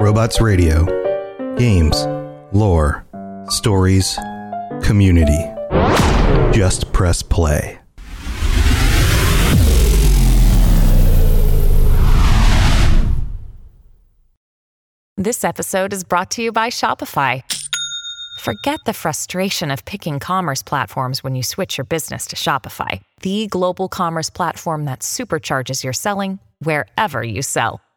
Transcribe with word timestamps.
Robots 0.00 0.40
Radio. 0.40 0.86
Games, 1.58 2.06
lore, 2.52 3.04
stories, 3.48 4.18
community. 4.82 5.42
Just 6.56 6.90
press 6.94 7.22
play. 7.22 7.78
This 15.18 15.44
episode 15.44 15.92
is 15.92 16.02
brought 16.02 16.30
to 16.30 16.42
you 16.42 16.50
by 16.50 16.70
Shopify. 16.70 17.42
Forget 18.40 18.80
the 18.86 18.94
frustration 18.94 19.70
of 19.70 19.84
picking 19.84 20.18
commerce 20.18 20.62
platforms 20.62 21.22
when 21.22 21.34
you 21.34 21.42
switch 21.42 21.76
your 21.76 21.84
business 21.84 22.24
to 22.28 22.36
Shopify, 22.36 23.02
the 23.20 23.48
global 23.48 23.86
commerce 23.86 24.30
platform 24.30 24.86
that 24.86 25.00
supercharges 25.00 25.84
your 25.84 25.92
selling 25.92 26.38
wherever 26.60 27.22
you 27.22 27.42
sell. 27.42 27.82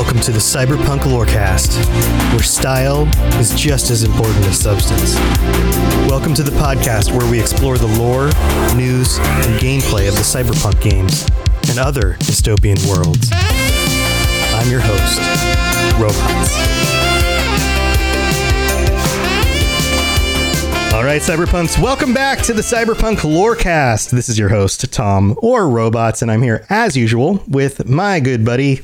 Welcome 0.00 0.20
to 0.20 0.32
the 0.32 0.38
Cyberpunk 0.38 1.00
Lorecast, 1.00 1.76
where 2.32 2.42
style 2.42 3.06
is 3.38 3.54
just 3.54 3.90
as 3.90 4.02
important 4.02 4.46
as 4.46 4.58
substance. 4.58 5.14
Welcome 6.08 6.32
to 6.36 6.42
the 6.42 6.52
podcast 6.52 7.14
where 7.14 7.30
we 7.30 7.38
explore 7.38 7.76
the 7.76 7.86
lore, 7.86 8.30
news, 8.74 9.18
and 9.18 9.60
gameplay 9.60 10.08
of 10.08 10.14
the 10.14 10.22
cyberpunk 10.22 10.80
games 10.80 11.28
and 11.68 11.78
other 11.78 12.14
dystopian 12.14 12.78
worlds. 12.88 13.28
I'm 14.54 14.70
your 14.70 14.80
host, 14.82 15.20
Robots. 16.00 16.54
All 20.94 21.04
right, 21.04 21.20
Cyberpunks, 21.20 21.78
welcome 21.80 22.14
back 22.14 22.40
to 22.44 22.54
the 22.54 22.62
Cyberpunk 22.62 23.18
Lorecast. 23.18 24.12
This 24.12 24.30
is 24.30 24.38
your 24.38 24.48
host, 24.48 24.90
Tom, 24.90 25.38
or 25.42 25.68
Robots, 25.68 26.22
and 26.22 26.30
I'm 26.30 26.40
here 26.40 26.64
as 26.70 26.96
usual 26.96 27.44
with 27.46 27.86
my 27.86 28.18
good 28.18 28.46
buddy, 28.46 28.80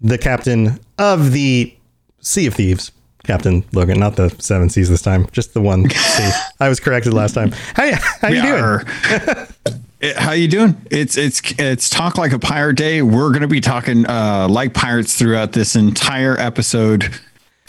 the 0.00 0.18
captain 0.18 0.78
of 0.98 1.32
the 1.32 1.74
Sea 2.20 2.46
of 2.46 2.54
Thieves, 2.54 2.92
Captain 3.24 3.64
Logan, 3.72 3.98
not 4.00 4.16
the 4.16 4.30
seven 4.38 4.68
seas 4.70 4.88
this 4.88 5.02
time, 5.02 5.26
just 5.32 5.54
the 5.54 5.60
one 5.60 5.88
sea. 5.90 6.30
I 6.58 6.68
was 6.68 6.80
corrected 6.80 7.12
last 7.14 7.34
time. 7.34 7.52
How, 7.74 7.90
how 8.20 8.28
you 8.28 8.42
doing? 8.42 9.76
Eh, 10.02 10.14
How 10.18 10.32
you 10.32 10.48
doing? 10.48 10.80
It's 10.90 11.18
it's 11.18 11.42
it's 11.58 11.90
talk 11.90 12.16
like 12.16 12.32
a 12.32 12.38
pirate 12.38 12.76
day. 12.78 13.02
We're 13.02 13.28
going 13.32 13.42
to 13.42 13.46
be 13.46 13.60
talking 13.60 14.06
uh, 14.06 14.48
like 14.48 14.72
pirates 14.72 15.14
throughout 15.18 15.52
this 15.52 15.76
entire 15.76 16.38
episode. 16.40 17.20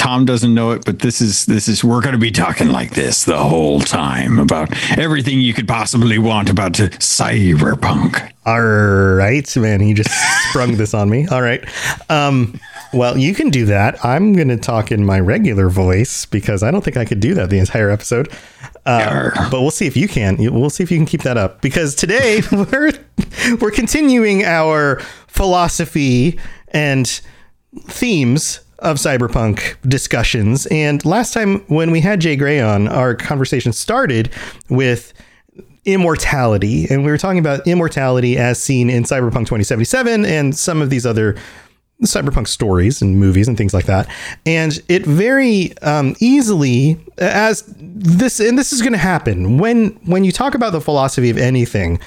Tom 0.02 0.26
doesn't 0.26 0.56
know 0.56 0.72
it, 0.72 0.84
but 0.84 0.98
this 0.98 1.22
is 1.22 1.46
this 1.46 1.68
is 1.68 1.84
we're 1.84 2.02
going 2.02 2.14
to 2.14 2.18
be 2.18 2.32
talking 2.32 2.70
like 2.70 2.96
this 2.96 3.26
the 3.26 3.38
whole 3.38 3.80
time 3.80 4.40
about 4.40 4.76
everything 4.98 5.40
you 5.40 5.54
could 5.54 5.68
possibly 5.68 6.18
want 6.18 6.50
about 6.50 6.72
cyberpunk. 6.72 8.32
All 8.44 8.64
right, 8.64 9.58
man. 9.58 9.80
He 9.80 9.94
just 9.94 10.10
sprung 10.50 10.78
this 10.78 10.96
on 10.96 11.08
me. 11.12 11.28
All 11.28 11.44
right. 11.44 11.64
Um, 12.10 12.60
well, 12.94 13.16
you 13.16 13.36
can 13.36 13.52
do 13.52 13.66
that. 13.66 14.04
I'm 14.04 14.34
going 14.34 14.48
to 14.48 14.58
talk 14.58 14.92
in 14.92 15.06
my 15.06 15.20
regular 15.20 15.70
voice 15.70 16.26
because 16.26 16.64
I 16.64 16.72
don't 16.72 16.84
think 16.84 16.98
I 16.98 17.06
could 17.06 17.20
do 17.20 17.36
that 17.36 17.52
the 17.52 17.60
entire 17.60 17.92
episode. 17.92 18.28
Uh, 18.88 19.30
but 19.52 19.62
we'll 19.62 19.70
see 19.70 19.86
if 19.86 19.96
you 19.96 20.08
can. 20.08 20.38
We'll 20.38 20.72
see 20.72 20.82
if 20.82 20.90
you 20.90 20.98
can 20.98 21.06
keep 21.06 21.22
that 21.22 21.38
up 21.38 21.62
because 21.62 21.94
today 21.94 22.42
we're 22.52 22.92
we're 23.60 23.70
continuing 23.70 24.46
our 24.46 25.00
philosophy 25.28 26.40
and 26.70 27.22
themes 27.86 28.62
of 28.82 28.98
cyberpunk 28.98 29.78
discussions. 29.88 30.66
And 30.68 31.04
last 31.06 31.34
time 31.34 31.60
when 31.68 31.92
we 31.92 32.02
had 32.02 32.20
Jay 32.20 32.36
Gray 32.36 32.60
on, 32.60 32.88
our 32.88 33.16
conversation 33.16 33.74
started 33.74 34.32
with 34.70 35.14
immortality, 35.86 36.88
and 36.90 37.04
we 37.04 37.12
were 37.12 37.18
talking 37.18 37.40
about 37.40 37.66
immortality 37.68 38.38
as 38.38 38.62
seen 38.62 38.90
in 38.90 39.04
Cyberpunk 39.04 39.48
2077 39.48 40.26
and 40.26 40.56
some 40.56 40.82
of 40.82 40.90
these 40.90 41.06
other 41.06 41.36
cyberpunk 42.04 42.48
stories 42.48 43.02
and 43.02 43.20
movies 43.20 43.48
and 43.48 43.58
things 43.58 43.74
like 43.74 43.86
that. 43.86 44.08
And 44.46 44.82
it 44.90 45.06
very 45.06 45.78
um, 45.80 46.16
easily, 46.20 47.00
as 47.18 47.64
this, 47.78 48.40
and 48.40 48.58
this 48.58 48.74
is 48.74 48.82
going 48.82 48.94
to 48.94 48.98
happen 48.98 49.58
when 49.58 49.90
when 50.06 50.24
you 50.24 50.32
talk 50.32 50.56
about 50.56 50.72
the 50.72 50.82
philosophy 50.82 51.30
of 51.30 51.38
anything, 51.38 52.00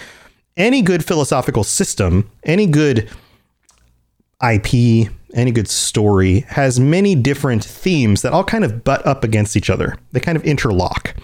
any 0.57 0.83
good 0.83 1.05
philosophical 1.05 1.65
system, 1.65 2.31
any 2.45 2.67
good 2.67 3.09
IP, 4.43 5.11
any 5.35 5.51
good 5.51 5.69
story 5.69 6.41
has 6.49 6.79
many 6.81 7.15
different 7.15 7.65
themes 7.65 8.23
that 8.23 8.33
all 8.33 8.45
kind 8.45 8.65
of 8.65 8.85
butt 8.85 9.05
up 9.07 9.25
against 9.25 9.57
each 9.57 9.71
other. 9.71 9.97
They 10.13 10.21
kind 10.21 10.37
of 10.37 10.45
interlock. 10.45 11.15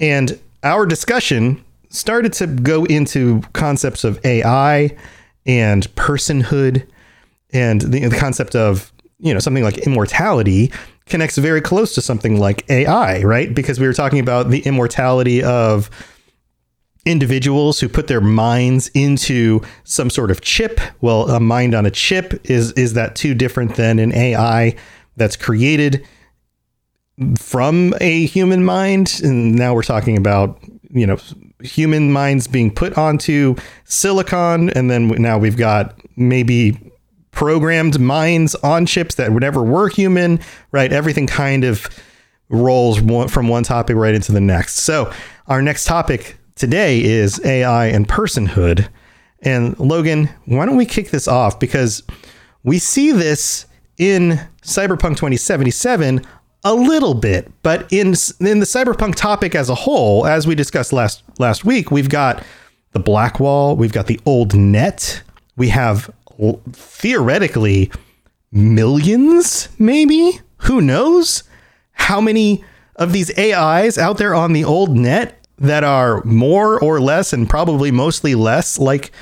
And 0.00 0.38
our 0.62 0.86
discussion 0.86 1.64
started 1.88 2.32
to 2.34 2.46
go 2.46 2.84
into 2.84 3.42
concepts 3.52 4.04
of 4.04 4.24
AI 4.24 4.96
and 5.46 5.94
personhood 5.94 6.86
and 7.52 7.80
the, 7.82 8.06
the 8.08 8.16
concept 8.16 8.56
of, 8.56 8.92
you 9.18 9.32
know, 9.32 9.40
something 9.40 9.62
like 9.62 9.78
immortality 9.78 10.72
connects 11.06 11.36
very 11.36 11.60
close 11.60 11.94
to 11.94 12.00
something 12.00 12.38
like 12.38 12.68
AI, 12.70 13.22
right? 13.22 13.54
Because 13.54 13.78
we 13.78 13.86
were 13.86 13.92
talking 13.92 14.18
about 14.20 14.50
the 14.50 14.60
immortality 14.60 15.42
of 15.42 15.90
individuals 17.04 17.80
who 17.80 17.88
put 17.88 18.06
their 18.06 18.20
minds 18.20 18.88
into 18.94 19.60
some 19.84 20.10
sort 20.10 20.30
of 20.30 20.40
chip. 20.40 20.80
Well, 21.00 21.28
a 21.30 21.40
mind 21.40 21.74
on 21.74 21.86
a 21.86 21.90
chip 21.90 22.40
is 22.48 22.72
is 22.72 22.94
that 22.94 23.16
too 23.16 23.34
different 23.34 23.76
than 23.76 23.98
an 23.98 24.14
AI 24.14 24.76
that's 25.16 25.36
created 25.36 26.06
from 27.38 27.94
a 28.00 28.26
human 28.26 28.64
mind? 28.64 29.20
And 29.22 29.54
now 29.54 29.74
we're 29.74 29.82
talking 29.82 30.16
about 30.16 30.58
you 30.90 31.06
know 31.06 31.18
human 31.60 32.12
minds 32.12 32.46
being 32.46 32.72
put 32.72 32.96
onto 32.96 33.56
silicon, 33.84 34.70
and 34.70 34.90
then 34.90 35.08
now 35.08 35.38
we've 35.38 35.56
got 35.56 35.98
maybe 36.16 36.78
programmed 37.32 37.98
minds 37.98 38.54
on 38.56 38.84
chips 38.86 39.14
that 39.16 39.32
never 39.32 39.62
were 39.62 39.88
human. 39.88 40.38
Right? 40.70 40.92
Everything 40.92 41.26
kind 41.26 41.64
of 41.64 41.88
rolls 42.48 42.98
from 43.30 43.48
one 43.48 43.64
topic 43.64 43.96
right 43.96 44.14
into 44.14 44.30
the 44.30 44.40
next. 44.40 44.76
So 44.76 45.12
our 45.48 45.62
next 45.62 45.86
topic 45.86 46.36
today 46.62 47.02
is 47.02 47.44
AI 47.44 47.86
and 47.86 48.06
personhood. 48.06 48.88
And 49.40 49.76
Logan, 49.80 50.28
why 50.44 50.64
don't 50.64 50.76
we 50.76 50.86
kick 50.86 51.10
this 51.10 51.26
off? 51.26 51.58
Because 51.58 52.04
we 52.62 52.78
see 52.78 53.10
this 53.10 53.66
in 53.98 54.38
Cyberpunk 54.62 55.16
2077 55.16 56.24
a 56.62 56.72
little 56.72 57.14
bit, 57.14 57.50
but 57.64 57.92
in 57.92 58.14
in 58.38 58.60
the 58.60 58.66
cyberpunk 58.66 59.16
topic 59.16 59.56
as 59.56 59.68
a 59.70 59.74
whole, 59.74 60.24
as 60.24 60.46
we 60.46 60.54
discussed 60.54 60.92
last 60.92 61.24
last 61.40 61.64
week, 61.64 61.90
we've 61.90 62.08
got 62.08 62.44
the 62.92 63.00
black 63.00 63.40
wall, 63.40 63.74
we've 63.74 63.92
got 63.92 64.06
the 64.06 64.20
old 64.24 64.54
net, 64.54 65.20
we 65.56 65.70
have 65.70 66.14
theoretically 66.70 67.90
millions, 68.52 69.68
maybe 69.80 70.40
who 70.58 70.80
knows 70.80 71.42
how 71.90 72.20
many 72.20 72.64
of 72.94 73.12
these 73.12 73.36
AIs 73.36 73.98
out 73.98 74.18
there 74.18 74.32
on 74.32 74.52
the 74.52 74.62
old 74.62 74.96
net 74.96 75.41
that 75.58 75.84
are 75.84 76.22
more 76.24 76.80
or 76.80 77.00
less, 77.00 77.32
and 77.32 77.48
probably 77.48 77.90
mostly 77.90 78.34
less, 78.34 78.78
like 78.78 79.12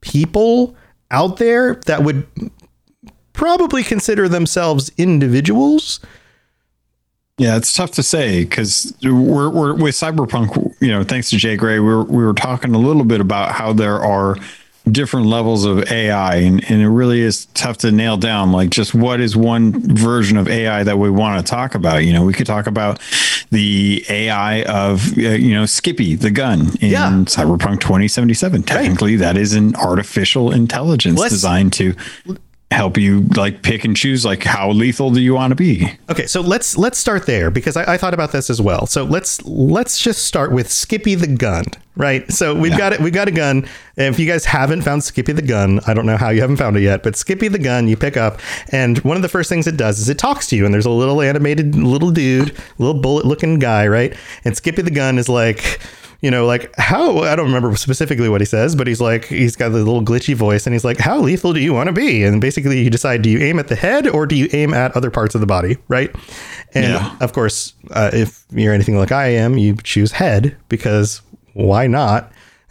people 0.00 0.76
out 1.10 1.36
there 1.38 1.76
that 1.86 2.02
would 2.02 2.26
probably 3.32 3.82
consider 3.82 4.28
themselves 4.28 4.90
individuals. 4.96 6.00
Yeah, 7.38 7.56
it's 7.56 7.72
tough 7.72 7.90
to 7.92 8.02
say 8.02 8.44
because 8.44 8.96
we're, 9.02 9.50
we're 9.50 9.74
with 9.74 9.94
cyberpunk. 9.94 10.74
You 10.80 10.88
know, 10.88 11.04
thanks 11.04 11.28
to 11.30 11.36
Jay 11.36 11.56
Gray, 11.56 11.78
we 11.78 11.86
were 11.86 12.04
we 12.04 12.24
were 12.24 12.32
talking 12.32 12.74
a 12.74 12.78
little 12.78 13.04
bit 13.04 13.20
about 13.20 13.52
how 13.52 13.74
there 13.74 14.00
are 14.00 14.36
different 14.90 15.26
levels 15.26 15.64
of 15.64 15.90
AI, 15.90 16.36
and, 16.36 16.62
and 16.70 16.80
it 16.80 16.88
really 16.88 17.20
is 17.20 17.46
tough 17.54 17.78
to 17.78 17.90
nail 17.90 18.16
down 18.16 18.52
like 18.52 18.70
just 18.70 18.94
what 18.94 19.20
is 19.20 19.36
one 19.36 19.72
version 19.96 20.36
of 20.36 20.48
AI 20.48 20.82
that 20.84 20.98
we 20.98 21.10
want 21.10 21.44
to 21.44 21.50
talk 21.50 21.74
about. 21.74 22.04
You 22.04 22.12
know, 22.12 22.24
we 22.24 22.32
could 22.32 22.46
talk 22.46 22.66
about 22.66 23.00
the 23.50 24.04
AI 24.08 24.62
of 24.62 25.16
uh, 25.18 25.22
you 25.22 25.54
know 25.54 25.66
Skippy 25.66 26.14
the 26.14 26.30
gun 26.30 26.70
in 26.80 26.90
Yeah. 26.90 27.10
Cyberpunk 27.26 27.80
2077. 27.80 28.62
Technically, 28.62 29.16
that 29.16 29.36
is 29.36 29.54
an 29.54 29.74
artificial 29.76 30.52
intelligence 30.52 31.18
Let's- 31.18 31.32
designed 31.34 31.72
to 31.74 31.94
help 32.72 32.98
you 32.98 33.20
like 33.36 33.62
pick 33.62 33.84
and 33.84 33.96
choose 33.96 34.24
like 34.24 34.42
how 34.42 34.70
lethal 34.70 35.10
do 35.10 35.20
you 35.20 35.34
want 35.34 35.52
to 35.52 35.54
be. 35.54 35.88
Okay, 36.10 36.26
so 36.26 36.40
let's 36.40 36.76
let's 36.76 36.98
start 36.98 37.26
there 37.26 37.50
because 37.50 37.76
I, 37.76 37.94
I 37.94 37.96
thought 37.96 38.12
about 38.12 38.32
this 38.32 38.50
as 38.50 38.60
well. 38.60 38.86
So 38.86 39.04
let's 39.04 39.44
let's 39.44 39.98
just 39.98 40.24
start 40.24 40.50
with 40.50 40.70
Skippy 40.70 41.14
the 41.14 41.28
gun, 41.28 41.64
right? 41.96 42.30
So 42.32 42.54
we've 42.54 42.76
got 42.76 42.92
it. 42.92 43.00
We've 43.00 43.12
got 43.12 43.28
a 43.28 43.32
gun. 43.32 43.68
And 43.96 44.12
if 44.12 44.18
you 44.18 44.26
guys 44.26 44.44
haven't 44.44 44.82
found 44.82 45.04
Skippy 45.04 45.32
the 45.32 45.42
gun, 45.42 45.80
I 45.86 45.94
don't 45.94 46.06
know 46.06 46.16
how 46.16 46.30
you 46.30 46.40
haven't 46.40 46.56
found 46.56 46.76
it 46.76 46.82
yet, 46.82 47.02
but 47.02 47.14
Skippy 47.14 47.48
the 47.48 47.58
gun 47.58 47.86
you 47.86 47.96
pick 47.96 48.16
up, 48.16 48.40
and 48.72 48.98
one 48.98 49.16
of 49.16 49.22
the 49.22 49.28
first 49.28 49.48
things 49.48 49.66
it 49.66 49.76
does 49.76 50.00
is 50.00 50.08
it 50.08 50.18
talks 50.18 50.48
to 50.48 50.56
you, 50.56 50.64
and 50.64 50.74
there's 50.74 50.86
a 50.86 50.90
little 50.90 51.22
animated 51.22 51.76
little 51.76 52.10
dude, 52.10 52.56
little 52.78 53.00
bullet 53.00 53.26
looking 53.26 53.58
guy, 53.60 53.86
right? 53.86 54.16
And 54.44 54.56
Skippy 54.56 54.82
the 54.82 54.90
gun 54.90 55.18
is 55.18 55.28
like. 55.28 55.80
You 56.22 56.30
know, 56.30 56.46
like 56.46 56.74
how 56.78 57.18
I 57.18 57.36
don't 57.36 57.46
remember 57.46 57.76
specifically 57.76 58.28
what 58.28 58.40
he 58.40 58.44
says, 58.46 58.74
but 58.74 58.86
he's 58.86 59.00
like 59.00 59.26
he's 59.26 59.54
got 59.54 59.68
the 59.68 59.78
little 59.78 60.02
glitchy 60.02 60.34
voice, 60.34 60.66
and 60.66 60.74
he's 60.74 60.84
like, 60.84 60.98
"How 60.98 61.18
lethal 61.18 61.52
do 61.52 61.60
you 61.60 61.74
want 61.74 61.88
to 61.88 61.92
be?" 61.92 62.24
And 62.24 62.40
basically, 62.40 62.82
you 62.82 62.88
decide: 62.90 63.22
do 63.22 63.28
you 63.30 63.38
aim 63.40 63.58
at 63.58 63.68
the 63.68 63.76
head 63.76 64.06
or 64.08 64.26
do 64.26 64.34
you 64.34 64.48
aim 64.52 64.72
at 64.72 64.96
other 64.96 65.10
parts 65.10 65.34
of 65.34 65.40
the 65.42 65.46
body, 65.46 65.76
right? 65.88 66.10
And 66.74 66.92
Yeah. 66.94 67.16
of 67.20 67.32
course, 67.32 67.74
uh, 67.90 68.10
if 68.12 68.44
you're 68.50 68.72
anything 68.72 68.96
like 68.96 69.12
I 69.12 69.28
am, 69.28 69.58
you 69.58 69.76
choose 69.82 70.12
head 70.12 70.56
because 70.68 71.20
why 71.52 71.86
not? 71.86 72.32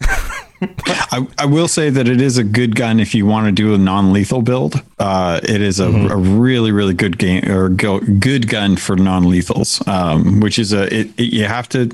I, 1.12 1.26
I 1.38 1.44
will 1.44 1.68
say 1.68 1.90
that 1.90 2.08
it 2.08 2.20
is 2.20 2.38
a 2.38 2.44
good 2.44 2.76
gun 2.76 2.98
if 2.98 3.14
you 3.14 3.26
want 3.26 3.44
to 3.46 3.52
do 3.52 3.74
a 3.74 3.78
non-lethal 3.78 4.40
build. 4.40 4.82
Uh, 4.98 5.38
it 5.42 5.60
is 5.60 5.78
a, 5.80 5.86
a 5.86 6.16
really 6.16 6.72
really 6.72 6.94
good 6.94 7.18
game 7.18 7.44
or 7.50 7.68
go, 7.68 8.00
good 8.00 8.48
gun 8.48 8.76
for 8.76 8.96
non-lethals, 8.96 9.86
um, 9.86 10.40
which 10.40 10.58
is 10.58 10.72
a 10.72 10.84
it, 10.94 11.10
it- 11.18 11.32
you 11.32 11.44
have 11.44 11.68
to 11.70 11.90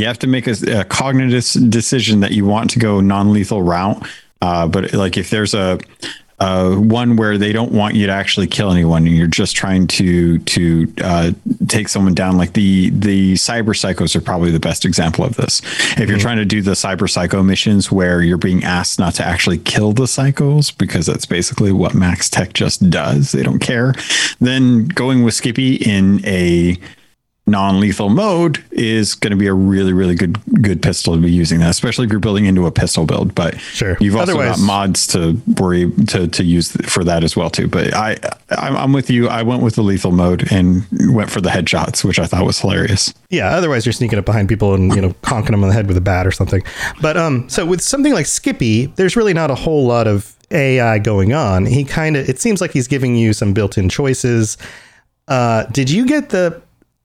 you 0.00 0.06
have 0.06 0.18
to 0.20 0.26
make 0.26 0.46
a, 0.46 0.80
a 0.80 0.84
cognitive 0.84 1.70
decision 1.70 2.20
that 2.20 2.32
you 2.32 2.44
want 2.44 2.70
to 2.70 2.78
go 2.78 3.00
non-lethal 3.00 3.62
route. 3.62 4.04
Uh, 4.42 4.66
but 4.66 4.92
like 4.94 5.16
if 5.16 5.30
there's 5.30 5.54
a 5.54 5.78
uh, 6.40 6.74
one 6.74 7.16
where 7.16 7.36
they 7.36 7.52
don't 7.52 7.70
want 7.70 7.94
you 7.94 8.06
to 8.06 8.12
actually 8.12 8.46
kill 8.46 8.72
anyone, 8.72 9.06
and 9.06 9.14
you're 9.14 9.26
just 9.26 9.54
trying 9.54 9.86
to 9.86 10.38
to 10.38 10.92
uh, 11.04 11.32
take 11.68 11.86
someone 11.86 12.14
down. 12.14 12.38
Like 12.38 12.54
the 12.54 12.88
the 12.90 13.34
cyber 13.34 13.76
psychos 13.76 14.16
are 14.16 14.22
probably 14.22 14.50
the 14.50 14.58
best 14.58 14.86
example 14.86 15.22
of 15.22 15.36
this. 15.36 15.60
If 15.98 16.08
you're 16.08 16.18
trying 16.18 16.38
to 16.38 16.46
do 16.46 16.62
the 16.62 16.70
cyber 16.70 17.10
psycho 17.10 17.42
missions 17.42 17.92
where 17.92 18.22
you're 18.22 18.38
being 18.38 18.64
asked 18.64 18.98
not 18.98 19.14
to 19.16 19.24
actually 19.24 19.58
kill 19.58 19.92
the 19.92 20.04
psychos 20.04 20.76
because 20.76 21.04
that's 21.04 21.26
basically 21.26 21.72
what 21.72 21.92
MaxTac 21.92 22.54
just 22.54 22.88
does. 22.88 23.32
They 23.32 23.42
don't 23.42 23.58
care. 23.58 23.94
Then 24.40 24.86
going 24.86 25.24
with 25.24 25.34
Skippy 25.34 25.74
in 25.74 26.24
a 26.24 26.78
non-lethal 27.50 28.08
mode 28.08 28.62
is 28.70 29.14
going 29.14 29.30
to 29.32 29.36
be 29.36 29.46
a 29.46 29.52
really 29.54 29.92
really 29.92 30.14
good 30.14 30.38
good 30.62 30.80
pistol 30.82 31.14
to 31.14 31.20
be 31.20 31.30
using 31.30 31.58
that 31.60 31.70
especially 31.70 32.06
if 32.06 32.10
you're 32.10 32.20
building 32.20 32.46
into 32.46 32.66
a 32.66 32.70
pistol 32.70 33.04
build 33.04 33.34
but 33.34 33.58
Sure. 33.60 33.96
you've 34.00 34.14
also 34.16 34.32
Otherwise- 34.32 34.56
got 34.56 34.64
mods 34.64 35.06
to 35.08 35.40
worry 35.58 35.90
to 36.08 36.28
to 36.28 36.44
use 36.44 36.72
for 36.88 37.02
that 37.04 37.24
as 37.24 37.36
well 37.36 37.50
too 37.50 37.66
but 37.66 37.92
i 37.94 38.16
i'm, 38.50 38.76
I'm 38.76 38.92
with 38.92 39.10
you 39.10 39.28
i 39.28 39.42
went 39.42 39.62
with 39.62 39.74
the 39.74 39.82
lethal 39.82 40.12
mode 40.12 40.50
and 40.52 40.86
went 41.12 41.30
for 41.30 41.40
the 41.40 41.50
headshots 41.50 42.04
which 42.04 42.18
i 42.18 42.26
thought 42.26 42.44
was 42.46 42.58
hilarious 42.60 43.12
Yeah, 43.30 43.48
otherwise 43.56 43.84
you're 43.86 43.92
sneaking 43.92 44.18
up 44.18 44.24
behind 44.24 44.48
people 44.48 44.74
and 44.74 44.94
you 44.94 45.00
know 45.00 45.10
conking 45.22 45.50
them 45.52 45.62
on 45.62 45.68
the 45.68 45.74
head 45.74 45.86
with 45.88 45.96
a 45.96 46.00
bat 46.00 46.26
or 46.26 46.32
something. 46.32 46.62
But 47.00 47.16
um, 47.16 47.48
so 47.48 47.64
with 47.64 47.80
something 47.80 48.12
like 48.12 48.26
Skippy, 48.26 48.86
there's 48.96 49.14
really 49.16 49.32
not 49.34 49.50
a 49.50 49.54
whole 49.54 49.86
lot 49.86 50.06
of 50.08 50.34
AI 50.50 50.98
going 50.98 51.32
on. 51.32 51.64
He 51.66 51.84
kind 51.84 52.16
of 52.16 52.28
it 52.28 52.40
seems 52.40 52.60
like 52.60 52.72
he's 52.72 52.88
giving 52.88 53.14
you 53.16 53.32
some 53.32 53.52
built-in 53.52 53.88
choices. 53.88 54.58
Uh, 55.28 55.64
did 55.66 55.88
you 55.90 56.06
get 56.06 56.30
the 56.30 56.60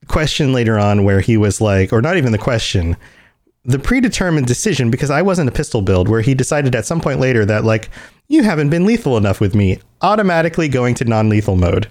question 0.08 0.54
later 0.54 0.78
on 0.78 1.04
where 1.04 1.22
he 1.22 1.38
was 1.38 1.62
like, 1.62 1.92
or 1.94 2.02
not 2.02 2.18
even 2.18 2.32
the 2.32 2.38
question, 2.38 2.98
the 3.64 3.80
predetermined 3.80 4.48
decision 4.48 4.92
because 4.92 5.10
I 5.10 5.22
wasn't 5.22 5.50
a 5.50 5.52
pistol 5.52 5.82
build 5.82 6.08
where 6.08 6.22
he 6.22 6.34
decided 6.34 6.76
at 6.76 6.86
some 6.86 7.02
point 7.02 7.20
later 7.20 7.46
that 7.46 7.64
like 7.66 7.90
you 8.28 8.44
haven't 8.44 8.70
been 8.70 8.86
lethal 8.86 9.18
enough 9.18 9.40
with 9.42 9.56
me, 9.56 9.80
automatically 10.02 10.68
going 10.68 10.96
to 10.96 11.06
non-lethal 11.06 11.56
mode. 11.56 11.88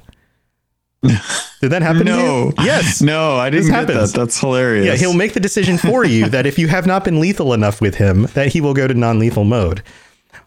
Did 1.61 1.71
that 1.71 1.83
happen? 1.83 1.99
to 1.99 2.05
no? 2.05 2.53
Yes. 2.59 3.03
no 3.03 3.37
i 3.37 3.51
didn't 3.51 3.71
get 3.71 3.87
that 3.89 4.11
that's 4.11 4.39
hilarious 4.41 4.87
Yeah, 4.87 4.95
he'll 4.97 5.15
make 5.17 5.35
the 5.35 5.41
decision 5.41 5.77
for 5.77 6.05
you 6.05 6.29
that 6.31 6.47
if 6.47 6.59
you 6.59 6.69
have 6.69 6.87
not 6.87 7.05
been 7.05 7.21
lethal 7.21 7.53
enough 7.53 7.81
with 7.81 7.97
him, 7.97 8.23
that 8.35 8.49
he 8.49 8.61
will 8.61 8.75
go 8.75 8.87
to 8.87 8.95
non-lethal 8.95 9.45
mode. 9.45 9.83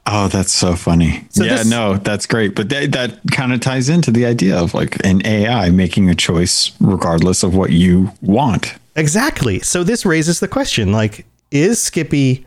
Oh, 0.09 0.29
that's 0.29 0.53
so 0.53 0.75
funny. 0.75 1.25
So 1.31 1.43
yeah, 1.43 1.57
this- 1.57 1.69
no, 1.69 1.97
that's 1.97 2.25
great. 2.25 2.55
But 2.55 2.69
that, 2.69 2.93
that 2.93 3.19
kind 3.31 3.51
of 3.51 3.59
ties 3.59 3.89
into 3.89 4.09
the 4.09 4.25
idea 4.25 4.57
of 4.57 4.73
like 4.73 4.95
an 5.05 5.25
AI 5.25 5.69
making 5.69 6.09
a 6.09 6.15
choice 6.15 6.71
regardless 6.79 7.43
of 7.43 7.55
what 7.55 7.71
you 7.71 8.11
want. 8.21 8.73
Exactly. 8.95 9.59
So 9.59 9.83
this 9.83 10.05
raises 10.05 10.39
the 10.39 10.47
question: 10.47 10.91
like, 10.93 11.25
is 11.51 11.81
Skippy 11.81 12.45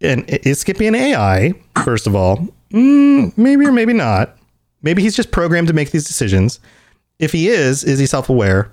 and 0.00 0.24
is 0.28 0.60
Skippy 0.60 0.86
an 0.86 0.94
AI? 0.94 1.52
First 1.84 2.06
of 2.06 2.14
all, 2.14 2.46
mm, 2.72 3.36
maybe 3.36 3.66
or 3.66 3.72
maybe 3.72 3.92
not. 3.92 4.36
Maybe 4.82 5.02
he's 5.02 5.16
just 5.16 5.30
programmed 5.32 5.68
to 5.68 5.74
make 5.74 5.90
these 5.90 6.04
decisions. 6.04 6.60
If 7.18 7.32
he 7.32 7.48
is, 7.48 7.82
is 7.84 7.98
he 7.98 8.06
self-aware? 8.06 8.70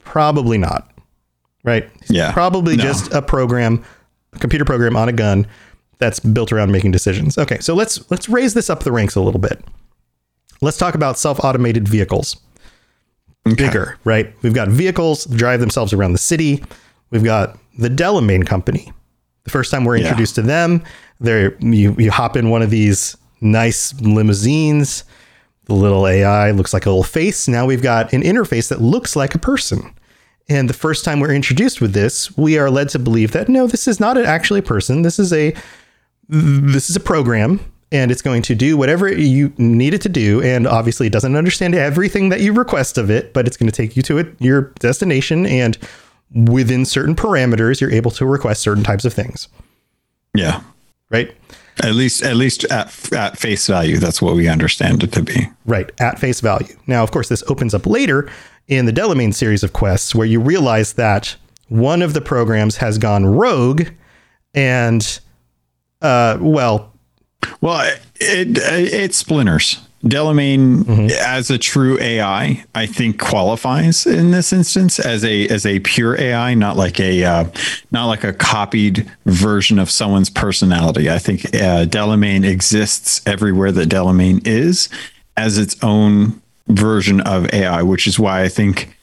Probably 0.00 0.58
not. 0.58 0.90
Right? 1.64 1.88
He's 2.00 2.10
Yeah. 2.10 2.32
Probably 2.32 2.76
No. 2.76 2.82
just 2.82 3.12
a 3.12 3.20
program, 3.22 3.82
a 4.34 4.38
computer 4.38 4.64
program 4.64 4.96
on 4.96 5.08
a 5.08 5.12
gun 5.12 5.46
that's 5.98 6.20
built 6.20 6.52
around 6.52 6.72
making 6.72 6.90
decisions. 6.92 7.36
Okay, 7.38 7.58
so 7.60 7.74
let's 7.74 8.08
let's 8.10 8.28
raise 8.28 8.54
this 8.54 8.70
up 8.70 8.82
the 8.84 8.92
ranks 8.92 9.14
a 9.16 9.20
little 9.20 9.40
bit. 9.40 9.64
Let's 10.60 10.76
talk 10.78 10.94
about 10.94 11.18
self-automated 11.18 11.86
vehicles. 11.88 12.36
Bigger, 13.56 13.96
right? 14.04 14.34
We've 14.42 14.52
got 14.54 14.68
vehicles 14.68 15.24
that 15.24 15.36
drive 15.38 15.60
themselves 15.60 15.92
around 15.92 16.12
the 16.12 16.18
city. 16.18 16.62
We've 17.10 17.24
got 17.24 17.56
the 17.78 17.88
Delamain 17.88 18.46
Company. 18.46 18.92
The 19.44 19.50
first 19.50 19.70
time 19.70 19.84
we're 19.84 19.96
Yeah. 19.96 20.02
introduced 20.08 20.34
to 20.34 20.42
them, 20.42 20.82
there 21.20 21.56
you 21.60 21.94
you 21.98 22.10
hop 22.10 22.36
in 22.36 22.50
one 22.50 22.60
of 22.60 22.68
these 22.70 23.16
nice 23.40 23.94
limousines. 24.00 25.04
The 25.64 25.74
little 25.74 26.06
AI 26.06 26.50
looks 26.50 26.74
like 26.74 26.84
a 26.86 26.90
little 26.90 27.02
face. 27.04 27.48
Now 27.48 27.64
we've 27.64 27.82
got 27.82 28.12
an 28.12 28.22
interface 28.22 28.68
that 28.68 28.82
looks 28.82 29.16
like 29.16 29.34
a 29.34 29.38
person. 29.38 29.94
And 30.50 30.68
the 30.68 30.74
first 30.74 31.04
time 31.04 31.20
we're 31.20 31.32
introduced 31.34 31.80
with 31.80 31.92
this, 31.92 32.36
we 32.36 32.58
are 32.58 32.70
led 32.70 32.88
to 32.90 32.98
believe 32.98 33.32
that 33.32 33.48
no, 33.48 33.66
this 33.66 33.86
is 33.88 34.00
not 34.00 34.18
actually 34.18 34.60
a 34.60 34.62
person. 34.62 35.02
This 35.02 35.18
is 35.18 35.32
a 35.32 35.54
this 36.28 36.90
is 36.90 36.96
a 36.96 37.00
program 37.00 37.60
and 37.90 38.10
it's 38.10 38.20
going 38.22 38.42
to 38.42 38.54
do 38.54 38.76
whatever 38.76 39.10
you 39.10 39.50
need 39.56 39.94
it 39.94 40.02
to 40.02 40.08
do 40.10 40.42
and 40.42 40.66
obviously 40.66 41.06
it 41.06 41.12
doesn't 41.12 41.36
understand 41.36 41.74
everything 41.74 42.28
that 42.28 42.40
you 42.40 42.52
request 42.52 42.98
of 42.98 43.10
it 43.10 43.32
but 43.32 43.46
it's 43.46 43.56
going 43.56 43.70
to 43.70 43.74
take 43.74 43.96
you 43.96 44.02
to 44.02 44.18
it, 44.18 44.34
your 44.38 44.72
destination 44.80 45.46
and 45.46 45.78
within 46.34 46.84
certain 46.84 47.14
parameters 47.14 47.80
you're 47.80 47.90
able 47.92 48.10
to 48.10 48.26
request 48.26 48.60
certain 48.62 48.84
types 48.84 49.04
of 49.06 49.14
things 49.14 49.48
Yeah. 50.34 50.60
right 51.10 51.34
At 51.82 51.94
least, 51.94 52.22
at 52.22 52.36
least 52.36 52.64
at, 52.64 53.12
at 53.12 53.38
face 53.38 53.66
value, 53.66 53.96
that's 53.96 54.20
what 54.20 54.34
we 54.36 54.48
understand 54.48 55.02
it 55.02 55.12
to 55.12 55.22
be. 55.22 55.48
right 55.64 55.90
at 55.98 56.18
face 56.18 56.40
value 56.42 56.76
now 56.86 57.02
of 57.02 57.10
course 57.10 57.30
this 57.30 57.42
opens 57.48 57.72
up 57.72 57.86
later 57.86 58.30
in 58.66 58.84
the 58.84 58.92
delamain 58.92 59.32
series 59.32 59.64
of 59.64 59.72
quests 59.72 60.14
where 60.14 60.26
you 60.26 60.38
realize 60.40 60.92
that 60.94 61.36
one 61.68 62.02
of 62.02 62.12
the 62.12 62.20
programs 62.20 62.76
has 62.76 62.98
gone 62.98 63.24
rogue 63.24 63.88
and 64.54 65.20
uh 66.02 66.38
well 66.40 66.92
Well, 67.60 67.80
it, 68.20 68.58
it 68.58 68.58
it's 68.92 69.16
splinters. 69.16 69.80
Delamain, 70.04 71.10
as 71.10 71.50
a 71.50 71.58
true 71.58 71.98
AI, 72.00 72.64
I 72.72 72.86
think 72.86 73.18
qualifies 73.18 74.06
in 74.06 74.30
this 74.30 74.52
instance 74.52 75.00
as 75.00 75.24
a 75.24 75.48
as 75.48 75.66
a 75.66 75.80
pure 75.80 76.18
AI, 76.20 76.54
not 76.54 76.76
like 76.76 77.00
a 77.00 77.24
uh, 77.24 77.44
not 77.90 78.06
like 78.06 78.22
a 78.22 78.32
copied 78.32 79.10
version 79.26 79.78
of 79.80 79.90
someone's 79.90 80.30
personality. 80.30 81.10
I 81.10 81.18
think 81.18 81.46
uh, 81.46 81.84
Delamain 81.84 82.44
exists 82.48 83.20
everywhere 83.26 83.72
that 83.72 83.88
Delamain 83.88 84.46
is 84.46 84.88
as 85.36 85.58
its 85.58 85.76
own 85.82 86.40
version 86.68 87.20
of 87.22 87.52
AI, 87.52 87.82
which 87.82 88.06
is 88.06 88.20
why 88.20 88.42
I 88.42 88.48
think 88.48 88.96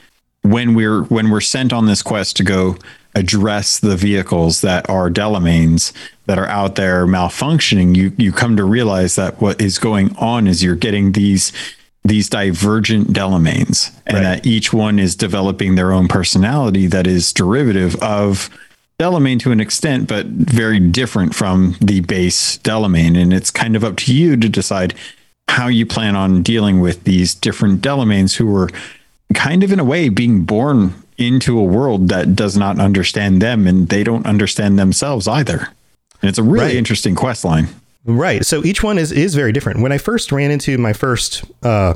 when 0.44 0.76
we're 0.76 1.04
when 1.04 1.30
we're 1.30 1.42
sent 1.42 1.74
on 1.74 1.88
this 1.88 2.02
quest 2.02 2.38
to 2.38 2.44
go 2.44 2.78
address 3.16 3.80
the 3.80 3.96
vehicles 3.96 4.62
that 4.62 4.90
are 4.90 5.10
Delamains 5.10 5.94
that 6.26 6.38
are 6.38 6.48
out 6.48 6.76
there 6.76 7.06
malfunctioning, 7.08 7.96
you 7.96 8.12
you 8.18 8.32
come 8.32 8.58
to 8.58 8.64
realize 8.64 9.16
that 9.16 9.42
what 9.42 9.62
is 9.62 9.80
going 9.80 10.16
on 10.18 10.48
is 10.48 10.64
you're 10.64 10.76
getting 10.76 11.14
these 11.14 11.52
these 12.04 12.30
divergent 12.30 13.14
Delamains, 13.14 13.92
and 14.06 14.18
Right. 14.18 14.24
that 14.24 14.46
each 14.46 14.72
one 14.72 15.00
is 15.00 15.16
developing 15.16 15.74
their 15.76 15.92
own 15.92 16.08
personality 16.08 16.86
that 16.88 17.08
is 17.08 17.34
derivative 17.34 17.96
of 17.96 18.50
Delamain 19.00 19.40
to 19.40 19.52
an 19.52 19.60
extent, 19.60 20.08
but 20.08 20.28
very 20.28 20.80
different 20.80 21.34
from 21.34 21.76
the 21.82 22.02
base 22.02 22.60
Delamain. 22.60 23.20
And 23.20 23.34
it's 23.34 23.50
kind 23.50 23.76
of 23.76 23.84
up 23.84 23.98
to 23.98 24.14
you 24.14 24.38
to 24.38 24.48
decide 24.48 24.94
how 25.48 25.68
you 25.68 25.86
plan 25.86 26.16
on 26.16 26.44
dealing 26.44 26.80
with 26.80 27.04
these 27.06 27.34
different 27.34 27.82
Delamains 27.82 28.36
who 28.36 28.46
were 28.46 28.70
kind 29.34 29.64
of 29.64 29.72
in 29.72 29.80
a 29.80 29.84
way 29.84 30.10
being 30.10 30.44
born 30.44 30.94
into 31.18 31.58
a 31.60 31.64
world 31.64 32.10
that 32.10 32.36
does 32.36 32.58
not 32.58 32.80
understand 32.80 33.42
them 33.42 33.68
and 33.68 33.88
they 33.90 34.04
don't 34.04 34.26
understand 34.26 34.78
themselves 34.78 35.28
either. 35.28 35.70
And 36.22 36.30
it's 36.30 36.38
a 36.38 36.44
really 36.44 36.66
Right. 36.68 36.76
interesting 36.76 37.16
quest 37.16 37.46
line. 37.46 37.68
Right. 38.06 38.46
So 38.46 38.64
each 38.64 38.84
one 38.84 38.98
is 38.98 39.12
is 39.12 39.34
very 39.36 39.52
different. 39.52 39.80
When 39.82 39.92
I 39.92 39.98
first 39.98 40.32
ran 40.32 40.52
into 40.52 40.78
my 40.78 40.94
first 40.94 41.44
uh, 41.64 41.96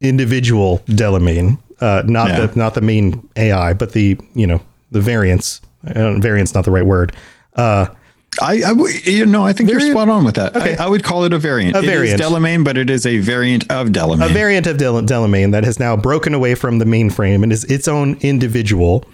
individual 0.00 0.82
Delamain, 0.86 1.58
uh, 1.80 2.02
not 2.06 2.28
Yeah. 2.28 2.46
the 2.46 2.58
not 2.58 2.74
the 2.74 2.80
main 2.80 3.26
AI, 3.36 3.72
but 3.72 3.92
the 3.92 4.18
you 4.34 4.46
know 4.46 4.60
the 4.90 5.00
variants. 5.00 5.60
Uh, 5.86 6.18
variants 6.18 6.54
not 6.54 6.64
the 6.64 6.70
right 6.70 6.86
word. 6.86 7.12
Uh, 7.56 7.86
I, 8.40 8.62
I 8.62 8.72
you 9.04 9.26
know, 9.26 9.44
I 9.44 9.52
think 9.52 9.70
you're 9.70 9.80
spot 9.80 10.08
on 10.08 10.24
with 10.24 10.34
that. 10.36 10.56
Okay. 10.56 10.76
I, 10.76 10.84
I 10.86 10.88
would 10.88 11.04
call 11.04 11.24
it 11.24 11.32
a 11.32 11.38
variant. 11.38 11.76
A 11.76 11.78
It 11.78 11.84
is 11.84 11.90
variant. 11.90 12.20
Delamain, 12.20 12.64
but 12.64 12.76
it 12.76 12.90
is 12.90 13.06
a 13.06 13.18
variant 13.18 13.70
of 13.70 13.88
Delamain. 13.88 14.28
a 14.28 14.32
variant 14.32 14.66
of 14.66 14.76
Del- 14.78 15.02
Delamain 15.02 15.52
that 15.52 15.64
has 15.64 15.78
now 15.78 15.96
broken 15.96 16.34
away 16.34 16.54
from 16.54 16.78
the 16.78 16.84
mainframe 16.84 17.42
and 17.42 17.52
is 17.52 17.64
its 17.64 17.86
own 17.88 18.16
individual. 18.20 19.04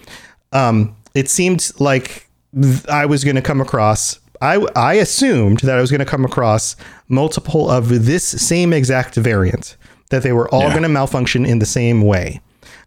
Um, 0.53 0.95
it 1.13 1.29
seemed 1.29 1.71
like 1.79 2.27
th- 2.59 2.87
I 2.87 3.05
was 3.05 3.23
going 3.23 3.35
to 3.35 3.41
come 3.41 3.61
across. 3.61 4.19
I 4.41 4.55
I 4.75 4.93
assumed 4.95 5.59
that 5.59 5.77
I 5.77 5.81
was 5.81 5.91
going 5.91 5.99
to 5.99 6.05
come 6.05 6.25
across 6.25 6.75
multiple 7.07 7.69
of 7.69 8.05
this 8.05 8.23
same 8.25 8.73
exact 8.73 9.15
variant. 9.15 9.77
That 10.09 10.23
they 10.23 10.33
were 10.33 10.49
all 10.49 10.63
Yeah. 10.63 10.71
going 10.71 10.83
to 10.83 10.89
malfunction 10.89 11.45
in 11.45 11.59
the 11.59 11.65
same 11.65 12.01
way. 12.01 12.41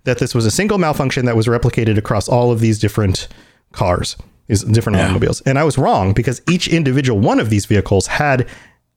That 0.05 0.19
this 0.19 0.35
was 0.35 0.45
a 0.45 0.51
single 0.51 0.77
malfunction 0.79 1.25
that 1.25 1.37
was 1.37 1.47
replicated 1.47 1.97
across 1.97 2.29
all 2.29 2.51
of 2.53 2.61
these 2.61 2.79
different 2.79 3.29
cars, 3.73 4.17
these 4.47 4.63
different 4.65 4.99
Yeah. 4.99 5.05
automobiles. 5.05 5.41
And 5.43 5.59
I 5.59 5.65
was 5.65 5.79
wrong 5.79 6.13
because 6.13 6.41
each 6.49 6.69
individual 6.69 7.19
one 7.21 7.41
of 7.41 7.51
these 7.51 7.67
vehicles 7.67 8.07
had 8.07 8.47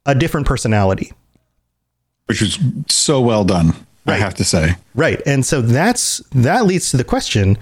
a 0.06 0.14
different 0.16 0.48
personality. 0.48 1.12
which 2.28 2.42
was 2.42 2.60
so 2.90 3.22
well 3.22 3.46
done. 3.46 3.74
I 4.06 4.18
have 4.18 4.34
to 4.36 4.44
say. 4.44 4.76
Right. 4.96 5.22
And 5.26 5.46
so 5.46 5.62
that's 5.62 6.18
that 6.34 6.66
leads 6.66 6.92
to 6.92 6.98
the 6.98 7.04
question 7.06 7.58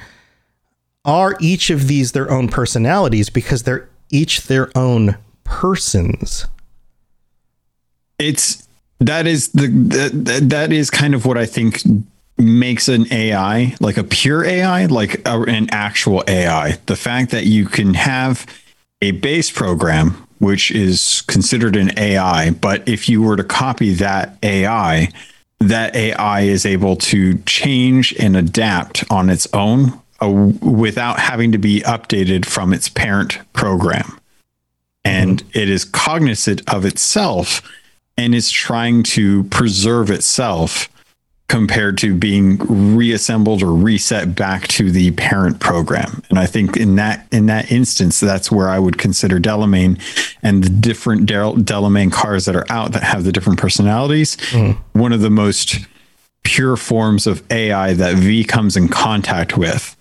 are 1.06 1.38
each 1.40 1.70
of 1.70 1.88
these 1.88 2.14
their 2.14 2.30
own 2.32 2.48
personalities 2.48 3.30
because 3.30 3.62
they're 3.64 3.88
each 4.10 4.44
their 4.48 4.72
own 4.76 5.18
persons? 5.44 6.48
It's 8.18 8.68
that 9.00 9.28
is 9.28 9.50
the 9.50 9.68
that, 9.68 10.50
that 10.50 10.72
is 10.72 10.90
kind 10.90 11.14
of 11.14 11.26
what 11.26 11.38
I 11.38 11.46
think 11.46 11.82
makes 12.38 12.90
an 12.90 13.12
AI 13.12 13.76
like 13.80 13.98
a 13.98 14.04
pure 14.04 14.44
AI, 14.44 14.86
like 14.86 15.26
a, 15.28 15.42
an 15.44 15.68
actual 15.72 16.24
AI. 16.28 16.78
The 16.86 16.96
fact 16.96 17.32
that 17.32 17.46
you 17.46 17.66
can 17.66 17.94
have 17.94 18.46
a 19.02 19.12
base 19.12 19.52
program 19.52 20.26
which 20.40 20.70
is 20.72 21.22
considered 21.28 21.76
an 21.76 21.98
AI, 21.98 22.52
but 22.52 22.88
if 22.88 23.08
you 23.08 23.22
were 23.22 23.38
to 23.38 23.44
copy 23.44 23.94
that 23.94 24.38
AI, 24.44 25.10
that 25.60 25.96
AI 25.96 26.42
is 26.42 26.66
able 26.66 26.96
to 26.98 27.38
change 27.40 28.14
and 28.20 28.36
adapt 28.36 29.04
on 29.10 29.30
its 29.30 29.48
own 29.54 30.00
uh, 30.22 30.30
without 30.30 31.20
having 31.20 31.52
to 31.52 31.58
be 31.58 31.82
updated 31.82 32.46
from 32.46 32.74
its 32.74 32.90
parent 32.90 33.40
program. 33.54 34.20
And 35.04 35.44
it 35.54 35.70
is 35.70 35.86
cognizant 35.86 36.62
of 36.72 36.84
itself 36.84 37.62
and 38.18 38.36
is 38.36 38.52
trying 38.52 39.04
to 39.04 39.44
preserve 39.46 40.10
itself 40.10 40.90
compared 41.48 41.98
to 42.00 42.16
being 42.16 42.58
reassembled 42.96 43.62
or 43.62 43.72
reset 43.72 44.36
back 44.36 44.68
to 44.68 44.90
the 44.90 45.12
parent 45.12 45.60
program. 45.60 46.24
And 46.30 46.40
I 46.40 46.48
think 46.48 46.76
in 46.76 46.96
that 46.96 47.28
in 47.32 47.46
that 47.46 47.72
instance, 47.72 48.20
that's 48.20 48.52
where 48.52 48.68
I 48.68 48.80
would 48.80 48.98
consider 48.98 49.40
Delamain 49.40 50.00
and 50.42 50.64
the 50.64 50.70
different 50.70 51.28
Del- 51.28 51.56
Delamain 51.56 52.12
cars 52.12 52.46
that 52.46 52.56
are 52.56 52.66
out 52.70 52.94
that 52.94 53.04
have 53.04 53.24
the 53.24 53.32
different 53.32 53.60
personalities. 53.60 54.38
One 54.94 55.14
of 55.14 55.22
the 55.22 55.30
most 55.30 55.78
pure 56.44 56.78
forms 56.78 57.28
of 57.28 57.44
AI 57.52 57.94
that 57.94 58.16
V 58.16 58.44
comes 58.44 58.76
in 58.76 58.88
contact 58.88 59.58
with 59.58 59.96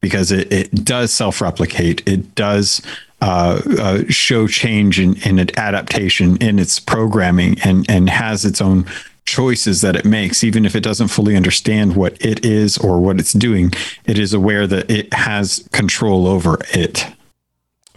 because 0.00 0.32
it, 0.32 0.50
it 0.52 0.84
does 0.84 1.12
self-replicate. 1.12 2.06
It 2.08 2.34
does 2.34 2.80
uh, 3.20 3.60
uh, 3.78 4.02
show 4.08 4.46
change 4.46 4.98
in, 4.98 5.14
in 5.28 5.38
an 5.38 5.48
adaptation 5.58 6.38
in 6.38 6.58
its 6.58 6.80
programming 6.80 7.60
and, 7.62 7.84
and 7.90 8.08
has 8.08 8.46
its 8.46 8.62
own 8.62 8.86
choices 9.24 9.80
that 9.80 9.96
it 9.96 10.04
makes, 10.04 10.42
even 10.42 10.64
if 10.64 10.74
it 10.74 10.82
doesn't 10.82 11.08
fully 11.08 11.36
understand 11.36 11.96
what 11.96 12.20
it 12.24 12.44
is 12.44 12.78
or 12.78 13.00
what 13.00 13.18
it's 13.20 13.32
doing, 13.32 13.72
it 14.04 14.18
is 14.18 14.32
aware 14.34 14.66
that 14.66 14.90
it 14.90 15.12
has 15.14 15.68
control 15.72 16.26
over 16.26 16.58
it. 16.72 17.06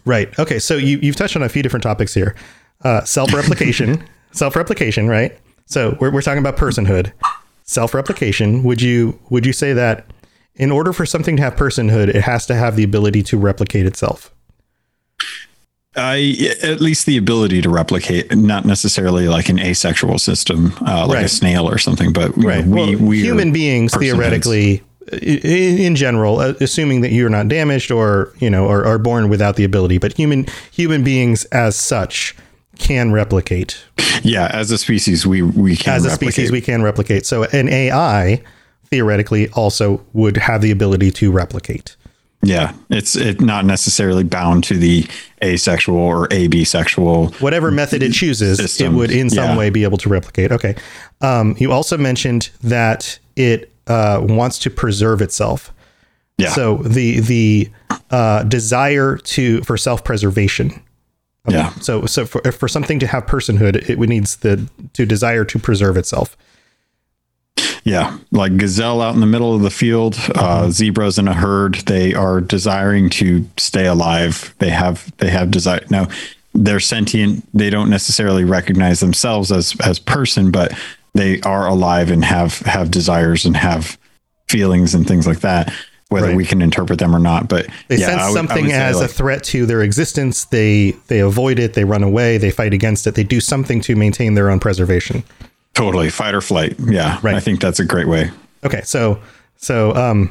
Right. 0.05 0.37
Okay. 0.37 0.59
So 0.59 0.75
you, 0.75 0.99
you've 1.01 1.15
touched 1.15 1.35
on 1.35 1.43
a 1.43 1.49
few 1.49 1.63
different 1.63 1.83
topics 1.83 2.13
here. 2.13 2.35
Uh, 2.83 3.03
self-replication, 3.03 4.03
self-replication, 4.31 5.07
right? 5.07 5.37
So 5.65 5.97
we're, 5.99 6.11
we're 6.11 6.21
talking 6.21 6.39
about 6.39 6.57
personhood, 6.57 7.13
self-replication. 7.63 8.63
Would 8.63 8.81
you, 8.81 9.17
would 9.29 9.45
you 9.45 9.53
say 9.53 9.73
that 9.73 10.05
in 10.55 10.71
order 10.71 10.91
for 10.91 11.05
something 11.05 11.37
to 11.37 11.43
have 11.43 11.55
personhood, 11.55 12.09
it 12.09 12.21
has 12.21 12.45
to 12.47 12.55
have 12.55 12.75
the 12.75 12.83
ability 12.83 13.23
to 13.23 13.37
replicate 13.37 13.85
itself? 13.85 14.33
I 15.95 16.49
at 16.63 16.81
least 16.81 17.05
the 17.05 17.17
ability 17.17 17.61
to 17.61 17.69
replicate, 17.69 18.35
not 18.35 18.65
necessarily 18.65 19.27
like 19.27 19.49
an 19.49 19.59
asexual 19.59 20.17
system, 20.19 20.73
uh, 20.85 21.05
like 21.07 21.17
Right. 21.17 21.25
a 21.25 21.29
snail 21.29 21.69
or 21.69 21.77
something, 21.77 22.11
but 22.13 22.35
you 22.37 22.43
know, 22.47 22.61
we, 22.61 22.67
well, 22.95 22.95
we 22.95 23.21
human 23.21 23.51
beings 23.51 23.93
theoretically, 23.95 24.81
i- 25.11 25.15
i- 25.15 25.47
in 25.87 25.95
general, 25.95 26.39
uh, 26.39 26.53
assuming 26.61 27.01
that 27.01 27.11
you're 27.11 27.29
not 27.29 27.47
damaged 27.47 27.91
or 27.91 28.33
you 28.39 28.49
know 28.49 28.67
are, 28.67 28.83
are 28.85 28.97
born 28.97 29.29
without 29.29 29.55
the 29.55 29.63
ability, 29.63 29.97
but 29.99 30.13
human 30.13 30.47
human 30.71 31.03
beings 31.03 31.45
as 31.45 31.75
such 31.75 32.35
can 32.79 33.11
replicate. 33.11 33.77
yeah, 34.23 34.49
as 34.51 34.71
a 34.71 34.77
species, 34.79 35.27
we 35.27 35.41
we 35.43 35.75
can 35.75 35.93
As 35.93 36.05
a 36.05 36.09
replicate. 36.09 36.33
species, 36.33 36.51
we 36.51 36.61
can 36.61 36.81
replicate. 36.81 37.25
So 37.27 37.43
an 37.43 37.69
AI 37.69 38.41
theoretically 38.89 39.47
also 39.49 40.01
would 40.13 40.37
have 40.37 40.61
the 40.61 40.71
ability 40.71 41.11
to 41.11 41.31
replicate. 41.31 41.95
Yeah, 42.43 42.73
it's 42.89 43.15
it 43.15 43.39
not 43.39 43.65
necessarily 43.65 44.23
bound 44.23 44.65
to 44.65 44.77
the 44.77 45.07
asexual 45.41 45.97
or 45.97 46.27
absexual. 46.27 47.33
Whatever 47.41 47.71
method 47.71 48.03
it 48.03 48.11
chooses, 48.11 48.79
it 48.79 48.89
would 48.91 49.11
in 49.11 49.29
some 49.29 49.51
yeah. 49.51 49.57
way 49.57 49.69
be 49.69 49.83
able 49.83 49.97
to 49.99 50.09
replicate. 50.09 50.51
Okay. 50.51 50.75
Um, 51.21 51.55
you 51.57 51.71
also 51.71 51.97
mentioned 51.97 52.49
that 52.61 53.17
it 53.37 53.71
uh, 53.87 54.19
wants 54.21 54.59
to 54.59 54.69
preserve 54.69 55.21
itself. 55.21 55.73
Yeah, 56.37 56.49
So 56.49 56.77
the 56.77 57.19
the 57.21 57.69
uh, 58.11 58.43
desire 58.43 59.17
to 59.17 59.61
for 59.61 59.77
self 59.77 60.03
preservation. 60.03 60.81
yeah, 61.47 61.69
So 61.75 62.05
so 62.05 62.25
for 62.25 62.41
for 62.51 62.67
something 62.67 62.99
to 62.99 63.07
have 63.07 63.25
personhood, 63.25 63.89
it 63.89 63.97
would 63.97 64.09
needs 64.09 64.37
the 64.37 64.67
to 64.93 65.05
desire 65.05 65.45
to 65.45 65.59
preserve 65.59 65.95
itself. 65.95 66.35
Yeah. 67.83 68.17
Like 68.31 68.57
gazelle 68.57 69.01
out 69.01 69.13
in 69.13 69.19
the 69.19 69.25
middle 69.27 69.53
of 69.55 69.61
the 69.61 69.69
field, 69.69 70.17
uh, 70.35 70.69
zebras 70.69 71.17
in 71.17 71.27
a 71.27 71.33
herd. 71.33 71.75
They 71.85 72.13
are 72.13 72.41
desiring 72.41 73.09
to 73.11 73.45
stay 73.57 73.85
alive. 73.85 74.53
They 74.59 74.69
have 74.69 75.11
they 75.17 75.29
have 75.29 75.51
desire. 75.51 75.81
Now 75.89 76.07
they're 76.53 76.79
sentient. 76.79 77.45
They 77.53 77.69
don't 77.69 77.89
necessarily 77.89 78.43
recognize 78.45 78.99
themselves 78.99 79.51
as 79.51 79.75
as 79.83 79.99
person, 79.99 80.51
but 80.51 80.71
they 81.13 81.41
are 81.41 81.67
alive 81.67 82.09
and 82.09 82.23
have 82.25 82.59
have 82.59 82.89
desires 82.91 83.45
and 83.45 83.57
have 83.57 83.97
feelings 84.47 84.93
and 84.95 85.07
things 85.07 85.27
like 85.27 85.39
that. 85.41 85.73
Whether 86.09 86.27
Right. 86.27 86.35
we 86.35 86.45
can 86.45 86.61
interpret 86.61 86.99
them 86.99 87.15
or 87.15 87.19
not, 87.19 87.47
but 87.47 87.65
They 87.87 87.95
yeah, 87.97 88.05
sense 88.07 88.23
would- 88.27 88.33
something 88.33 88.71
as 88.71 88.97
like, 88.97 89.05
a 89.09 89.11
threat 89.11 89.43
to 89.45 89.65
their 89.65 89.81
existence. 89.81 90.45
They 90.45 90.95
they 91.07 91.19
avoid 91.19 91.57
it. 91.59 91.73
They 91.73 91.85
run 91.85 92.03
away. 92.03 92.37
They 92.37 92.51
fight 92.51 92.71
against 92.73 93.07
it. 93.07 93.15
They 93.15 93.23
do 93.23 93.39
something 93.39 93.81
to 93.81 93.95
maintain 93.95 94.35
their 94.35 94.51
own 94.51 94.59
preservation. 94.59 95.23
Totally, 95.73 96.09
fight 96.09 96.35
or 96.35 96.41
flight. 96.41 96.75
Yeah, 96.79 97.19
Right. 97.23 97.35
I 97.35 97.39
think 97.39 97.59
that's 97.61 97.79
a 97.79 97.85
great 97.85 98.07
way. 98.07 98.29
Okay, 98.63 98.81
so 98.83 99.19
so 99.57 99.93
um 99.95 100.29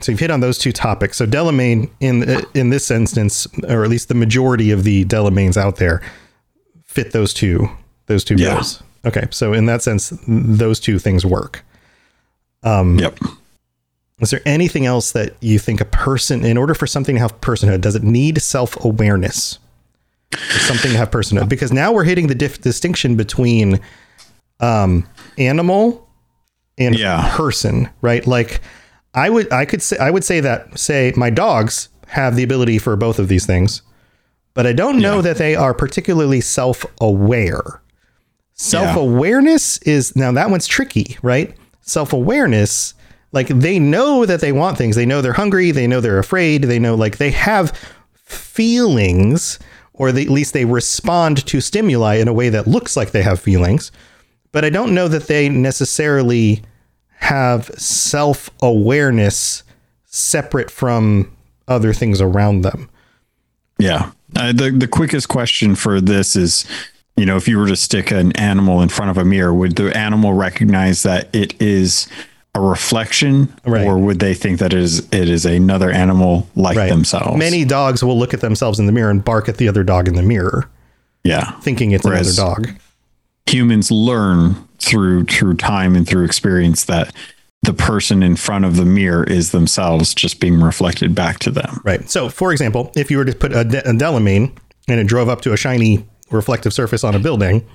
so 0.00 0.12
you've 0.12 0.20
hit 0.20 0.30
on 0.30 0.40
those 0.40 0.58
two 0.58 0.72
topics. 0.72 1.16
So 1.16 1.26
Delamain 1.26 1.88
in 2.00 2.24
in 2.54 2.70
this 2.70 2.90
instance, 2.90 3.46
or 3.68 3.84
at 3.84 3.90
least 3.90 4.08
the 4.08 4.14
majority 4.14 4.70
of 4.70 4.84
the 4.84 5.04
Delamains 5.04 5.56
out 5.56 5.76
there, 5.76 6.02
fit 6.84 7.12
those 7.12 7.32
two 7.34 7.68
those 8.06 8.24
two 8.24 8.34
Yeah. 8.36 8.54
bills. 8.54 8.82
Okay, 9.06 9.26
so 9.30 9.52
in 9.54 9.66
that 9.66 9.82
sense, 9.82 10.12
those 10.26 10.78
two 10.80 10.98
things 10.98 11.24
work. 11.24 11.64
Um, 12.62 12.98
Yep. 12.98 13.18
Is 14.20 14.28
there 14.30 14.42
anything 14.44 14.84
else 14.84 15.12
that 15.12 15.34
you 15.40 15.58
think 15.58 15.80
a 15.80 15.86
person, 15.86 16.44
in 16.44 16.58
order 16.58 16.74
for 16.74 16.86
something 16.86 17.14
to 17.16 17.20
have 17.22 17.40
personhood, 17.40 17.80
does 17.80 17.94
it 17.96 18.02
need 18.02 18.42
self 18.42 18.76
awareness? 18.84 19.58
Something 20.50 20.92
to 20.92 20.98
have 20.98 21.10
personhood, 21.10 21.48
because 21.48 21.72
now 21.72 21.90
we're 21.92 22.04
hitting 22.04 22.26
the 22.26 22.34
dif- 22.34 22.60
distinction 22.60 23.16
between 23.16 23.80
um, 24.60 25.06
animal 25.38 26.08
and 26.78 26.98
Yeah. 26.98 27.32
person, 27.36 27.88
right? 28.02 28.26
Like, 28.26 28.60
I 29.14 29.28
would, 29.30 29.52
I 29.52 29.64
could 29.64 29.82
say, 29.82 29.96
I 29.98 30.10
would 30.10 30.24
say 30.24 30.40
that, 30.40 30.78
say, 30.78 31.12
my 31.16 31.30
dogs 31.30 31.88
have 32.06 32.36
the 32.36 32.42
ability 32.42 32.78
for 32.78 32.96
both 32.96 33.18
of 33.18 33.28
these 33.28 33.46
things, 33.46 33.82
but 34.54 34.66
I 34.66 34.72
don't 34.72 34.98
know 34.98 35.16
Yeah. 35.16 35.22
that 35.22 35.36
they 35.38 35.54
are 35.54 35.74
particularly 35.74 36.40
self 36.40 36.84
aware. 37.00 37.80
Self 38.54 38.94
awareness 38.96 39.78
is 39.78 40.14
now 40.16 40.32
that 40.32 40.50
one's 40.50 40.66
tricky, 40.66 41.16
right? 41.22 41.54
Self 41.80 42.12
awareness, 42.12 42.94
like 43.32 43.48
they 43.48 43.78
know 43.78 44.26
that 44.26 44.40
they 44.40 44.52
want 44.52 44.76
things. 44.76 44.96
They 44.96 45.06
know 45.06 45.22
they're 45.22 45.32
hungry. 45.32 45.70
They 45.70 45.86
know 45.86 46.00
they're 46.00 46.18
afraid. 46.18 46.64
They 46.64 46.78
know 46.78 46.94
like 46.94 47.16
they 47.18 47.30
have 47.30 47.72
feelings, 48.24 49.58
or 49.92 50.12
they, 50.12 50.22
at 50.22 50.28
least 50.30 50.52
they 50.52 50.64
respond 50.64 51.44
to 51.46 51.60
stimuli 51.60 52.16
in 52.16 52.28
a 52.28 52.32
way 52.32 52.48
that 52.50 52.66
looks 52.66 52.96
like 52.96 53.10
they 53.12 53.22
have 53.22 53.40
feelings. 53.40 53.90
But 54.52 54.64
I 54.64 54.70
don't 54.70 54.94
know 54.94 55.08
that 55.08 55.26
they 55.28 55.48
necessarily 55.48 56.62
have 57.18 57.66
self 57.76 58.50
awareness 58.62 59.62
separate 60.06 60.70
from 60.70 61.30
other 61.68 61.92
things 61.92 62.20
around 62.20 62.62
them. 62.62 62.88
Yeah. 63.78 64.10
Uh, 64.36 64.52
the 64.52 64.70
the 64.70 64.88
quickest 64.88 65.28
question 65.28 65.74
for 65.74 66.00
this 66.00 66.36
is, 66.36 66.64
you 67.16 67.24
know, 67.26 67.36
if 67.36 67.46
you 67.48 67.58
were 67.58 67.66
to 67.68 67.76
stick 67.76 68.10
an 68.10 68.32
animal 68.36 68.80
in 68.82 68.88
front 68.88 69.10
of 69.10 69.18
a 69.18 69.24
mirror, 69.24 69.54
would 69.54 69.76
the 69.76 69.96
animal 69.96 70.32
recognize 70.34 71.02
that 71.04 71.34
it 71.34 71.60
is 71.60 72.08
a 72.54 72.60
reflection, 72.60 73.52
Right. 73.64 73.86
or 73.86 73.96
would 73.98 74.18
they 74.18 74.34
think 74.34 74.58
that 74.58 74.72
it 74.72 74.80
is 74.80 74.98
it 75.12 75.28
is 75.28 75.44
another 75.46 75.90
animal 75.90 76.48
like 76.56 76.76
Right. 76.76 76.90
themselves? 76.90 77.38
Many 77.38 77.64
dogs 77.64 78.02
will 78.02 78.18
look 78.18 78.34
at 78.34 78.40
themselves 78.40 78.78
in 78.80 78.86
the 78.86 78.92
mirror 78.92 79.10
and 79.10 79.24
bark 79.24 79.48
at 79.48 79.56
the 79.58 79.68
other 79.68 79.84
dog 79.84 80.08
in 80.08 80.14
the 80.14 80.22
mirror, 80.22 80.68
yeah. 81.22 81.52
thinking 81.60 81.92
it's 81.92 82.04
Whereas- 82.04 82.36
another 82.38 82.62
dog. 82.64 82.74
Humans 83.46 83.90
learn 83.90 84.68
through 84.78 85.24
through 85.24 85.54
time 85.54 85.94
and 85.94 86.06
through 86.06 86.24
experience 86.24 86.84
that 86.84 87.14
the 87.62 87.74
person 87.74 88.22
in 88.22 88.36
front 88.36 88.64
of 88.64 88.76
the 88.76 88.84
mirror 88.84 89.24
is 89.24 89.50
themselves 89.50 90.14
just 90.14 90.40
being 90.40 90.60
reflected 90.60 91.14
back 91.14 91.38
to 91.40 91.50
them. 91.50 91.80
Right. 91.84 92.08
So, 92.08 92.28
for 92.28 92.52
example, 92.52 92.90
if 92.96 93.10
you 93.10 93.18
were 93.18 93.24
to 93.24 93.34
put 93.34 93.54
a, 93.54 93.64
de- 93.64 93.88
a 93.88 93.92
Delamain 93.92 94.56
and 94.88 94.98
it 94.98 95.06
drove 95.06 95.28
up 95.28 95.42
to 95.42 95.52
a 95.52 95.56
shiny 95.56 96.06
reflective 96.30 96.72
surface 96.72 97.04
on 97.04 97.14
a 97.14 97.18
building, 97.18 97.66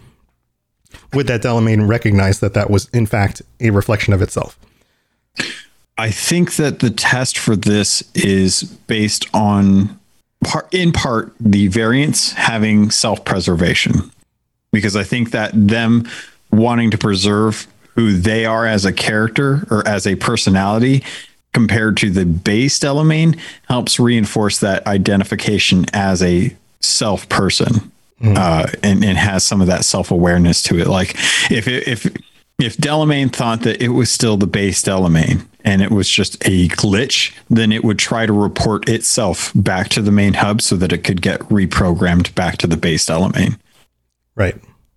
would 1.14 1.28
that 1.28 1.42
Delamain 1.42 1.88
recognize 1.88 2.40
that 2.40 2.54
that 2.56 2.70
was 2.70 2.90
in 2.90 3.06
fact 3.06 3.42
a 3.60 3.70
reflection 3.70 4.14
of 4.14 4.22
itself? 4.22 4.58
I 5.98 6.10
think 6.10 6.56
that 6.56 6.80
the 6.80 6.90
test 6.90 7.38
for 7.38 7.56
this 7.56 8.04
is 8.16 8.64
based 8.64 9.28
on 9.34 10.00
part 10.44 10.74
in 10.74 10.92
part 10.92 11.34
the 11.40 11.68
variants 11.68 12.34
having 12.34 12.92
self-preservation. 12.92 14.12
Because 14.76 14.96
I 14.96 15.04
think 15.04 15.32
that 15.32 15.52
them 15.54 16.08
wanting 16.52 16.92
to 16.92 16.98
preserve 16.98 17.68
who 17.96 18.14
they 18.14 18.46
are 18.46 18.66
as 18.66 18.86
a 18.86 18.94
character 18.94 19.66
or 19.70 19.88
as 19.88 20.06
a 20.06 20.16
personality 20.16 21.04
compared 21.54 21.96
to 21.98 22.10
the 22.10 22.26
base 22.26 22.78
Delamain 22.80 23.40
helps 23.70 24.00
reinforce 24.00 24.60
that 24.60 24.86
identification 24.86 25.86
as 25.94 26.22
a 26.22 26.56
self 26.82 27.28
person. 27.30 27.92
Uh, 28.22 28.66
and, 28.82 29.04
and 29.04 29.18
has 29.18 29.44
some 29.44 29.60
of 29.60 29.68
that 29.68 29.84
self 29.84 30.10
awareness 30.10 30.64
to 30.64 30.80
it. 30.80 30.88
Like 30.88 31.16
if 31.52 31.68
it, 31.68 31.86
if 31.86 32.08
if 32.58 32.78
Delamain 32.78 33.32
thought 33.32 33.62
that 33.64 33.82
it 33.82 33.90
was 33.90 34.10
still 34.10 34.38
the 34.38 34.48
base 34.48 34.82
Delamain 34.82 35.46
and 35.66 35.82
it 35.82 35.92
was 35.92 36.10
just 36.10 36.36
a 36.46 36.70
glitch, 36.70 37.36
then 37.50 37.74
it 37.74 37.84
would 37.84 38.00
try 38.00 38.26
to 38.26 38.32
report 38.32 38.88
itself 38.88 39.52
back 39.54 39.90
to 39.90 40.02
the 40.02 40.12
main 40.12 40.34
hub 40.34 40.62
so 40.62 40.78
that 40.78 40.94
it 40.94 41.04
could 41.04 41.22
get 41.22 41.42
reprogrammed 41.42 42.34
back 42.36 42.58
to 42.60 42.68
the 42.68 42.78
base 42.78 43.06
Delamain. 43.06 43.58
Right. 44.36 44.56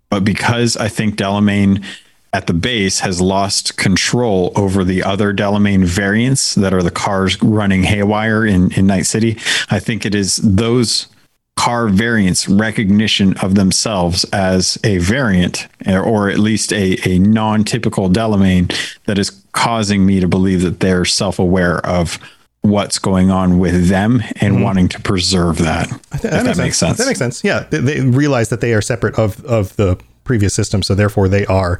But 0.09 0.23
because 0.25 0.75
I 0.75 0.87
think 0.87 1.15
Delamain 1.15 1.83
at 2.31 2.47
the 2.47 2.53
base 2.53 2.99
has 2.99 3.21
lost 3.21 3.77
control 3.77 4.51
over 4.55 4.83
the 4.83 5.03
other 5.03 5.33
Delamain 5.33 5.83
variants 5.83 6.55
that 6.55 6.73
are 6.73 6.83
the 6.83 6.91
cars 6.91 7.41
running 7.41 7.83
haywire 7.83 8.45
in, 8.45 8.71
in 8.73 8.85
Night 8.85 9.05
City, 9.05 9.37
I 9.69 9.79
think 9.79 10.05
it 10.05 10.13
is 10.13 10.37
those 10.37 11.07
car 11.55 11.89
variants 11.89 12.47
recognition 12.47 13.35
of 13.39 13.55
themselves 13.55 14.23
as 14.25 14.77
a 14.83 14.97
variant 14.99 15.67
or- 15.85 16.01
or 16.01 16.29
at 16.29 16.39
least 16.39 16.71
a, 16.71 16.97
a 17.07 17.19
non-typical 17.19 18.09
Delamain 18.09 18.73
that 19.05 19.17
is 19.19 19.31
causing 19.51 20.05
me 20.05 20.19
to 20.19 20.27
believe 20.27 20.61
that 20.61 20.79
they're 20.79 21.03
self-aware 21.05 21.85
of 21.85 22.17
what's 22.61 22.99
going 22.99 23.31
on 23.31 23.57
with 23.59 23.87
them 23.87 24.21
and 24.41 24.61
wanting 24.63 24.87
to 24.89 24.99
preserve 25.01 25.57
that. 25.59 25.89
if 26.13 26.21
that 26.21 26.57
makes 26.57 26.77
sense. 26.77 26.97
That 26.97 27.07
makes 27.07 27.19
sense. 27.19 27.43
Yeah, 27.43 27.65
they, 27.69 27.79
they 27.79 28.01
realize 28.01 28.49
that 28.49 28.61
they 28.61 28.73
are 28.73 28.81
separate 28.81 29.15
of 29.17 29.43
of 29.45 29.75
the 29.77 29.97
previous 30.23 30.53
system, 30.53 30.83
so 30.83 30.93
therefore 30.95 31.27
they 31.29 31.45
are 31.45 31.79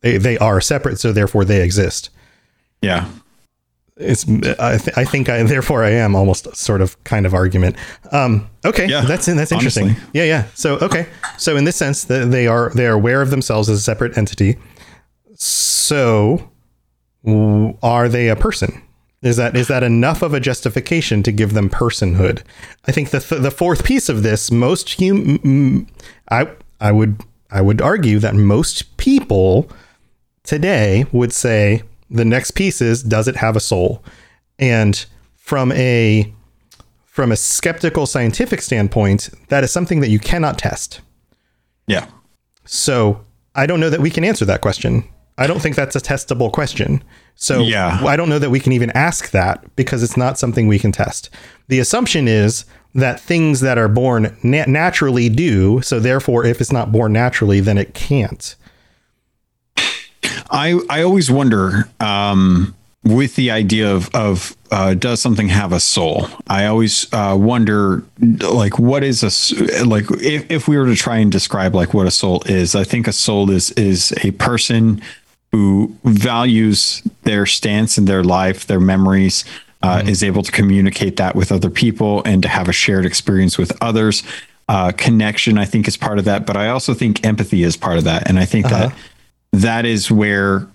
they 0.00 0.16
they 0.18 0.36
are 0.38 0.60
separate, 0.60 0.98
so 0.98 1.12
therefore 1.12 1.44
they 1.44 1.62
exist. 1.62 2.10
yeah. 2.82 3.08
It's 4.02 4.24
I, 4.58 4.78
th- 4.78 4.96
I 4.96 5.04
think 5.04 5.28
I 5.28 5.42
therefore 5.42 5.84
I 5.84 5.90
am 5.90 6.16
almost 6.16 6.56
sort 6.56 6.80
of 6.80 6.96
kind 7.04 7.26
of 7.26 7.34
argument. 7.34 7.76
Um, 8.12 8.48
okay, 8.64 8.86
Yeah, 8.88 9.02
that's 9.02 9.26
that's 9.26 9.52
interesting. 9.52 9.88
honestly. 9.90 10.08
Yeah, 10.14 10.24
yeah. 10.24 10.44
So 10.54 10.78
okay, 10.78 11.06
so 11.36 11.54
in 11.54 11.64
this 11.64 11.76
sense, 11.76 12.06
th- 12.06 12.28
they 12.28 12.46
are 12.46 12.70
they 12.70 12.86
are 12.86 12.94
aware 12.94 13.20
of 13.20 13.28
themselves 13.28 13.68
as 13.68 13.78
a 13.78 13.82
separate 13.82 14.16
entity. 14.16 14.56
So, 15.34 16.50
are 17.82 18.08
they 18.08 18.28
a 18.28 18.36
person? 18.36 18.82
Is 19.22 19.36
that 19.36 19.54
is 19.54 19.68
that 19.68 19.82
enough 19.82 20.22
of 20.22 20.32
a 20.32 20.40
justification 20.40 21.22
to 21.24 21.32
give 21.32 21.52
them 21.52 21.68
personhood? 21.68 22.42
I 22.86 22.92
think 22.92 23.10
the 23.10 23.20
th- 23.20 23.42
the 23.42 23.50
fourth 23.50 23.84
piece 23.84 24.08
of 24.08 24.22
this, 24.22 24.50
most 24.50 24.98
hum- 24.98 25.86
I 26.30 26.48
I 26.80 26.92
would 26.92 27.20
I 27.50 27.60
would 27.60 27.82
argue 27.82 28.18
that 28.20 28.34
most 28.34 28.96
people 28.96 29.70
today 30.42 31.04
would 31.12 31.32
say 31.32 31.82
the 32.08 32.24
next 32.24 32.52
piece 32.52 32.80
is 32.80 33.02
does 33.02 33.28
it 33.28 33.36
have 33.36 33.56
a 33.56 33.60
soul? 33.60 34.02
And 34.58 35.04
from 35.36 35.70
a 35.72 36.32
from 37.04 37.30
a 37.30 37.36
skeptical 37.36 38.06
scientific 38.06 38.62
standpoint, 38.62 39.28
that 39.48 39.64
is 39.64 39.70
something 39.70 40.00
that 40.00 40.08
you 40.08 40.18
cannot 40.18 40.58
test. 40.58 41.02
Yeah. 41.86 42.06
So 42.64 43.22
I 43.54 43.66
don't 43.66 43.80
know 43.80 43.90
that 43.90 44.00
we 44.00 44.10
can 44.10 44.24
answer 44.24 44.46
that 44.46 44.62
question. 44.62 45.04
I 45.36 45.46
don't 45.46 45.60
think 45.60 45.76
that's 45.76 45.96
a 45.96 46.00
testable 46.00 46.50
question. 46.50 47.02
So 47.36 47.60
Yeah. 47.60 48.00
I 48.04 48.16
don't 48.16 48.28
know 48.28 48.38
that 48.38 48.50
we 48.50 48.60
can 48.60 48.72
even 48.72 48.90
ask 48.90 49.30
that 49.30 49.64
because 49.76 50.02
it's 50.02 50.16
not 50.16 50.38
something 50.38 50.68
we 50.68 50.78
can 50.78 50.92
test. 50.92 51.30
The 51.68 51.78
assumption 51.78 52.28
is 52.28 52.64
that 52.94 53.20
things 53.20 53.60
that 53.60 53.78
are 53.78 53.88
born 53.88 54.36
na- 54.42 54.64
naturally 54.66 55.28
do. 55.28 55.80
So 55.82 56.00
therefore, 56.00 56.44
if 56.44 56.60
it's 56.60 56.72
not 56.72 56.92
born 56.92 57.12
naturally, 57.12 57.60
then 57.60 57.78
it 57.78 57.94
can't. 57.94 58.56
I 60.50 60.80
I 60.90 61.02
always 61.02 61.30
wonder 61.30 61.88
um, 62.00 62.74
with 63.04 63.36
the 63.36 63.50
idea 63.50 63.92
of 63.94 64.12
of 64.14 64.56
uh, 64.70 64.94
does 64.94 65.20
something 65.20 65.48
have 65.48 65.72
a 65.72 65.80
soul? 65.80 66.28
I 66.48 66.66
always 66.66 67.06
uh, 67.12 67.36
wonder 67.38 68.02
like 68.18 68.78
what 68.78 69.02
is 69.04 69.22
a 69.22 69.84
like 69.84 70.10
if, 70.10 70.50
if 70.50 70.68
we 70.68 70.76
were 70.76 70.86
to 70.86 70.96
try 70.96 71.18
and 71.18 71.30
describe 71.30 71.74
like 71.74 71.94
what 71.94 72.06
a 72.06 72.10
soul 72.10 72.42
is. 72.46 72.74
I 72.74 72.84
think 72.84 73.06
a 73.06 73.12
soul 73.12 73.50
is 73.50 73.70
is 73.72 74.12
a 74.24 74.32
person 74.32 75.00
who 75.52 75.96
values 76.04 77.02
their 77.22 77.46
stance 77.46 77.98
in 77.98 78.04
their 78.04 78.22
life, 78.22 78.66
their 78.66 78.80
memories. 78.80 79.44
Uh, 79.82 80.02
Is 80.04 80.22
able 80.22 80.42
to 80.42 80.52
communicate 80.52 81.16
that 81.16 81.34
with 81.34 81.50
other 81.50 81.70
people 81.70 82.20
and 82.26 82.42
to 82.42 82.48
have 82.50 82.68
a 82.68 82.72
shared 82.72 83.06
experience 83.06 83.56
with 83.56 83.72
others. 83.80 84.22
Uh, 84.68 84.92
connection, 84.92 85.56
I 85.56 85.64
think, 85.64 85.88
is 85.88 85.96
part 85.96 86.18
of 86.18 86.26
that, 86.26 86.44
but 86.44 86.54
I 86.54 86.68
also 86.68 86.92
think 86.92 87.24
empathy 87.24 87.62
is 87.62 87.78
part 87.78 87.96
of 87.96 88.04
that, 88.04 88.28
and 88.28 88.38
I 88.38 88.44
think 88.44 88.68
that 88.68 88.92
that 89.52 89.86
is 89.86 90.10
where 90.10 90.68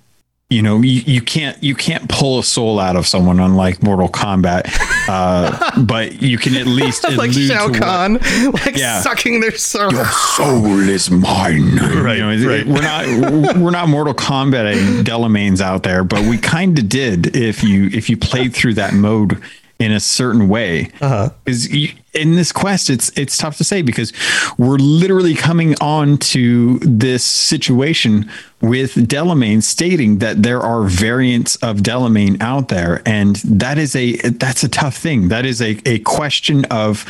you 0.49 0.63
know 0.63 0.81
you, 0.81 1.01
you 1.05 1.21
can't 1.21 1.61
you 1.63 1.75
can't 1.75 2.09
pull 2.09 2.39
a 2.39 2.43
soul 2.43 2.79
out 2.79 2.95
of 2.95 3.05
someone 3.05 3.39
unlike 3.39 3.83
mortal 3.83 4.09
kombat 4.09 4.65
uh 5.07 5.81
but 5.83 6.21
you 6.21 6.37
can 6.37 6.55
at 6.55 6.65
least 6.65 7.03
like 7.17 7.31
Shao 7.31 7.67
to 7.67 7.71
what- 7.71 7.79
Kahn, 7.81 8.13
like 8.65 8.75
Yeah. 8.77 9.01
sucking 9.01 9.39
their 9.41 9.55
soul. 9.57 9.91
Your 9.91 10.05
soul 10.05 10.79
is 10.89 11.09
mine 11.11 11.75
Right, 11.77 12.17
you 12.17 12.23
know, 12.23 12.31
it- 12.31 12.45
right. 12.45 12.65
we're 12.65 12.81
not 12.81 13.55
we're 13.57 13.71
not 13.71 13.87
mortal 13.89 14.13
kombating 14.13 15.03
delamains 15.03 15.61
out 15.61 15.83
there 15.83 16.03
but 16.03 16.21
we 16.21 16.37
kind 16.37 16.77
of 16.79 16.89
did 16.89 17.35
if 17.35 17.63
you 17.63 17.87
if 17.93 18.09
you 18.09 18.17
played 18.17 18.53
through 18.53 18.73
that 18.75 18.93
mode 18.93 19.41
in 19.79 19.91
a 19.91 19.99
certain 19.99 20.47
way. 20.47 20.89
Uh-huh. 21.01 21.29
is 21.45 21.73
in 22.13 22.35
this 22.35 22.53
quest 22.53 22.89
it's 22.89 23.09
it's 23.17 23.37
tough 23.37 23.57
to 23.57 23.63
say 23.63 23.81
because 23.81 24.13
we're 24.57 24.77
literally 24.77 25.35
coming 25.35 25.75
on 25.81 26.17
to 26.17 26.79
this 26.79 27.25
situation 27.25 28.31
with 28.61 28.95
Delamain 28.95 29.61
stating 29.61 30.19
that 30.19 30.43
there 30.43 30.61
are 30.61 30.83
variants 30.83 31.57
of 31.57 31.77
Delamain 31.77 32.41
out 32.41 32.69
there. 32.69 33.01
And 33.05 33.35
that 33.37 33.77
is 33.77 33.95
a 33.95 34.15
that's 34.15 34.63
a 34.63 34.69
tough 34.69 34.95
thing. 34.95 35.27
That 35.27 35.45
is 35.45 35.61
a, 35.61 35.77
a 35.85 35.99
question 35.99 36.65
of 36.65 37.05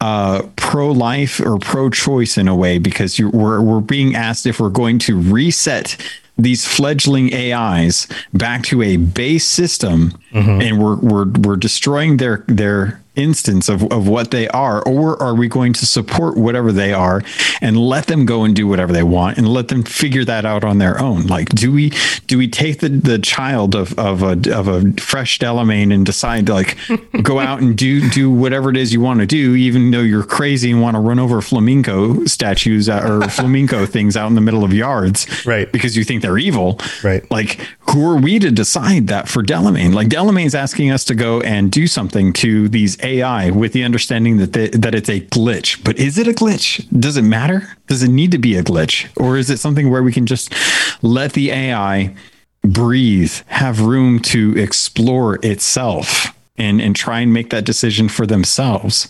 uh, 0.00 0.42
pro-life 0.56 1.40
or 1.40 1.58
pro-choice 1.58 2.38
in 2.38 2.48
a 2.48 2.54
way 2.56 2.78
because 2.78 3.18
you're, 3.18 3.30
we're 3.30 3.60
we're 3.60 3.80
being 3.80 4.14
asked 4.14 4.46
if 4.46 4.58
we're 4.60 4.70
going 4.70 4.98
to 4.98 5.20
reset 5.20 5.96
these 6.38 6.66
fledgling 6.66 7.34
AIs 7.34 8.06
back 8.32 8.62
to 8.62 8.80
a 8.82 8.96
base 8.96 9.44
system, 9.44 10.12
and 10.60 10.82
we're 10.82 10.96
we're 10.96 11.26
we're 11.42 11.56
destroying 11.56 12.16
their 12.16 12.44
their 12.48 13.00
instance 13.20 13.68
of, 13.68 13.82
of 13.92 14.08
what 14.08 14.30
they 14.30 14.48
are, 14.48 14.82
or 14.82 15.20
are 15.22 15.34
we 15.34 15.48
going 15.48 15.72
to 15.74 15.86
support 15.86 16.36
whatever 16.36 16.72
they 16.72 16.92
are 16.92 17.22
and 17.60 17.76
let 17.76 18.06
them 18.06 18.26
go 18.26 18.44
and 18.44 18.56
do 18.56 18.66
whatever 18.66 18.92
they 18.92 19.02
want 19.02 19.38
and 19.38 19.48
let 19.48 19.68
them 19.68 19.82
figure 19.82 20.24
that 20.24 20.44
out 20.44 20.64
on 20.64 20.78
their 20.78 21.00
own? 21.00 21.26
Like, 21.26 21.50
do 21.50 21.72
we 21.72 21.92
do 22.26 22.38
we 22.38 22.48
take 22.48 22.80
the, 22.80 22.88
the 22.88 23.18
child 23.18 23.74
of, 23.74 23.98
of 23.98 24.22
a 24.22 24.32
of 24.52 24.68
a 24.68 24.92
fresh 25.00 25.38
Delamain 25.38 25.92
and 25.92 26.04
decide 26.04 26.46
to 26.46 26.54
like 26.54 26.76
go 27.22 27.38
out 27.38 27.60
and 27.60 27.76
do 27.76 28.08
do 28.10 28.30
whatever 28.30 28.70
it 28.70 28.76
is 28.76 28.92
you 28.92 29.00
want 29.00 29.20
to 29.20 29.26
do, 29.26 29.54
even 29.54 29.90
though 29.90 30.00
you're 30.00 30.24
crazy 30.24 30.70
and 30.70 30.80
want 30.80 30.94
to 30.94 31.00
run 31.00 31.18
over 31.18 31.40
flamenco 31.40 32.24
statues 32.24 32.88
uh, 32.88 33.00
or 33.06 33.28
flamenco 33.28 33.86
things 33.86 34.16
out 34.16 34.28
in 34.28 34.34
the 34.34 34.40
middle 34.40 34.64
of 34.64 34.72
yards, 34.72 35.26
Right. 35.46 35.70
Because 35.70 35.96
you 35.96 36.04
think 36.04 36.22
they're 36.22 36.38
evil, 36.38 36.78
Right. 37.02 37.28
Like, 37.30 37.60
who 37.90 38.08
are 38.10 38.16
we 38.16 38.38
to 38.38 38.50
decide 38.50 39.08
that 39.08 39.28
for 39.28 39.42
Delamain? 39.42 39.94
Like, 39.94 40.08
Delamain's 40.08 40.54
asking 40.54 40.90
us 40.90 41.04
to 41.06 41.14
go 41.14 41.40
and 41.40 41.70
do 41.70 41.86
something 41.86 42.32
to 42.34 42.68
these 42.68 42.96
AI 43.18 43.50
with 43.50 43.72
the 43.72 43.84
understanding 43.84 44.36
that 44.38 44.52
they, 44.52 44.68
that 44.68 44.94
it's 44.94 45.08
a 45.08 45.20
glitch. 45.20 45.82
But 45.84 45.98
is 45.98 46.18
it 46.18 46.28
a 46.28 46.32
glitch? 46.32 46.86
Does 46.98 47.16
it 47.16 47.22
matter? 47.22 47.76
Does 47.86 48.02
it 48.02 48.08
need 48.08 48.30
to 48.32 48.38
be 48.38 48.56
a 48.56 48.62
glitch, 48.62 49.08
or 49.16 49.36
is 49.36 49.50
it 49.50 49.58
something 49.58 49.90
where 49.90 50.02
we 50.02 50.12
can 50.12 50.26
just 50.26 50.54
let 51.02 51.32
the 51.32 51.50
AI 51.50 52.14
breathe, 52.62 53.32
have 53.46 53.80
room 53.80 54.20
to 54.20 54.56
explore 54.56 55.38
itself, 55.44 56.34
and 56.56 56.80
and 56.80 56.94
try 56.94 57.20
and 57.20 57.32
make 57.32 57.50
that 57.50 57.64
decision 57.64 58.08
for 58.08 58.26
themselves? 58.26 59.08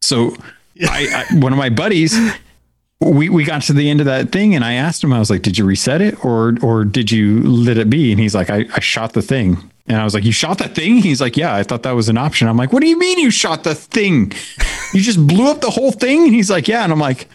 So, 0.00 0.36
I, 0.82 1.26
I 1.30 1.34
one 1.38 1.52
of 1.52 1.58
my 1.58 1.70
buddies 1.70 2.18
we 3.00 3.28
we 3.28 3.44
got 3.44 3.62
to 3.62 3.72
the 3.72 3.90
end 3.90 4.00
of 4.00 4.06
that 4.06 4.32
thing 4.32 4.54
and 4.54 4.64
I 4.64 4.74
asked 4.74 5.04
him, 5.04 5.12
I 5.12 5.18
was 5.18 5.30
like, 5.30 5.42
Did 5.42 5.58
you 5.58 5.64
reset 5.64 6.00
it 6.00 6.24
or 6.24 6.54
or 6.62 6.84
did 6.84 7.10
you 7.10 7.42
let 7.42 7.78
it 7.78 7.90
be? 7.90 8.10
And 8.10 8.20
he's 8.20 8.34
like, 8.34 8.50
I, 8.50 8.66
I 8.74 8.80
shot 8.80 9.12
the 9.12 9.22
thing. 9.22 9.70
And 9.88 9.98
I 9.98 10.04
was 10.04 10.14
like, 10.14 10.24
You 10.24 10.32
shot 10.32 10.58
the 10.58 10.68
thing? 10.68 10.96
He's 10.98 11.20
like, 11.20 11.36
Yeah, 11.36 11.54
I 11.54 11.62
thought 11.62 11.82
that 11.84 11.92
was 11.92 12.08
an 12.08 12.18
option. 12.18 12.48
I'm 12.48 12.56
like, 12.56 12.72
What 12.72 12.82
do 12.82 12.88
you 12.88 12.98
mean 12.98 13.18
you 13.18 13.30
shot 13.30 13.64
the 13.64 13.74
thing? 13.74 14.32
You 14.92 15.00
just 15.00 15.24
blew 15.26 15.50
up 15.50 15.60
the 15.60 15.70
whole 15.70 15.92
thing? 15.92 16.24
And 16.24 16.34
he's 16.34 16.50
like, 16.50 16.68
Yeah. 16.68 16.84
And 16.84 16.92
I'm 16.92 16.98
like, 16.98 17.28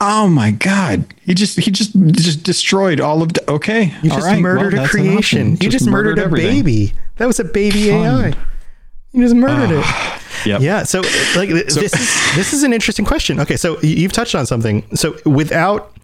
Oh 0.00 0.28
my 0.28 0.52
God. 0.52 1.04
He 1.22 1.34
just 1.34 1.58
he 1.58 1.70
just 1.70 1.92
just 2.12 2.44
destroyed 2.44 3.00
all 3.00 3.22
of 3.22 3.32
the, 3.32 3.50
okay. 3.50 3.92
You 4.02 4.10
just 4.10 4.26
right, 4.26 4.40
murdered 4.40 4.74
well, 4.74 4.84
a 4.84 4.88
creation. 4.88 5.56
You 5.60 5.68
just, 5.68 5.88
murdered, 5.88 6.18
a 6.18 6.28
baby. 6.28 6.92
That 7.16 7.26
was 7.26 7.40
a 7.40 7.44
baby 7.44 7.90
AI. 7.90 8.32
You 9.12 9.22
just 9.22 9.34
murdered 9.34 9.78
it. 9.78 9.84
Yep. 10.46 10.60
Yeah. 10.60 10.84
So, 10.84 11.00
like, 11.34 11.48
this 11.48 11.76
is 11.76 11.90
this 12.36 12.52
is 12.52 12.62
an 12.62 12.72
interesting 12.72 13.04
question. 13.04 13.40
Okay, 13.40 13.56
so 13.56 13.80
you've 13.80 14.12
touched 14.12 14.36
on 14.36 14.46
something. 14.46 14.84
So, 14.94 15.16
without 15.26 15.96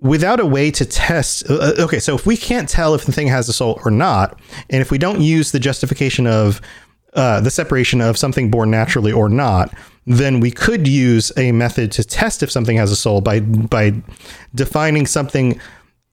without 0.00 0.40
a 0.40 0.46
way 0.46 0.70
to 0.70 0.84
test, 0.84 1.48
uh, 1.50 1.74
okay, 1.78 1.98
so 1.98 2.14
if 2.14 2.26
we 2.26 2.36
can't 2.36 2.68
tell 2.68 2.94
if 2.94 3.04
the 3.04 3.12
thing 3.12 3.28
has 3.28 3.48
a 3.48 3.52
soul 3.52 3.80
or 3.84 3.90
not, 3.90 4.40
and 4.68 4.80
if 4.80 4.90
we 4.90 4.98
don't 4.98 5.20
use 5.20 5.52
the 5.52 5.60
justification 5.60 6.26
of 6.26 6.60
uh, 7.14 7.40
the 7.40 7.50
separation 7.50 8.00
of 8.00 8.16
something 8.16 8.50
born 8.50 8.70
naturally 8.70 9.12
or 9.12 9.28
not, 9.28 9.74
then 10.06 10.40
we 10.40 10.50
could 10.50 10.88
use 10.88 11.32
a 11.36 11.52
method 11.52 11.92
to 11.92 12.04
test 12.04 12.42
if 12.42 12.50
something 12.50 12.76
has 12.76 12.90
a 12.90 12.96
soul 12.96 13.20
by 13.20 13.40
by 13.40 13.92
defining 14.54 15.06
something 15.06 15.60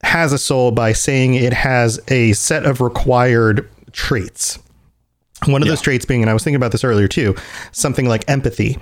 has 0.04 0.34
a 0.34 0.38
soul 0.38 0.72
by 0.72 0.94
saying 0.94 1.36
it 1.36 1.54
has 1.54 2.00
a 2.10 2.34
set 2.34 2.66
of 2.66 2.82
required 2.82 3.70
traits. 3.92 4.60
One 5.46 5.62
of 5.62 5.68
those 5.68 5.82
traits 5.82 6.06
being, 6.06 6.22
and 6.22 6.30
I 6.30 6.34
was 6.34 6.44
thinking 6.44 6.56
about 6.56 6.72
this 6.72 6.84
earlier 6.84 7.08
too, 7.08 7.36
something 7.72 8.08
like 8.08 8.28
empathy. 8.28 8.78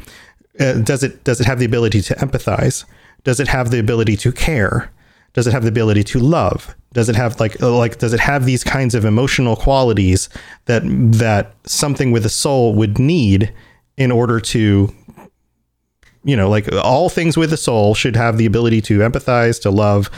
Uh, 0.59 0.73
does 0.73 1.03
it 1.03 1.23
does 1.23 1.39
it 1.41 1.45
have 1.45 1.59
the 1.59 1.65
ability 1.65 2.01
to 2.01 2.15
empathize? 2.15 2.85
Does 3.23 3.39
it 3.39 3.47
have 3.47 3.71
the 3.71 3.79
ability 3.79 4.15
to 4.17 4.31
care? 4.31 4.91
Does 5.33 5.47
it 5.47 5.51
have 5.51 5.63
the 5.63 5.69
ability 5.69 6.03
to 6.05 6.19
love? 6.19 6.75
Does 6.93 7.09
it 7.09 7.15
have 7.17 7.39
like 7.39 7.61
uh, 7.61 7.75
like 7.75 7.97
does 7.97 8.13
it 8.13 8.21
have 8.21 8.45
these 8.45 8.63
kinds 8.63 8.95
of 8.95 9.03
emotional 9.03 9.57
qualities 9.57 10.29
that 10.65 10.83
that 10.85 11.53
something 11.65 12.11
with 12.11 12.25
a 12.25 12.29
soul 12.29 12.73
would 12.75 12.97
need 12.99 13.53
in 13.97 14.11
order 14.11 14.39
to 14.39 14.93
you 16.23 16.37
know 16.37 16.49
like 16.49 16.71
all 16.71 17.09
things 17.09 17.35
with 17.35 17.51
a 17.51 17.57
soul 17.57 17.95
should 17.95 18.15
have 18.15 18.37
the 18.37 18.45
ability 18.45 18.79
to 18.81 18.99
empathize, 18.99 19.61
to 19.61 19.69
love, 19.69 20.09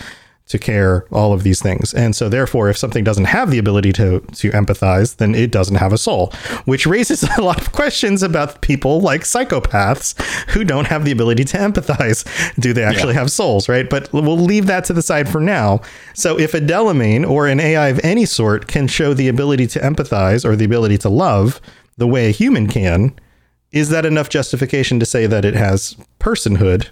to 0.47 0.57
care, 0.57 1.05
all 1.11 1.33
of 1.33 1.43
these 1.43 1.61
things. 1.61 1.93
And 1.93 2.15
so 2.15 2.29
therefore 2.29 2.69
if 2.69 2.77
something 2.77 3.03
doesn't 3.03 3.25
have 3.25 3.51
the 3.51 3.57
ability 3.57 3.93
to 3.93 4.19
to 4.19 4.49
empathize, 4.51 5.17
then 5.17 5.35
it 5.35 5.51
doesn't 5.51 5.75
have 5.75 5.93
a 5.93 5.97
soul, 5.97 6.31
which 6.65 6.85
raises 6.85 7.23
a 7.37 7.41
lot 7.41 7.61
of 7.61 7.71
questions 7.71 8.23
about 8.23 8.61
people 8.61 9.01
like 9.01 9.21
psychopaths 9.21 10.19
who 10.49 10.63
don't 10.63 10.87
have 10.87 11.05
the 11.05 11.11
ability 11.11 11.43
to 11.45 11.57
empathize. 11.57 12.25
Do 12.59 12.73
they 12.73 12.83
actually 12.83 13.13
have 13.13 13.31
souls, 13.31 13.67
right? 13.67 13.89
But 13.89 14.11
we'll 14.13 14.37
leave 14.37 14.67
that 14.67 14.85
to 14.85 14.93
the 14.93 15.01
side 15.01 15.29
for 15.29 15.41
now. 15.41 15.81
So 16.13 16.39
if 16.39 16.53
a 16.53 16.61
Delamain 16.61 17.27
or 17.29 17.47
an 17.47 17.59
AI 17.59 17.89
of 17.89 17.99
any 18.03 18.25
sort 18.25 18.67
can 18.67 18.87
show 18.87 19.13
the 19.13 19.27
ability 19.27 19.67
to 19.67 19.79
empathize 19.79 20.45
or 20.45 20.55
the 20.55 20.65
ability 20.65 20.97
to 20.99 21.09
love 21.09 21.59
the 21.97 22.07
way 22.07 22.27
a 22.27 22.31
human 22.31 22.67
can, 22.67 23.17
is 23.71 23.89
that 23.89 24.05
enough 24.05 24.29
justification 24.29 24.99
to 24.99 25.05
say 25.05 25.27
that 25.27 25.45
it 25.45 25.55
has 25.55 25.95
personhood? 26.19 26.87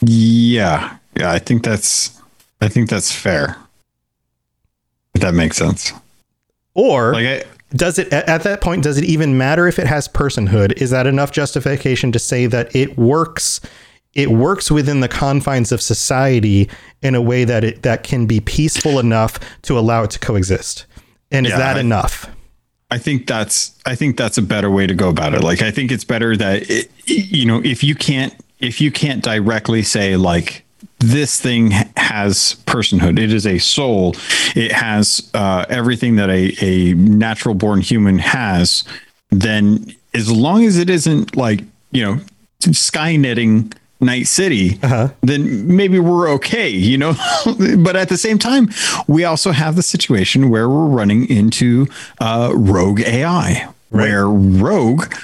Yeah. 0.00 0.96
Yeah, 1.16 1.32
I 1.32 1.38
think 1.38 1.64
that's 1.64 2.20
I 2.60 2.68
think 2.68 2.88
that's 2.88 3.12
fair. 3.12 3.56
If 5.14 5.22
that 5.22 5.34
makes 5.34 5.56
sense. 5.56 5.92
Or 6.74 7.12
Like 7.12 7.26
I 7.26 7.44
does 7.70 7.98
it 7.98 8.12
at 8.12 8.28
at 8.28 8.42
that 8.44 8.60
point 8.60 8.82
does 8.82 8.96
it 8.98 9.04
even 9.04 9.36
matter 9.36 9.66
if 9.66 9.78
it 9.78 9.86
has 9.86 10.06
personhood 10.08 10.72
is 10.80 10.90
that 10.90 11.06
enough 11.06 11.32
justification 11.32 12.12
to 12.12 12.18
say 12.18 12.46
that 12.46 12.74
it 12.76 12.96
works 12.96 13.60
it 14.14 14.30
works 14.30 14.70
within 14.70 15.00
the 15.00 15.08
confines 15.08 15.72
of 15.72 15.82
society 15.82 16.70
in 17.02 17.14
a 17.14 17.20
way 17.20 17.44
that 17.44 17.64
it 17.64 17.82
that 17.82 18.02
can 18.04 18.26
be 18.26 18.40
peaceful 18.40 18.98
enough 18.98 19.40
to 19.62 19.76
allow 19.78 20.04
it 20.04 20.10
to 20.10 20.18
coexist 20.20 20.86
and 21.32 21.46
is 21.46 21.52
that 21.52 21.76
I- 21.76 21.80
enough 21.80 22.30
I 22.88 22.98
think 22.98 23.26
that's 23.26 23.76
I 23.84 23.96
think 23.96 24.16
that's 24.16 24.38
a 24.38 24.42
better 24.42 24.70
way 24.70 24.86
to 24.86 24.94
go 24.94 25.08
about 25.08 25.34
it. 25.34 25.42
Like 25.42 25.60
I 25.60 25.72
think 25.72 25.90
it's 25.90 26.04
better 26.04 26.36
that 26.36 26.70
it, 26.70 26.88
you 27.06 27.44
know 27.44 27.60
if 27.64 27.82
you 27.82 27.96
can't 27.96 28.32
if 28.60 28.80
you 28.80 28.92
can't 28.92 29.24
directly 29.24 29.82
say 29.82 30.16
like 30.16 30.64
this 30.98 31.40
thing 31.40 31.72
has 31.96 32.56
personhood. 32.66 33.18
It 33.18 33.32
is 33.32 33.46
a 33.46 33.58
soul. 33.58 34.14
It 34.54 34.72
has 34.72 35.30
uh, 35.34 35.66
everything 35.68 36.16
that 36.16 36.30
a 36.30 36.56
a 36.60 36.94
natural 36.94 37.54
born 37.54 37.80
human 37.80 38.18
has. 38.18 38.84
Then 39.30 39.94
as 40.14 40.30
long 40.30 40.64
as 40.64 40.78
it 40.78 40.88
isn't 40.88 41.36
like 41.36 41.60
you 41.90 42.04
know 42.04 42.20
skynetting 42.60 43.74
Night 44.00 44.26
City, 44.26 44.78
then 45.22 45.74
maybe 45.74 45.98
we're 45.98 46.28
okay, 46.34 46.68
you 46.68 46.98
know. 46.98 47.14
but 47.78 47.96
at 47.96 48.08
the 48.08 48.18
same 48.18 48.38
time, 48.38 48.68
we 49.06 49.24
also 49.24 49.52
have 49.52 49.76
the 49.76 49.82
situation 49.82 50.50
where 50.50 50.68
we're 50.68 50.86
running 50.86 51.28
into 51.28 51.86
uh, 52.20 52.52
rogue 52.54 53.00
AI, 53.00 53.68
where 53.90 54.28
rogue 54.28 55.14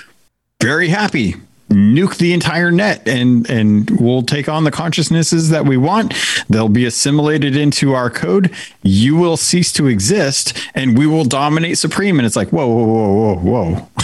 very 0.61 0.89
happy 0.89 1.35
nuke 1.73 2.17
the 2.19 2.33
entire 2.33 2.71
net 2.71 3.07
and 3.09 3.49
and 3.51 3.91
we'll 4.01 4.23
take 4.23 4.49
on 4.49 4.65
the 4.65 4.71
consciousnesses 4.71 5.49
that 5.51 5.65
we 5.67 5.77
want. 5.77 6.15
They'll 6.49 6.69
be 6.69 6.85
assimilated 6.85 7.57
into 7.57 7.93
our 7.95 8.11
code. 8.11 8.53
You 8.83 9.17
will 9.17 9.37
cease 9.37 9.73
to 9.75 9.87
exist 9.87 10.57
and 10.75 10.97
we 10.99 11.07
will 11.07 11.25
dominate 11.25 11.79
supreme. 11.79 12.19
And 12.19 12.27
it's 12.27 12.37
like 12.37 12.51
whoa 12.51 12.67
whoa 12.67 12.85
whoa 12.85 13.35
whoa 13.37 13.75
whoa. 13.75 13.89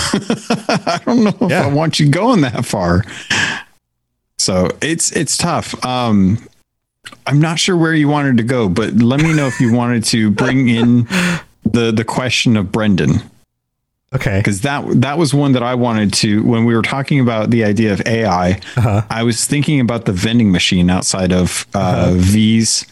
I 0.87 1.01
don't 1.05 1.25
know 1.25 1.35
if 1.41 1.51
Yeah. 1.51 1.67
i 1.67 1.73
want 1.73 2.01
you 2.01 2.09
going 2.09 2.41
that 2.43 2.65
far. 2.65 3.05
So 4.39 4.71
it's 4.81 5.13
it's 5.13 5.37
tough. 5.37 5.85
Um 5.85 6.39
i'm 7.27 7.41
not 7.41 7.59
sure 7.59 7.75
where 7.77 7.95
you 7.95 8.07
wanted 8.07 8.37
to 8.37 8.43
go 8.43 8.69
but 8.69 8.93
let 8.95 9.19
me 9.23 9.33
know 9.33 9.47
if 9.47 9.59
you 9.61 9.73
wanted 9.73 10.05
to 10.05 10.31
bring 10.31 10.69
in 10.69 11.05
the 11.65 11.91
the 11.91 12.05
question 12.05 12.55
of 12.55 12.71
brendan 12.71 13.23
okay. 14.15 14.39
Because 14.39 14.61
that 14.63 14.85
that 15.01 15.19
was 15.19 15.35
one 15.35 15.53
that 15.53 15.63
I 15.63 15.75
wanted 15.75 16.13
to 16.15 16.43
when 16.45 16.65
we 16.65 16.75
were 16.75 16.83
talking 16.83 17.21
about 17.21 17.51
the 17.51 17.65
idea 17.65 17.93
of 17.93 18.03
AI. 18.07 18.61
I 19.11 19.23
was 19.23 19.45
thinking 19.45 19.81
about 19.81 20.05
the 20.05 20.13
vending 20.13 20.51
machine 20.53 20.91
outside 20.91 21.33
of 21.33 21.67
uh, 21.75 22.13
V's 22.17 22.87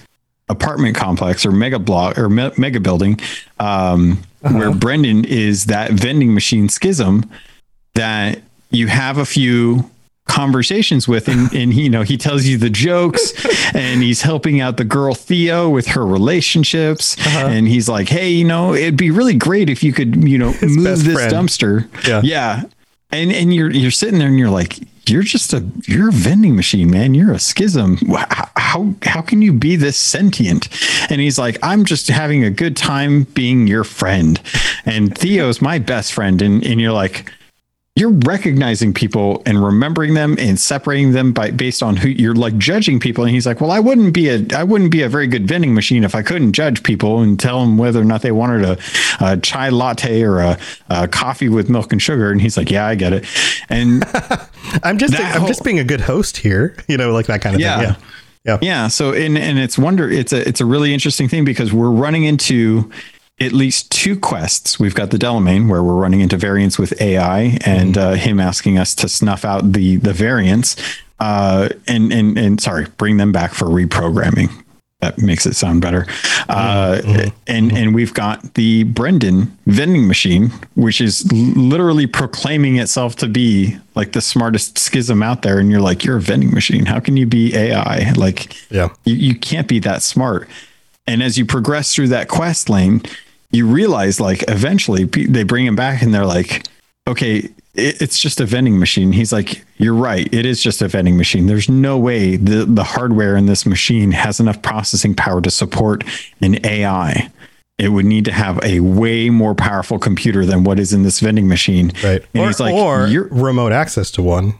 apartment 0.48 0.94
complex 0.96 1.44
or 1.44 1.50
mega 1.52 1.78
block 1.78 2.16
or 2.18 2.28
me- 2.28 2.52
mega 2.56 2.78
building, 2.80 3.18
um, 3.58 4.22
where 4.40 4.72
Brendan 4.72 5.24
is 5.24 5.66
that 5.66 5.90
vending 5.90 6.32
machine 6.34 6.68
schism 6.68 7.28
that 7.94 8.40
you 8.70 8.86
have 8.86 9.18
a 9.18 9.24
few 9.26 9.90
conversations 10.36 11.08
with 11.08 11.28
and, 11.28 11.50
and 11.54 11.72
he, 11.72 11.84
you 11.84 11.90
know 11.90 12.02
he 12.02 12.18
tells 12.18 12.44
you 12.44 12.58
the 12.58 12.68
jokes 12.68 13.32
and 13.74 14.02
he's 14.02 14.20
helping 14.20 14.60
out 14.60 14.76
the 14.76 14.84
girl 14.84 15.14
theo 15.14 15.66
with 15.66 15.86
her 15.86 16.04
relationships 16.04 17.16
uh-huh. 17.20 17.46
and 17.46 17.68
he's 17.68 17.88
like 17.88 18.10
hey 18.10 18.28
you 18.28 18.44
know 18.44 18.74
it'd 18.74 18.98
be 18.98 19.10
really 19.10 19.34
great 19.34 19.70
if 19.70 19.82
you 19.82 19.92
could 19.92 20.28
you 20.28 20.36
know 20.38 20.54
move 20.62 21.04
this 21.04 21.14
friend. 21.14 21.32
dumpster. 21.32 22.06
Yeah. 22.06 22.20
yeah. 22.22 22.62
And 23.10 23.32
and 23.32 23.54
you're 23.54 23.70
you're 23.70 23.90
sitting 23.90 24.18
there 24.18 24.28
and 24.28 24.38
you're 24.38 24.50
like 24.50 24.78
you're 25.08 25.22
just 25.22 25.52
a 25.52 25.64
you're 25.86 26.08
a 26.08 26.12
vending 26.12 26.56
machine 26.56 26.90
man. 26.90 27.14
You're 27.14 27.32
a 27.32 27.38
schism. 27.38 27.98
How 28.56 28.94
how 29.02 29.22
can 29.22 29.42
you 29.42 29.52
be 29.52 29.76
this 29.76 29.96
sentient? 29.96 30.68
And 31.10 31.20
he's 31.20 31.38
like 31.38 31.58
i'm 31.62 31.84
just 31.84 32.08
having 32.08 32.44
a 32.44 32.50
good 32.50 32.76
time 32.76 33.24
being 33.34 33.66
your 33.66 33.84
friend. 33.84 34.40
And 34.84 35.16
theo's 35.16 35.62
my 35.62 35.78
best 35.78 36.12
friend. 36.12 36.42
And 36.42 36.64
and 36.64 36.80
you're 36.80 36.92
like 36.92 37.32
you're 37.96 38.10
recognizing 38.10 38.92
people 38.92 39.42
and 39.46 39.64
remembering 39.64 40.12
them 40.12 40.36
and 40.38 40.60
separating 40.60 41.12
them 41.12 41.32
by 41.32 41.50
based 41.50 41.82
on 41.82 41.96
who 41.96 42.08
you're 42.10 42.34
like 42.34 42.56
judging 42.58 43.00
people. 43.00 43.24
And 43.24 43.32
he's 43.32 43.46
like 43.46 43.60
well 43.60 43.70
i 43.70 43.80
wouldn't 43.80 44.12
be 44.12 44.28
a 44.28 44.44
i 44.54 44.62
wouldn't 44.62 44.90
be 44.92 45.02
a 45.02 45.08
very 45.08 45.26
good 45.26 45.48
vending 45.48 45.74
machine 45.74 46.04
if 46.04 46.14
i 46.14 46.22
couldn't 46.22 46.52
judge 46.52 46.82
people 46.82 47.20
and 47.22 47.40
tell 47.40 47.60
them 47.60 47.78
whether 47.78 48.00
or 48.00 48.04
not 48.04 48.20
they 48.22 48.32
wanted 48.32 48.64
a, 48.64 48.78
a 49.20 49.36
chai 49.38 49.70
latte 49.70 50.22
or 50.22 50.40
a, 50.40 50.58
a 50.90 51.08
coffee 51.08 51.48
with 51.48 51.68
milk 51.70 51.90
and 51.92 52.02
sugar. 52.02 52.30
And 52.30 52.40
he's 52.40 52.56
like 52.56 52.70
yeah 52.70 52.86
i 52.86 52.94
get 52.94 53.12
it. 53.14 53.24
And 53.70 54.04
i'm 54.82 54.98
just 54.98 55.18
i'm 55.18 55.38
whole- 55.40 55.48
just 55.48 55.64
being 55.64 55.78
a 55.78 55.84
good 55.84 56.02
host 56.02 56.36
here 56.36 56.76
you 56.88 56.96
know 56.98 57.12
like 57.12 57.26
that 57.26 57.40
kind 57.40 57.54
of 57.54 57.60
Yeah. 57.60 57.78
thing 57.78 57.88
yeah. 57.88 57.96
Yeah. 58.44 58.58
Yeah. 58.62 58.86
So 58.88 59.12
and 59.12 59.36
and 59.36 59.58
it's 59.58 59.76
wonder 59.76 60.08
it's 60.08 60.32
a 60.32 60.46
it's 60.46 60.60
a 60.60 60.64
really 60.64 60.94
interesting 60.94 61.28
thing 61.28 61.44
because 61.44 61.72
we're 61.72 61.90
running 61.90 62.22
into 62.22 62.88
at 63.40 63.52
least 63.52 63.90
two 63.92 64.18
quests. 64.18 64.78
We've 64.80 64.94
got 64.94 65.10
the 65.10 65.18
Delamain 65.18 65.68
where 65.68 65.82
we're 65.82 65.94
running 65.94 66.20
into 66.20 66.36
variants 66.36 66.78
with 66.78 66.98
AI 67.00 67.58
and 67.64 67.98
uh, 67.98 68.12
him 68.12 68.40
asking 68.40 68.78
us 68.78 68.94
to 68.96 69.08
snuff 69.08 69.44
out 69.44 69.72
the 69.72 69.96
the 69.96 70.12
variants. 70.12 70.76
Uh, 71.20 71.68
and 71.86 72.12
and 72.12 72.38
and 72.38 72.60
sorry, 72.60 72.86
bring 72.98 73.16
them 73.18 73.32
back 73.32 73.52
for 73.52 73.66
reprogramming. 73.66 74.50
That 75.00 75.18
makes 75.18 75.44
it 75.44 75.54
sound 75.54 75.82
better. 75.82 76.06
Uh, 76.48 77.28
And 77.46 77.70
and 77.76 77.94
we've 77.94 78.14
got 78.14 78.54
the 78.54 78.84
Brendan 78.84 79.56
vending 79.66 80.08
machine, 80.08 80.50
which 80.74 81.02
is 81.02 81.30
literally 81.32 82.06
proclaiming 82.06 82.76
itself 82.76 83.16
to 83.16 83.28
be 83.28 83.76
like 83.94 84.12
the 84.12 84.22
smartest 84.22 84.78
schism 84.78 85.22
out 85.22 85.42
there. 85.42 85.58
And 85.58 85.70
you're 85.70 85.82
like, 85.82 86.02
you're 86.04 86.16
a 86.16 86.20
vending 86.20 86.52
machine. 86.52 86.86
How 86.86 87.00
can 87.00 87.18
you 87.18 87.26
be 87.26 87.54
AI? 87.54 88.12
Like, 88.16 88.56
Yeah. 88.70 88.88
you, 89.04 89.14
you 89.14 89.34
can't 89.34 89.68
be 89.68 89.78
that 89.80 90.02
smart. 90.02 90.48
And 91.06 91.22
as 91.22 91.36
you 91.36 91.44
progress 91.44 91.94
through 91.94 92.08
that 92.08 92.28
quest 92.28 92.68
lane, 92.70 93.02
you 93.56 93.66
realize 93.66 94.20
like 94.20 94.44
eventually 94.48 95.04
they 95.04 95.42
bring 95.42 95.66
him 95.66 95.76
back 95.76 96.02
and 96.02 96.14
they're 96.14 96.26
like, 96.26 96.66
okay, 97.08 97.48
it's 97.74 98.18
just 98.18 98.40
a 98.40 98.46
vending 98.46 98.78
machine. 98.78 99.12
He's 99.12 99.32
like, 99.32 99.64
you're 99.76 99.94
right. 99.94 100.32
It 100.32 100.46
is 100.46 100.62
just 100.62 100.80
a 100.80 100.88
vending 100.88 101.16
machine. 101.16 101.46
There's 101.46 101.68
no 101.68 101.98
way 101.98 102.36
the, 102.36 102.64
the 102.64 102.84
hardware 102.84 103.36
in 103.36 103.46
this 103.46 103.66
machine 103.66 104.12
has 104.12 104.40
enough 104.40 104.62
processing 104.62 105.14
power 105.14 105.40
to 105.42 105.50
support 105.50 106.02
an 106.40 106.64
AI. 106.64 107.30
It 107.78 107.90
would 107.90 108.06
need 108.06 108.24
to 108.24 108.32
have 108.32 108.58
a 108.62 108.80
way 108.80 109.28
more 109.28 109.54
powerful 109.54 109.98
computer 109.98 110.46
than 110.46 110.64
what 110.64 110.78
is 110.78 110.94
in 110.94 111.02
this 111.02 111.20
vending 111.20 111.48
machine. 111.48 111.92
Right. 112.02 112.24
And 112.32 112.44
or 112.44 112.46
he's 112.46 112.60
like, 112.60 112.74
or 112.74 113.06
you're, 113.06 113.28
remote 113.28 113.72
access 113.72 114.10
to 114.12 114.22
one. 114.22 114.54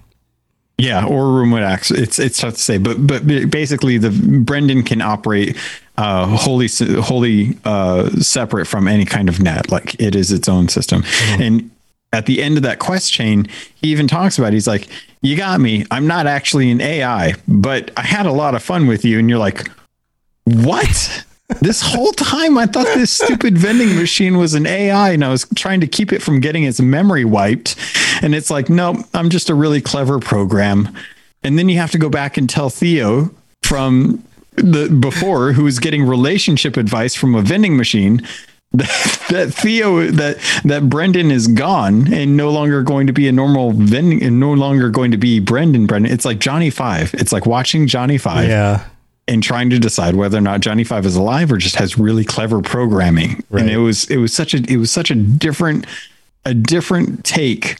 yeah, 0.76 1.06
or 1.06 1.32
remote 1.32 1.62
access. 1.62 1.98
It's 1.98 2.18
it's 2.18 2.38
tough 2.38 2.54
to 2.54 2.60
say, 2.60 2.76
but 2.76 3.06
but 3.06 3.26
basically, 3.26 3.96
the 3.96 4.10
Brendan 4.44 4.82
can 4.82 5.00
operate 5.00 5.56
uh, 5.96 6.26
wholly 6.26 6.68
wholly 7.00 7.56
uh, 7.64 8.10
separate 8.20 8.66
from 8.66 8.88
any 8.88 9.04
kind 9.04 9.28
of 9.28 9.40
net. 9.40 9.70
Like 9.70 9.98
it 10.00 10.14
is 10.14 10.32
its 10.32 10.48
own 10.48 10.68
system. 10.68 11.04
And 11.38 11.70
at 12.12 12.26
the 12.26 12.42
end 12.42 12.56
of 12.56 12.62
that 12.62 12.78
quest 12.78 13.12
chain, 13.12 13.48
he 13.74 13.88
even 13.88 14.08
talks 14.08 14.38
about. 14.38 14.48
It. 14.48 14.54
He's 14.54 14.66
like, 14.66 14.88
"You 15.22 15.36
got 15.36 15.60
me. 15.60 15.84
I'm 15.90 16.06
not 16.06 16.26
actually 16.26 16.70
an 16.70 16.80
AI, 16.80 17.34
but 17.48 17.90
I 17.96 18.02
had 18.02 18.26
a 18.26 18.32
lot 18.32 18.54
of 18.54 18.62
fun 18.62 18.86
with 18.86 19.04
you." 19.04 19.18
And 19.18 19.28
you're 19.28 19.38
like, 19.38 19.68
"What?" 20.44 21.24
this 21.60 21.80
whole 21.80 22.12
time 22.12 22.58
I 22.58 22.66
thought 22.66 22.86
this 22.94 23.12
stupid 23.12 23.56
vending 23.56 23.94
machine 23.94 24.36
was 24.36 24.54
an 24.54 24.66
AI 24.66 25.10
and 25.10 25.24
I 25.24 25.30
was 25.30 25.46
trying 25.54 25.80
to 25.80 25.86
keep 25.86 26.12
it 26.12 26.20
from 26.20 26.40
getting 26.40 26.64
its 26.64 26.80
memory 26.80 27.24
wiped. 27.24 27.76
And 28.20 28.34
it's 28.34 28.50
like, 28.50 28.68
nope, 28.68 28.96
I'm 29.14 29.30
just 29.30 29.48
a 29.48 29.54
really 29.54 29.80
clever 29.80 30.18
program. 30.18 30.88
And 31.44 31.56
then 31.56 31.68
you 31.68 31.78
have 31.78 31.92
to 31.92 31.98
go 31.98 32.08
back 32.08 32.36
and 32.36 32.50
tell 32.50 32.68
Theo 32.68 33.30
from 33.62 34.24
the 34.56 34.88
before 34.88 35.52
who 35.52 35.64
was 35.64 35.78
getting 35.78 36.04
relationship 36.04 36.76
advice 36.76 37.14
from 37.14 37.34
a 37.34 37.42
vending 37.42 37.76
machine 37.76 38.26
that, 38.72 39.26
that 39.30 39.54
Theo 39.54 40.10
that 40.10 40.38
that 40.64 40.88
Brendan 40.90 41.30
is 41.30 41.46
gone 41.46 42.12
and 42.12 42.36
no 42.36 42.50
longer 42.50 42.82
going 42.82 43.06
to 43.06 43.12
be 43.12 43.28
a 43.28 43.32
normal 43.32 43.70
vending 43.72 44.22
and 44.22 44.38
no 44.40 44.52
longer 44.52 44.90
going 44.90 45.12
to 45.12 45.16
be 45.16 45.40
Brendan 45.40 45.86
Brendan. 45.86 46.12
It's 46.12 46.24
like 46.24 46.38
Johnny 46.40 46.70
Five. 46.70 47.14
It's 47.14 47.32
like 47.32 47.46
watching 47.46 47.86
Johnny 47.86 48.18
Five 48.18 48.48
Yeah. 48.48 48.84
and 49.28 49.42
trying 49.42 49.70
to 49.70 49.78
decide 49.78 50.16
whether 50.16 50.36
or 50.36 50.42
not 50.42 50.60
Johnny 50.60 50.84
Five 50.84 51.06
is 51.06 51.16
alive 51.16 51.50
or 51.52 51.56
just 51.58 51.76
has 51.76 51.96
really 51.96 52.24
clever 52.24 52.60
programming. 52.60 53.42
Right. 53.50 53.62
And 53.62 53.70
it 53.70 53.78
was 53.78 54.10
it 54.10 54.16
was 54.18 54.32
such 54.34 54.52
a 54.52 54.58
it 54.68 54.76
was 54.78 54.90
such 54.90 55.10
a 55.10 55.14
different 55.14 55.86
a 56.44 56.52
different 56.52 57.24
take 57.24 57.76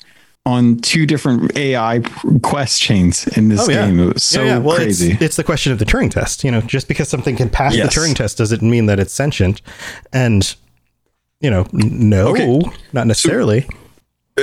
on 0.46 0.76
two 0.78 1.04
different 1.06 1.54
AI 1.58 2.00
quest 2.42 2.80
chains 2.80 3.26
in 3.36 3.48
this 3.48 3.60
Oh, 3.60 3.70
yeah. 3.70 3.86
game. 3.86 3.98
It 4.00 4.14
was 4.14 4.22
so 4.22 4.42
Yeah, 4.42 4.46
yeah. 4.54 4.58
Well, 4.58 4.76
crazy. 4.76 5.12
It's, 5.12 5.22
it's 5.22 5.36
the 5.36 5.44
question 5.44 5.72
of 5.72 5.78
the 5.78 5.84
Turing 5.84 6.10
test. 6.10 6.44
You 6.44 6.50
know, 6.52 6.60
just 6.62 6.88
because 6.88 7.08
something 7.08 7.36
can 7.36 7.50
pass 7.50 7.74
Yes. 7.76 7.92
the 7.94 8.00
Turing 8.00 8.14
test 8.14 8.38
doesn't 8.38 8.62
mean 8.62 8.86
that 8.86 8.98
it's 9.00 9.12
sentient. 9.12 9.60
And, 10.12 10.54
you 11.40 11.50
know, 11.50 11.66
no, 11.72 12.28
Okay. 12.28 12.62
not 12.94 13.06
necessarily. 13.06 13.66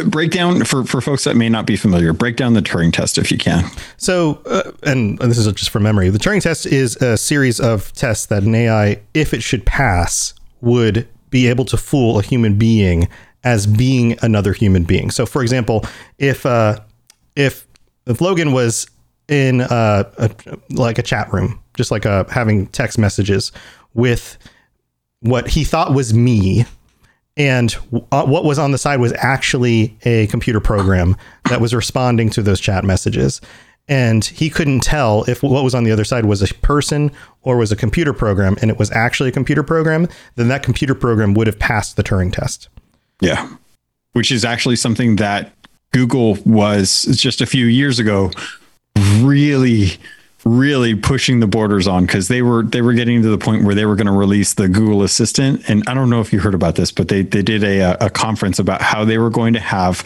break 0.08 0.32
down 0.32 0.64
for 0.66 0.84
for 0.84 1.02
folks 1.02 1.24
that 1.24 1.36
may 1.36 1.48
not 1.50 1.66
be 1.68 1.76
familiar. 1.78 2.14
Break 2.14 2.36
down 2.36 2.54
the 2.54 2.62
Turing 2.64 2.92
test 2.92 3.18
if 3.20 3.32
you 3.32 3.38
can. 3.38 3.64
So, 3.98 4.42
uh, 4.48 4.72
and 4.84 5.18
this 5.20 5.38
is 5.38 5.46
just 5.54 5.70
from 5.70 5.84
memory. 5.84 6.10
The 6.10 6.18
Turing 6.20 6.42
test 6.42 6.66
is 6.66 6.96
a 6.98 7.16
series 7.16 7.60
of 7.60 7.94
tests 7.94 8.26
that 8.26 8.42
an 8.44 8.56
AI, 8.56 9.00
if 9.14 9.34
it 9.36 9.44
should 9.44 9.66
pass, 9.66 10.34
would 10.62 11.08
be 11.30 11.48
able 11.48 11.64
to 11.66 11.78
fool 11.78 12.18
a 12.20 12.24
human 12.24 12.56
being 12.58 13.08
as 13.44 13.68
being 13.68 14.18
another 14.22 14.54
human 14.54 14.84
being. 14.84 15.12
So, 15.12 15.26
for 15.26 15.42
example, 15.42 15.86
if 16.18 16.46
uh, 16.46 16.80
if 17.36 17.68
if 18.06 18.22
Logan 18.22 18.52
was 18.52 18.88
in 19.28 19.62
uh, 19.62 20.04
a, 20.18 20.32
like 20.70 20.98
a 20.98 21.04
chat 21.04 21.32
room, 21.32 21.60
just 21.76 21.92
like 21.92 22.06
uh, 22.06 22.26
having 22.26 22.68
text 22.68 22.98
messages 22.98 23.52
with 23.94 24.38
what 25.22 25.48
he 25.48 25.64
thought 25.64 25.94
was 25.94 26.14
me, 26.14 26.66
and 27.38 27.76
uh, 28.12 28.26
what 28.26 28.44
was 28.44 28.60
on 28.60 28.72
the 28.72 28.78
side 28.78 29.00
was 29.00 29.14
actually 29.18 29.98
a 30.06 30.28
computer 30.28 30.60
program 30.60 31.16
that 31.50 31.62
was 31.62 31.74
responding 31.74 32.30
to 32.32 32.42
those 32.42 32.60
chat 32.60 32.84
messages. 32.84 33.42
And 33.90 34.24
he 34.24 34.50
couldn't 34.50 34.80
tell 34.80 35.24
if 35.24 35.44
what 35.44 35.64
was 35.64 35.76
on 35.76 35.84
the 35.84 35.92
other 35.92 36.06
side 36.06 36.26
was 36.26 36.42
a 36.42 36.54
person 36.56 37.12
or 37.42 37.58
was 37.58 37.70
a 37.72 37.76
computer 37.76 38.14
program. 38.14 38.56
And 38.62 38.72
it 38.72 38.80
was 38.80 38.90
actually 38.92 39.28
a 39.28 39.34
computer 39.34 39.62
program 39.62 40.08
then 40.36 40.48
that 40.48 40.64
computer 40.64 40.96
program 40.96 41.34
would 41.34 41.48
have 41.48 41.60
passed 41.60 41.98
the 41.98 42.04
turing 42.04 42.32
test 42.32 42.70
Yeah. 43.20 43.50
Which 44.14 44.32
is 44.32 44.46
actually 44.46 44.76
something 44.76 45.16
that 45.18 45.52
Google 45.92 46.38
was 46.46 47.04
just 47.12 47.42
a 47.42 47.46
few 47.46 47.66
years 47.66 48.00
ago 48.00 48.32
really 49.22 49.92
really 50.46 50.94
pushing 50.94 51.40
the 51.40 51.48
borders 51.48 51.88
on 51.88 52.06
because 52.06 52.28
they 52.28 52.42
were 52.42 52.64
they 52.64 52.82
were 52.82 52.94
getting 52.94 53.22
to 53.22 53.30
the 53.30 53.38
point 53.38 53.64
where 53.64 53.74
they 53.74 53.86
were 53.86 53.96
going 53.96 54.08
to 54.08 54.14
release 54.14 54.54
the 54.56 54.68
Google 54.68 55.04
Assistant 55.04 55.64
and 55.70 55.84
I 55.88 55.94
don't 55.94 56.10
know 56.10 56.20
if 56.20 56.34
you 56.34 56.40
heard 56.40 56.54
about 56.54 56.76
this 56.76 56.92
but 56.92 57.08
they 57.08 57.22
they 57.22 57.42
did 57.42 57.64
a 57.64 58.06
a 58.06 58.10
conference 58.10 58.60
about 58.60 58.82
how 58.82 59.06
they 59.06 59.18
were 59.18 59.30
going 59.30 59.54
to 59.54 59.60
have 59.60 60.04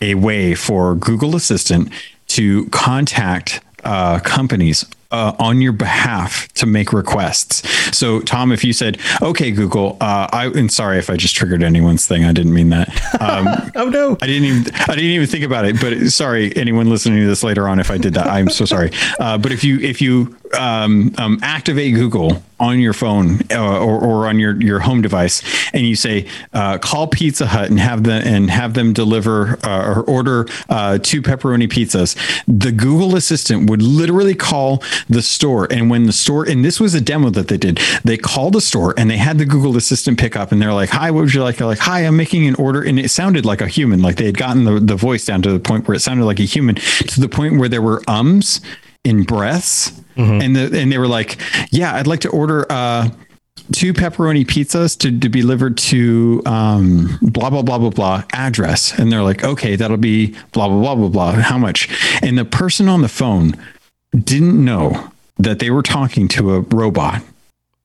a 0.00 0.14
way 0.14 0.54
for 0.54 0.94
Google 0.94 1.36
Assistant 1.36 1.90
to 2.28 2.66
contact 2.70 3.60
uh, 3.84 4.18
companies 4.20 4.84
uh, 5.14 5.36
on 5.38 5.60
your 5.60 5.72
behalf 5.72 6.48
to 6.54 6.66
make 6.66 6.92
requests. 6.92 7.62
So, 7.96 8.18
Tom, 8.20 8.50
if 8.50 8.64
you 8.64 8.72
said, 8.72 8.98
"Okay, 9.22 9.52
Google," 9.52 9.96
uh, 10.00 10.26
I 10.32 10.46
and 10.46 10.70
sorry 10.72 10.98
if 10.98 11.08
I 11.08 11.16
just 11.16 11.36
triggered 11.36 11.62
anyone's 11.62 12.04
thing, 12.04 12.24
I 12.24 12.32
didn't 12.32 12.52
mean 12.52 12.70
that. 12.70 12.88
Um, 13.20 13.46
oh 13.76 13.88
no 13.88 14.18
I 14.20 14.26
didn't 14.26 14.44
even 14.44 14.74
I 14.74 14.96
didn't 14.96 15.12
even 15.12 15.28
think 15.28 15.44
about 15.44 15.66
it. 15.66 15.80
But 15.80 16.08
sorry, 16.08 16.54
anyone 16.56 16.90
listening 16.90 17.20
to 17.20 17.26
this 17.28 17.44
later 17.44 17.68
on, 17.68 17.78
if 17.78 17.92
I 17.92 17.98
did 17.98 18.14
that, 18.14 18.26
I'm 18.26 18.48
so 18.48 18.64
sorry. 18.64 18.90
Uh, 19.20 19.38
but 19.38 19.52
if 19.52 19.62
you 19.62 19.78
if 19.78 20.02
you 20.02 20.36
um, 20.54 21.14
um, 21.18 21.38
activate 21.42 21.94
Google 21.94 22.42
on 22.60 22.78
your 22.78 22.92
phone 22.92 23.40
uh, 23.50 23.78
or, 23.78 24.00
or 24.00 24.26
on 24.26 24.38
your 24.38 24.60
your 24.60 24.78
home 24.80 25.02
device, 25.02 25.42
and 25.72 25.86
you 25.86 25.96
say 25.96 26.26
uh, 26.52 26.78
call 26.78 27.06
Pizza 27.06 27.46
Hut 27.46 27.68
and 27.68 27.80
have 27.80 28.04
them 28.04 28.22
and 28.24 28.50
have 28.50 28.74
them 28.74 28.92
deliver 28.92 29.58
uh, 29.64 29.94
or 29.94 30.02
order 30.02 30.46
uh, 30.68 30.98
two 30.98 31.20
pepperoni 31.20 31.68
pizzas, 31.68 32.16
the 32.46 32.72
Google 32.72 33.16
Assistant 33.16 33.68
would 33.68 33.82
literally 33.82 34.34
call 34.34 34.82
the 35.08 35.22
store, 35.22 35.66
and 35.70 35.90
when 35.90 36.04
the 36.04 36.12
store 36.12 36.48
and 36.48 36.64
this 36.64 36.80
was 36.80 36.94
a 36.94 37.00
demo 37.00 37.30
that 37.30 37.48
they 37.48 37.58
did, 37.58 37.78
they 38.04 38.16
called 38.16 38.54
the 38.54 38.60
store 38.60 38.94
and 38.96 39.10
they 39.10 39.16
had 39.16 39.38
the 39.38 39.46
Google 39.46 39.76
Assistant 39.76 40.18
pick 40.18 40.36
up, 40.36 40.52
and 40.52 40.62
they're 40.62 40.72
like, 40.72 40.90
"Hi, 40.90 41.10
what 41.10 41.22
would 41.22 41.34
you 41.34 41.42
like?" 41.42 41.56
They're 41.56 41.66
like, 41.66 41.78
"Hi, 41.80 42.00
I'm 42.00 42.16
making 42.16 42.46
an 42.46 42.54
order," 42.54 42.82
and 42.82 42.98
it 42.98 43.10
sounded 43.10 43.44
like 43.44 43.60
a 43.60 43.68
human, 43.68 44.00
like 44.00 44.16
they 44.16 44.26
had 44.26 44.38
gotten 44.38 44.64
the, 44.64 44.78
the 44.78 44.96
voice 44.96 45.24
down 45.24 45.42
to 45.42 45.52
the 45.52 45.60
point 45.60 45.88
where 45.88 45.96
it 45.96 46.00
sounded 46.00 46.24
like 46.24 46.40
a 46.40 46.44
human, 46.44 46.76
to 46.76 47.20
the 47.20 47.28
point 47.28 47.58
where 47.58 47.68
there 47.68 47.82
were 47.82 48.02
ums 48.06 48.60
in 49.04 49.22
breaths, 49.24 49.92
and 50.16 50.56
the 50.56 50.80
and 50.80 50.90
they 50.90 50.98
were 50.98 51.08
like, 51.08 51.38
"Yeah, 51.70 51.94
I'd 51.94 52.06
like 52.06 52.20
to 52.20 52.30
order." 52.30 52.66
uh 52.70 53.10
two 53.72 53.94
pepperoni 53.94 54.44
pizzas 54.44 54.98
to, 54.98 55.18
to 55.20 55.28
be 55.30 55.40
delivered 55.40 55.78
to 55.78 56.42
um, 56.44 57.18
blah 57.22 57.48
blah 57.48 57.62
blah 57.62 57.78
blah 57.78 57.88
blah 57.88 58.22
address 58.32 58.92
and 58.98 59.10
they're 59.10 59.22
like 59.22 59.42
okay 59.42 59.74
that'll 59.74 59.96
be 59.96 60.34
blah 60.52 60.68
blah 60.68 60.80
blah 60.80 60.94
blah 60.94 61.08
blah 61.08 61.32
how 61.40 61.56
much 61.56 61.88
and 62.20 62.36
the 62.36 62.44
person 62.44 62.88
on 62.88 63.00
the 63.00 63.08
phone 63.08 63.54
didn't 64.12 64.62
know 64.62 65.10
that 65.38 65.60
they 65.60 65.70
were 65.70 65.82
talking 65.82 66.28
to 66.28 66.52
a 66.52 66.60
robot 66.60 67.22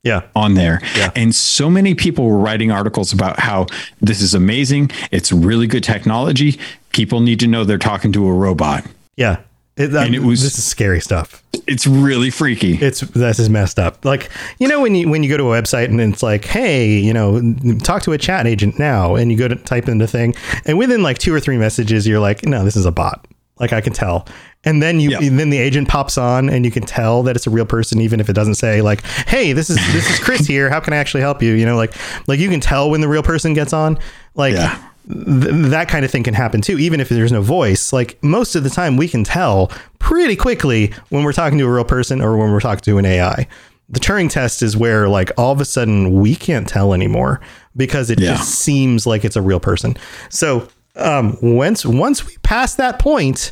yeah 0.04 0.24
on 0.36 0.54
there. 0.54 0.82
Yeah. 0.96 1.12
And 1.16 1.36
so 1.36 1.70
many 1.70 1.94
people 1.96 2.26
were 2.26 2.38
writing 2.38 2.72
articles 2.72 3.12
about 3.14 3.40
how 3.40 3.68
this 4.02 4.22
is 4.22 4.34
amazing. 4.34 4.92
It's 5.12 5.32
really 5.32 5.68
good 5.68 5.84
technology. 5.84 6.60
People 6.92 7.20
need 7.20 7.40
to 7.42 7.48
know 7.48 7.64
they're 7.64 7.78
talking 7.78 8.12
to 8.14 8.28
a 8.28 8.34
robot. 8.34 8.86
yeah 9.18 9.38
it, 9.80 9.86
And 9.90 9.98
um, 9.98 10.14
it 10.14 10.22
was- 10.22 10.44
this 10.44 10.58
is 10.58 10.64
scary 10.66 11.00
stuff 11.02 11.42
It's 11.68 11.88
really 11.88 12.30
freaky. 12.30 12.74
it's 12.82 13.00
this 13.02 13.40
is 13.40 13.50
messed 13.50 13.80
up. 13.80 14.04
Like 14.06 14.30
you 14.60 14.68
know 14.68 14.82
when 14.82 14.94
you 14.96 15.10
when 15.10 15.24
you 15.24 15.30
go 15.30 15.38
to 15.38 15.52
a 15.54 15.62
website 15.62 15.86
and 15.86 16.00
it's 16.02 16.22
like, 16.24 16.46
hey, 16.46 16.98
you 17.00 17.14
know, 17.14 17.54
talk 17.84 18.02
to 18.04 18.12
a 18.14 18.18
chat 18.18 18.46
agent 18.48 18.78
now, 18.80 19.16
and 19.16 19.32
you 19.32 19.38
go 19.38 19.48
to 19.48 19.56
type 19.56 19.88
in 19.88 19.98
the 19.98 20.08
thing, 20.08 20.36
and 20.66 20.78
within 20.78 21.02
like 21.04 21.18
two 21.18 21.34
or 21.34 21.40
three 21.40 21.58
messages, 21.58 22.08
you're 22.08 22.20
like, 22.20 22.46
no, 22.46 22.64
this 22.64 22.76
is 22.76 22.86
a 22.86 22.92
bot. 22.92 23.26
Like 23.60 23.74
I 23.74 23.82
can 23.82 23.92
tell. 23.94 24.26
And 24.64 24.82
then 24.82 25.00
you 25.00 25.12
Yeah. 25.12 25.20
and 25.22 25.40
then 25.40 25.50
the 25.52 25.58
agent 25.58 25.88
pops 25.90 26.18
on 26.18 26.50
and 26.50 26.66
you 26.66 26.72
can 26.72 26.84
tell 26.84 27.24
that 27.24 27.36
it's 27.36 27.48
a 27.48 27.50
real 27.50 27.66
person 27.66 28.00
even 28.02 28.20
if 28.20 28.30
it 28.30 28.34
doesn't 28.34 28.56
say 28.56 28.82
like, 28.82 29.04
"Hey, 29.28 29.54
this 29.54 29.70
is 29.70 29.78
this 29.94 30.10
is 30.10 30.20
Chris 30.20 30.46
here. 30.54 30.70
How 30.70 30.80
can 30.80 30.94
I 30.94 30.98
actually 30.98 31.22
help 31.22 31.42
you?" 31.44 31.54
You 31.54 31.66
know, 31.66 31.76
like 31.78 31.94
like 32.28 32.40
you 32.40 32.50
can 32.50 32.60
tell 32.62 32.90
when 32.90 33.02
the 33.02 33.08
real 33.08 33.24
person 33.24 33.54
gets 33.54 33.74
on. 33.74 33.98
Like 34.36 34.54
Yeah. 34.56 34.78
Th- 35.10 35.70
that 35.72 35.88
kind 35.90 36.06
of 36.06 36.12
thing 36.12 36.24
can 36.24 36.34
happen 36.34 36.62
too, 36.62 36.78
even 36.80 37.00
if 37.00 37.10
there's 37.10 37.32
no 37.32 37.42
voice. 37.42 37.92
Like 37.94 38.22
most 38.24 38.56
of 38.56 38.64
the 38.64 38.70
time, 38.70 38.98
we 38.98 39.08
can 39.08 39.24
tell 39.24 39.72
pretty 40.00 40.36
quickly 40.36 40.94
when 41.10 41.24
we're 41.24 41.34
talking 41.34 41.58
to 41.60 41.66
a 41.66 41.72
real 41.72 41.84
person 41.86 42.22
or 42.22 42.38
when 42.38 42.52
we're 42.52 42.60
talking 42.60 42.84
to 42.84 42.98
an 42.98 43.06
AI. 43.06 43.48
The 43.92 44.00
Turing 44.00 44.30
test 44.30 44.62
is 44.62 44.78
where, 44.78 45.10
like, 45.10 45.32
all 45.36 45.52
of 45.52 45.60
a 45.60 45.66
sudden 45.66 46.20
we 46.22 46.36
can't 46.36 46.68
tell 46.70 46.94
anymore 46.94 47.42
because 47.76 48.12
it 48.12 48.20
Yeah. 48.20 48.36
just 48.36 48.52
seems 48.60 49.08
like 49.08 49.26
it's 49.26 49.36
a 49.36 49.42
real 49.42 49.60
person. 49.60 49.98
So, 50.30 50.68
um, 50.96 51.38
once 51.42 51.86
once 51.86 52.26
we 52.28 52.38
pass 52.44 52.76
that 52.76 53.00
point, 53.00 53.52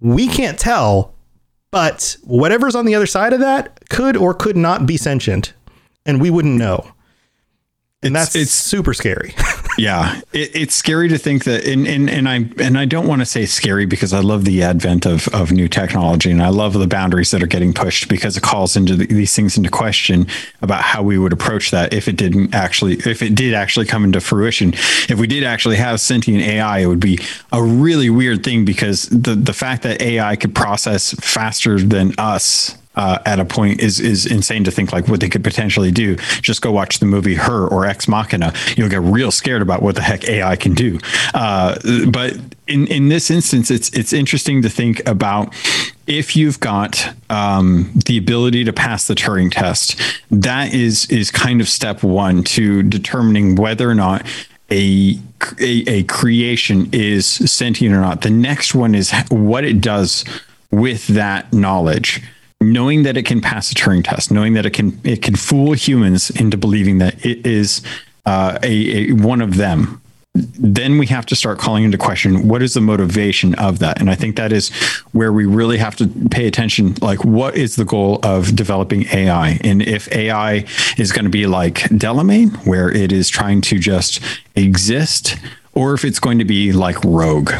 we 0.00 0.28
can't 0.28 0.58
tell. 0.58 1.14
But 1.70 2.16
whatever's 2.22 2.74
on 2.74 2.84
the 2.86 2.94
other 2.94 3.06
side 3.06 3.32
of 3.32 3.40
that 3.40 3.88
could 3.88 4.16
or 4.16 4.34
could 4.34 4.56
not 4.56 4.86
be 4.86 4.96
sentient, 4.98 5.52
and 6.04 6.20
we 6.20 6.28
wouldn't 6.30 6.56
know. 6.56 6.92
And 8.02 8.14
It's- 8.14 8.26
that's 8.26 8.36
it's- 8.36 8.50
super 8.50 8.92
scary. 8.94 9.34
yeah, 9.78 10.20
it, 10.32 10.54
it's 10.54 10.74
scary 10.74 11.08
to 11.08 11.18
think 11.18 11.44
that, 11.44 11.66
and 11.66 11.86
and 11.86 12.08
and 12.08 12.28
I 12.28 12.48
and 12.58 12.78
I 12.78 12.84
don't 12.84 13.06
want 13.06 13.20
to 13.20 13.26
say 13.26 13.46
scary 13.46 13.86
because 13.86 14.12
I 14.12 14.20
love 14.20 14.44
the 14.44 14.62
advent 14.62 15.06
of 15.06 15.28
of 15.28 15.52
new 15.52 15.68
technology, 15.68 16.30
and 16.30 16.42
I 16.42 16.48
love 16.48 16.72
the 16.72 16.86
boundaries 16.86 17.30
that 17.30 17.42
are 17.42 17.46
getting 17.46 17.72
pushed 17.72 18.08
because 18.08 18.36
it 18.36 18.42
calls 18.42 18.76
into 18.76 18.96
the, 18.96 19.06
these 19.06 19.34
things 19.34 19.56
into 19.56 19.70
question 19.70 20.26
about 20.62 20.82
how 20.82 21.02
we 21.02 21.18
would 21.18 21.32
approach 21.32 21.70
that 21.70 21.92
if 21.92 22.08
it 22.08 22.16
didn't 22.16 22.54
actually, 22.54 22.94
if 22.94 23.22
it 23.22 23.34
did 23.34 23.54
actually 23.54 23.86
come 23.86 24.04
into 24.04 24.20
fruition. 24.20 24.72
If 25.08 25.18
we 25.18 25.26
did 25.26 25.44
actually 25.44 25.76
have 25.76 26.00
sentient 26.00 26.42
AI, 26.42 26.80
it 26.80 26.86
would 26.86 27.00
be 27.00 27.20
a 27.52 27.62
really 27.62 28.10
weird 28.10 28.44
thing 28.44 28.64
because 28.64 29.08
the 29.08 29.34
the 29.34 29.52
fact 29.52 29.82
that 29.82 30.00
AI 30.00 30.36
could 30.36 30.54
process 30.54 31.12
faster 31.14 31.78
than 31.78 32.14
us 32.18 32.76
uh, 32.96 33.18
at 33.26 33.38
a 33.38 33.44
point 33.44 33.80
is 33.80 34.00
is 34.00 34.26
insane 34.26 34.64
to 34.64 34.70
think 34.70 34.92
like 34.92 35.08
what 35.08 35.20
they 35.20 35.28
could 35.28 35.44
potentially 35.44 35.90
do. 35.90 36.16
Just 36.40 36.62
go 36.62 36.72
watch 36.72 36.98
the 36.98 37.06
movie 37.06 37.34
Her 37.34 37.68
or 37.68 37.86
Ex 37.86 38.08
Machina. 38.08 38.52
You'll 38.76 38.88
get 38.88 39.02
real 39.02 39.30
scared 39.30 39.62
about 39.62 39.82
what 39.82 39.94
the 39.94 40.02
heck 40.02 40.28
AI 40.28 40.56
can 40.56 40.74
do. 40.74 40.98
Uh, 41.34 41.76
but 42.08 42.36
in 42.66 42.86
in 42.88 43.08
this 43.08 43.30
instance, 43.30 43.70
it's 43.70 43.90
it's 43.90 44.12
interesting 44.12 44.62
to 44.62 44.68
think 44.68 45.06
about 45.06 45.54
if 46.06 46.36
you've 46.36 46.60
got 46.60 47.14
um, 47.30 47.92
the 48.06 48.16
ability 48.16 48.64
to 48.64 48.72
pass 48.72 49.06
the 49.06 49.14
Turing 49.14 49.50
test. 49.50 50.00
That 50.30 50.72
is 50.72 51.06
is 51.10 51.30
kind 51.30 51.60
of 51.60 51.68
step 51.68 52.02
one 52.02 52.42
to 52.44 52.82
determining 52.82 53.56
whether 53.56 53.88
or 53.88 53.94
not 53.94 54.26
a, 54.70 55.18
a, 55.60 55.84
a 55.86 56.02
creation 56.04 56.88
is 56.92 57.26
sentient 57.26 57.94
or 57.94 58.00
not. 58.00 58.22
The 58.22 58.30
next 58.30 58.74
one 58.74 58.94
is 58.94 59.12
what 59.28 59.64
it 59.64 59.80
does 59.80 60.24
with 60.70 61.06
that 61.08 61.52
knowledge 61.52 62.22
knowing 62.60 63.02
that 63.02 63.16
it 63.16 63.24
can 63.24 63.40
pass 63.40 63.70
a 63.70 63.74
Turing 63.74 64.04
test, 64.04 64.30
knowing 64.30 64.54
that 64.54 64.66
it 64.66 64.72
can 64.72 64.98
it 65.04 65.22
can 65.22 65.36
fool 65.36 65.72
humans 65.72 66.30
into 66.30 66.56
believing 66.56 66.98
that 66.98 67.24
it 67.24 67.46
is 67.46 67.82
uh, 68.24 68.58
a, 68.62 69.10
a 69.10 69.12
one 69.12 69.40
of 69.40 69.56
them. 69.56 70.00
Then 70.34 70.98
we 70.98 71.06
have 71.06 71.24
to 71.26 71.36
start 71.36 71.58
calling 71.58 71.84
into 71.84 71.96
question 71.96 72.46
what 72.46 72.62
is 72.62 72.74
the 72.74 72.80
motivation 72.82 73.54
of 73.54 73.78
that, 73.78 74.00
and 74.00 74.10
I 74.10 74.14
think 74.14 74.36
that 74.36 74.52
is 74.52 74.68
where 75.12 75.32
we 75.32 75.46
really 75.46 75.78
have 75.78 75.96
to 75.96 76.08
pay 76.30 76.46
attention. 76.46 76.94
Like, 77.00 77.24
what 77.24 77.56
is 77.56 77.76
the 77.76 77.86
goal 77.86 78.20
of 78.22 78.54
developing 78.54 79.06
AI, 79.12 79.58
and 79.64 79.80
if 79.80 80.12
AI 80.12 80.66
is 80.98 81.12
going 81.12 81.24
to 81.24 81.30
be 81.30 81.46
like 81.46 81.76
Delamain, 81.88 82.54
where 82.66 82.90
it 82.90 83.12
is 83.12 83.30
trying 83.30 83.62
to 83.62 83.78
just 83.78 84.20
exist, 84.54 85.36
or 85.72 85.94
if 85.94 86.04
it's 86.04 86.18
going 86.18 86.38
to 86.38 86.44
be 86.44 86.70
like 86.72 87.02
Rogue, 87.02 87.52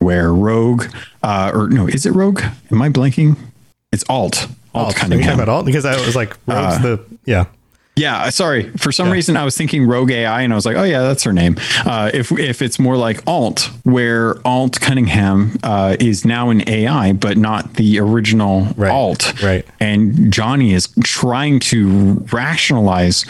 where 0.00 0.32
Rogue, 0.32 0.86
uh, 1.22 1.52
or 1.54 1.68
no, 1.68 1.86
is 1.86 2.06
it 2.06 2.12
Rogue? 2.12 2.42
Am 2.72 2.82
I 2.82 2.88
blanking? 2.88 3.36
It's 3.96 4.04
alt. 4.10 4.46
Alt, 4.74 4.86
Alt. 4.88 4.94
kind 4.96 5.12
Are 5.12 5.16
of 5.16 5.20
you 5.20 5.24
talking 5.24 5.38
game. 5.38 5.42
about 5.42 5.48
alt? 5.54 5.64
Because 5.66 5.86
I 5.86 5.96
was 6.04 6.14
like, 6.14 6.36
Rogue's 6.46 6.76
Uh, 6.76 6.78
the 6.82 7.00
yeah. 7.24 7.44
Yeah, 7.98 8.28
sorry. 8.28 8.68
For 8.76 8.92
some 8.92 9.06
Yeah. 9.06 9.14
reason, 9.14 9.38
I 9.38 9.44
was 9.46 9.56
thinking 9.56 9.86
Rogue 9.86 10.10
AI, 10.10 10.42
and 10.42 10.52
I 10.52 10.56
was 10.56 10.66
like, 10.66 10.76
"Oh 10.76 10.82
yeah, 10.82 11.00
that's 11.00 11.22
her 11.24 11.32
name." 11.32 11.56
Uh, 11.86 12.10
if 12.12 12.30
if 12.32 12.60
it's 12.60 12.78
more 12.78 12.98
like 12.98 13.22
Alt, 13.26 13.70
where 13.84 14.36
Alt 14.46 14.78
Cunningham 14.82 15.58
uh, 15.62 15.96
is 15.98 16.26
now 16.26 16.50
an 16.50 16.62
AI, 16.68 17.14
but 17.14 17.38
not 17.38 17.72
the 17.76 17.98
original 17.98 18.68
Right, 18.76 18.90
Alt, 18.92 19.32
right. 19.42 19.64
And 19.80 20.30
Johnny 20.30 20.74
is 20.74 20.88
trying 21.04 21.58
to 21.72 22.22
rationalize 22.30 23.24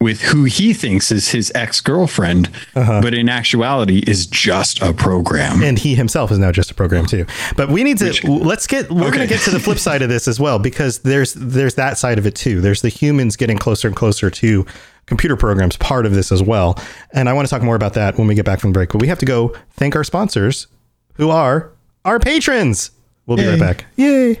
with 0.00 0.20
who 0.20 0.44
he 0.44 0.72
thinks 0.72 1.10
is 1.10 1.30
his 1.30 1.50
ex 1.56 1.80
girlfriend, 1.80 2.48
uh-huh. 2.76 3.00
but 3.02 3.14
in 3.14 3.28
actuality 3.28 3.98
is 4.06 4.26
just 4.26 4.80
a 4.80 4.92
program. 4.92 5.62
and 5.62 5.78
he 5.78 5.94
himself 5.96 6.30
is 6.30 6.38
now 6.38 6.52
just 6.52 6.70
a 6.70 6.74
program 6.74 7.04
too. 7.04 7.26
But 7.56 7.68
we 7.68 7.82
need 7.82 7.98
to 7.98 8.30
let's 8.30 8.66
get 8.66 8.90
we're 8.90 9.10
going 9.10 9.20
to 9.20 9.26
get 9.26 9.40
to 9.42 9.50
the 9.50 9.58
flip 9.58 9.78
side 9.78 10.02
of 10.02 10.08
this 10.08 10.28
as 10.28 10.38
well 10.38 10.58
because 10.58 11.00
there's 11.00 11.34
there's 11.34 11.74
that 11.74 11.98
side 11.98 12.18
of 12.18 12.26
it 12.26 12.36
too. 12.36 12.60
There's 12.60 12.82
the 12.82 12.88
humans 12.88 13.36
getting 13.36 13.58
closer 13.58 13.88
and 13.88 13.96
closer 13.96 14.30
to 14.30 14.66
computer 15.06 15.36
programs 15.36 15.76
part 15.76 16.06
of 16.06 16.12
this 16.12 16.30
as 16.30 16.42
well. 16.42 16.78
And 17.12 17.28
I 17.28 17.32
want 17.32 17.48
to 17.48 17.50
talk 17.50 17.62
more 17.62 17.76
about 17.76 17.94
that 17.94 18.18
when 18.18 18.28
we 18.28 18.34
get 18.34 18.44
back 18.44 18.60
from 18.60 18.70
the 18.70 18.74
break. 18.74 18.90
But 18.90 19.00
we 19.00 19.08
have 19.08 19.18
to 19.18 19.26
go 19.26 19.56
thank 19.72 19.96
our 19.96 20.04
sponsors 20.04 20.68
who 21.14 21.30
are 21.30 21.72
our 22.04 22.20
patrons. 22.20 22.92
We'll 23.26 23.36
be 23.36 23.46
right 23.46 23.58
back. 23.58 23.84
Yay. 23.96 24.40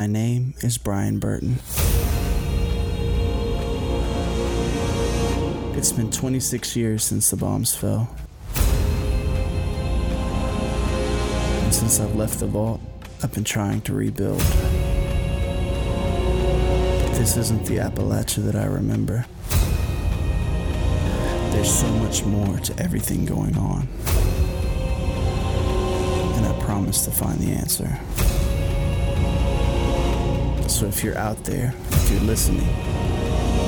My 0.00 0.06
name 0.06 0.54
is 0.62 0.78
Brian 0.78 1.18
Burton. 1.18 1.58
It's 5.76 5.92
been 5.92 6.10
26 6.10 6.74
years 6.74 7.04
since 7.04 7.28
the 7.28 7.36
bombs 7.36 7.76
fell. 7.76 8.08
And 11.64 11.74
since 11.74 12.00
I've 12.00 12.16
left 12.16 12.40
the 12.40 12.46
vault, 12.46 12.80
I've 13.22 13.34
been 13.34 13.44
trying 13.44 13.82
to 13.82 13.92
rebuild. 13.92 14.40
This 17.18 17.36
isn't 17.36 17.66
the 17.66 17.76
Appalachia 17.76 18.42
that 18.44 18.56
I 18.56 18.64
remember. 18.64 19.26
There's 21.52 21.70
so 21.70 21.88
much 21.98 22.24
more 22.24 22.58
to 22.60 22.82
everything 22.82 23.26
going 23.26 23.58
on. 23.58 23.86
And 26.36 26.46
I 26.46 26.58
promise 26.64 27.04
to 27.04 27.10
find 27.10 27.38
the 27.38 27.52
answer. 27.52 28.00
So 30.70 30.86
if 30.86 31.04
you're 31.04 31.18
out 31.18 31.44
there, 31.44 31.74
if 31.90 32.10
you're 32.10 32.20
listening, 32.20 32.64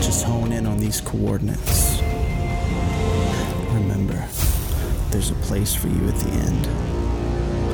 just 0.01 0.25
hone 0.25 0.53
in 0.53 0.67
on 0.67 0.79
these 0.79 1.01
coordinates. 1.01 2.01
Remember, 3.73 4.25
there's 5.11 5.31
a 5.31 5.35
place 5.43 5.75
for 5.75 5.89
you 5.89 6.09
at 6.09 6.15
the 6.15 6.31
end. 6.31 6.67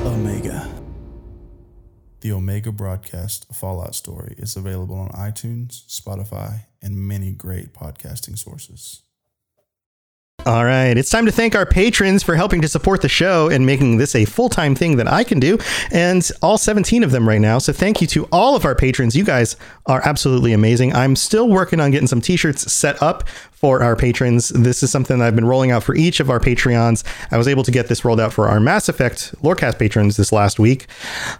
Omega. 0.07 0.69
The 2.21 2.33
Omega 2.33 2.73
Broadcast 2.73 3.47
Fallout 3.55 3.95
Story 3.95 4.35
is 4.39 4.57
available 4.57 4.97
on 4.97 5.11
iTunes, 5.11 5.87
Spotify, 5.87 6.63
and 6.83 6.97
many 6.97 7.31
great 7.31 7.75
podcasting 7.75 8.37
sources. 8.37 9.03
All 10.49 10.65
right, 10.65 10.97
it's 10.97 11.11
time 11.11 11.27
to 11.27 11.31
thank 11.31 11.55
our 11.55 11.67
patrons 11.67 12.23
for 12.23 12.35
helping 12.35 12.63
to 12.63 12.69
support 12.69 13.03
the 13.03 13.09
show 13.11 13.51
and 13.51 13.67
making 13.67 13.99
this 13.99 14.15
a 14.15 14.25
full 14.25 14.49
time 14.49 14.75
thing 14.75 14.97
that 14.97 15.07
I 15.07 15.23
can 15.23 15.41
do, 15.41 15.59
and 15.93 16.27
all 16.41 16.57
17 16.57 17.03
of 17.03 17.11
them 17.11 17.29
right 17.29 17.39
now. 17.39 17.59
So, 17.59 17.71
thank 17.71 18.01
you 18.01 18.07
to 18.07 18.25
all 18.33 18.57
of 18.57 18.65
our 18.65 18.75
patrons. 18.75 19.15
You 19.15 19.25
guys 19.25 19.57
are 19.85 20.01
absolutely 20.09 20.55
amazing. 20.55 20.95
I'm 20.95 21.17
still 21.17 21.51
working 21.51 21.81
on 21.81 21.91
getting 21.91 22.07
some 22.07 22.23
t 22.23 22.39
shirts 22.39 22.73
set 22.73 23.03
up 23.03 23.29
for 23.51 23.83
our 23.83 23.95
patrons. 23.95 24.49
This 24.49 24.83
is 24.83 24.91
something 24.91 25.19
that 25.19 25.27
I've 25.27 25.37
been 25.37 25.45
rolling 25.45 25.71
out 25.71 25.83
for 25.83 25.95
each 25.95 26.19
of 26.19 26.31
our 26.31 26.41
Patreons. 26.41 27.05
I 27.31 27.37
was 27.37 27.47
able 27.47 27.65
to 27.65 27.71
get 27.71 27.89
this 27.89 28.03
rolled 28.03 28.19
out 28.19 28.33
for 28.33 28.49
our 28.49 28.59
Mass 28.59 28.89
Effect 28.89 29.35
Lorecast 29.43 29.79
patrons 29.79 30.17
this 30.17 30.33
last 30.33 30.59
week. 30.59 30.87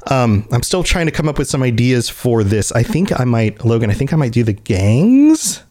Um, 0.09 0.47
I'm 0.53 0.63
still 0.63 0.83
trying 0.83 1.07
to 1.07 1.13
come 1.13 1.31
up 1.31 1.39
with 1.39 1.49
some 1.49 1.63
ideas 1.63 2.11
for 2.11 2.45
this. 2.45 2.73
I 2.73 2.83
think 2.83 3.19
I 3.19 3.25
might, 3.25 3.65
Logan, 3.65 3.89
I 3.89 3.95
think 3.95 4.13
I 4.13 4.17
might 4.17 4.33
do 4.33 4.45
the 4.45 4.53
gangs. 4.53 5.65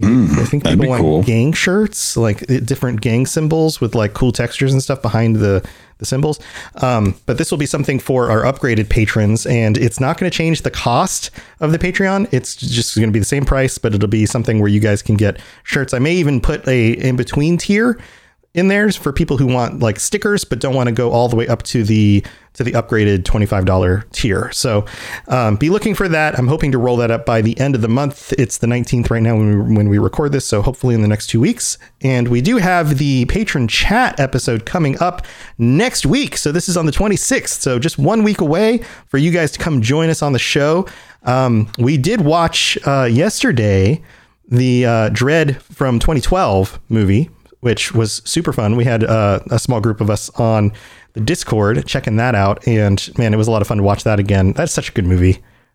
I 0.00 0.44
think 0.44 0.64
people 0.64 0.88
want 0.88 1.00
cool. 1.02 1.22
gang 1.22 1.52
shirts, 1.52 2.16
like 2.16 2.48
uh, 2.50 2.60
different 2.60 3.00
gang 3.00 3.26
symbols 3.26 3.80
with 3.80 3.94
like 3.94 4.14
cool 4.14 4.30
textures 4.30 4.72
and 4.72 4.82
stuff 4.82 5.02
behind 5.02 5.36
the 5.36 5.68
the 5.98 6.06
symbols. 6.06 6.38
Um, 6.76 7.16
but 7.26 7.38
this 7.38 7.50
will 7.50 7.58
be 7.58 7.66
something 7.66 7.98
for 7.98 8.30
our 8.30 8.42
upgraded 8.42 8.88
patrons, 8.88 9.44
and 9.46 9.76
it's 9.76 9.98
not 9.98 10.16
going 10.16 10.30
to 10.30 10.36
change 10.36 10.62
the 10.62 10.70
cost 10.70 11.30
of 11.58 11.72
the 11.72 11.78
Patreon. 11.78 12.32
It's 12.32 12.54
just 12.54 12.94
going 12.94 13.08
to 13.08 13.12
be 13.12 13.18
the 13.18 13.24
same 13.24 13.44
price, 13.44 13.78
but 13.78 13.94
it'll 13.94 14.08
be 14.08 14.24
something 14.24 14.60
where 14.60 14.68
you 14.68 14.80
guys 14.80 15.02
can 15.02 15.16
get 15.16 15.40
shirts. 15.64 15.92
I 15.92 15.98
may 15.98 16.14
even 16.14 16.40
put 16.40 16.66
a 16.68 16.92
in 16.92 17.16
between 17.16 17.58
tier 17.58 17.98
in 18.58 18.68
there 18.68 18.90
for 18.92 19.12
people 19.12 19.38
who 19.38 19.46
want 19.46 19.80
like 19.80 19.98
stickers 19.98 20.44
but 20.44 20.58
don't 20.58 20.74
want 20.74 20.88
to 20.88 20.92
go 20.92 21.10
all 21.10 21.28
the 21.28 21.36
way 21.36 21.46
up 21.48 21.62
to 21.62 21.82
the 21.82 22.24
to 22.58 22.64
the 22.64 22.72
upgraded 22.72 23.22
$25 23.22 24.10
tier. 24.10 24.50
So 24.50 24.84
um, 25.28 25.54
be 25.56 25.70
looking 25.70 25.94
for 25.94 26.08
that. 26.08 26.36
I'm 26.36 26.48
hoping 26.48 26.72
to 26.72 26.78
roll 26.78 26.96
that 26.96 27.10
up 27.10 27.24
by 27.24 27.40
the 27.40 27.58
end 27.60 27.76
of 27.76 27.82
the 27.82 27.88
month. 27.88 28.32
It's 28.32 28.58
the 28.58 28.66
19th 28.66 29.10
right 29.10 29.22
now 29.22 29.36
when 29.36 29.68
we, 29.68 29.76
when 29.76 29.88
we 29.88 29.98
record 29.98 30.32
this, 30.32 30.44
so 30.44 30.60
hopefully 30.60 30.96
in 30.96 31.02
the 31.02 31.06
next 31.06 31.28
two 31.28 31.38
weeks. 31.38 31.78
And 32.00 32.26
we 32.26 32.40
do 32.40 32.56
have 32.56 32.98
the 32.98 33.26
patron 33.26 33.68
chat 33.68 34.18
episode 34.18 34.66
coming 34.66 34.98
up 35.00 35.24
next 35.58 36.04
week. 36.04 36.36
So 36.36 36.50
this 36.50 36.68
is 36.68 36.76
on 36.76 36.84
the 36.84 36.90
26th. 36.90 37.60
So 37.60 37.78
just 37.78 37.96
one 37.96 38.24
week 38.24 38.40
away 38.40 38.78
for 39.06 39.18
you 39.18 39.30
guys 39.30 39.52
to 39.52 39.60
come 39.60 39.80
join 39.80 40.10
us 40.10 40.20
on 40.20 40.32
the 40.32 40.40
show. 40.40 40.88
Um, 41.22 41.70
we 41.78 41.96
did 41.96 42.22
watch 42.22 42.76
uh, 42.84 43.04
yesterday 43.04 44.02
the 44.48 44.84
uh, 44.86 45.10
Dredd 45.10 45.60
from 45.62 45.98
2012 45.98 46.80
movie, 46.88 47.30
which 47.60 47.92
was 47.92 48.22
super 48.24 48.52
fun. 48.52 48.76
We 48.76 48.84
had 48.84 49.04
uh, 49.04 49.40
a 49.50 49.58
small 49.58 49.80
group 49.80 50.00
of 50.00 50.10
us 50.10 50.30
on 50.30 50.72
the 51.14 51.20
Discord 51.20 51.86
checking 51.86 52.16
that 52.16 52.34
out, 52.34 52.66
and 52.66 53.10
man, 53.18 53.34
it 53.34 53.36
was 53.36 53.48
a 53.48 53.50
lot 53.50 53.62
of 53.62 53.68
fun 53.68 53.78
to 53.78 53.82
watch 53.82 54.04
that 54.04 54.18
again. 54.20 54.52
That's 54.52 54.72
such 54.72 54.90
a 54.90 54.92
good 54.92 55.06
movie. 55.06 55.30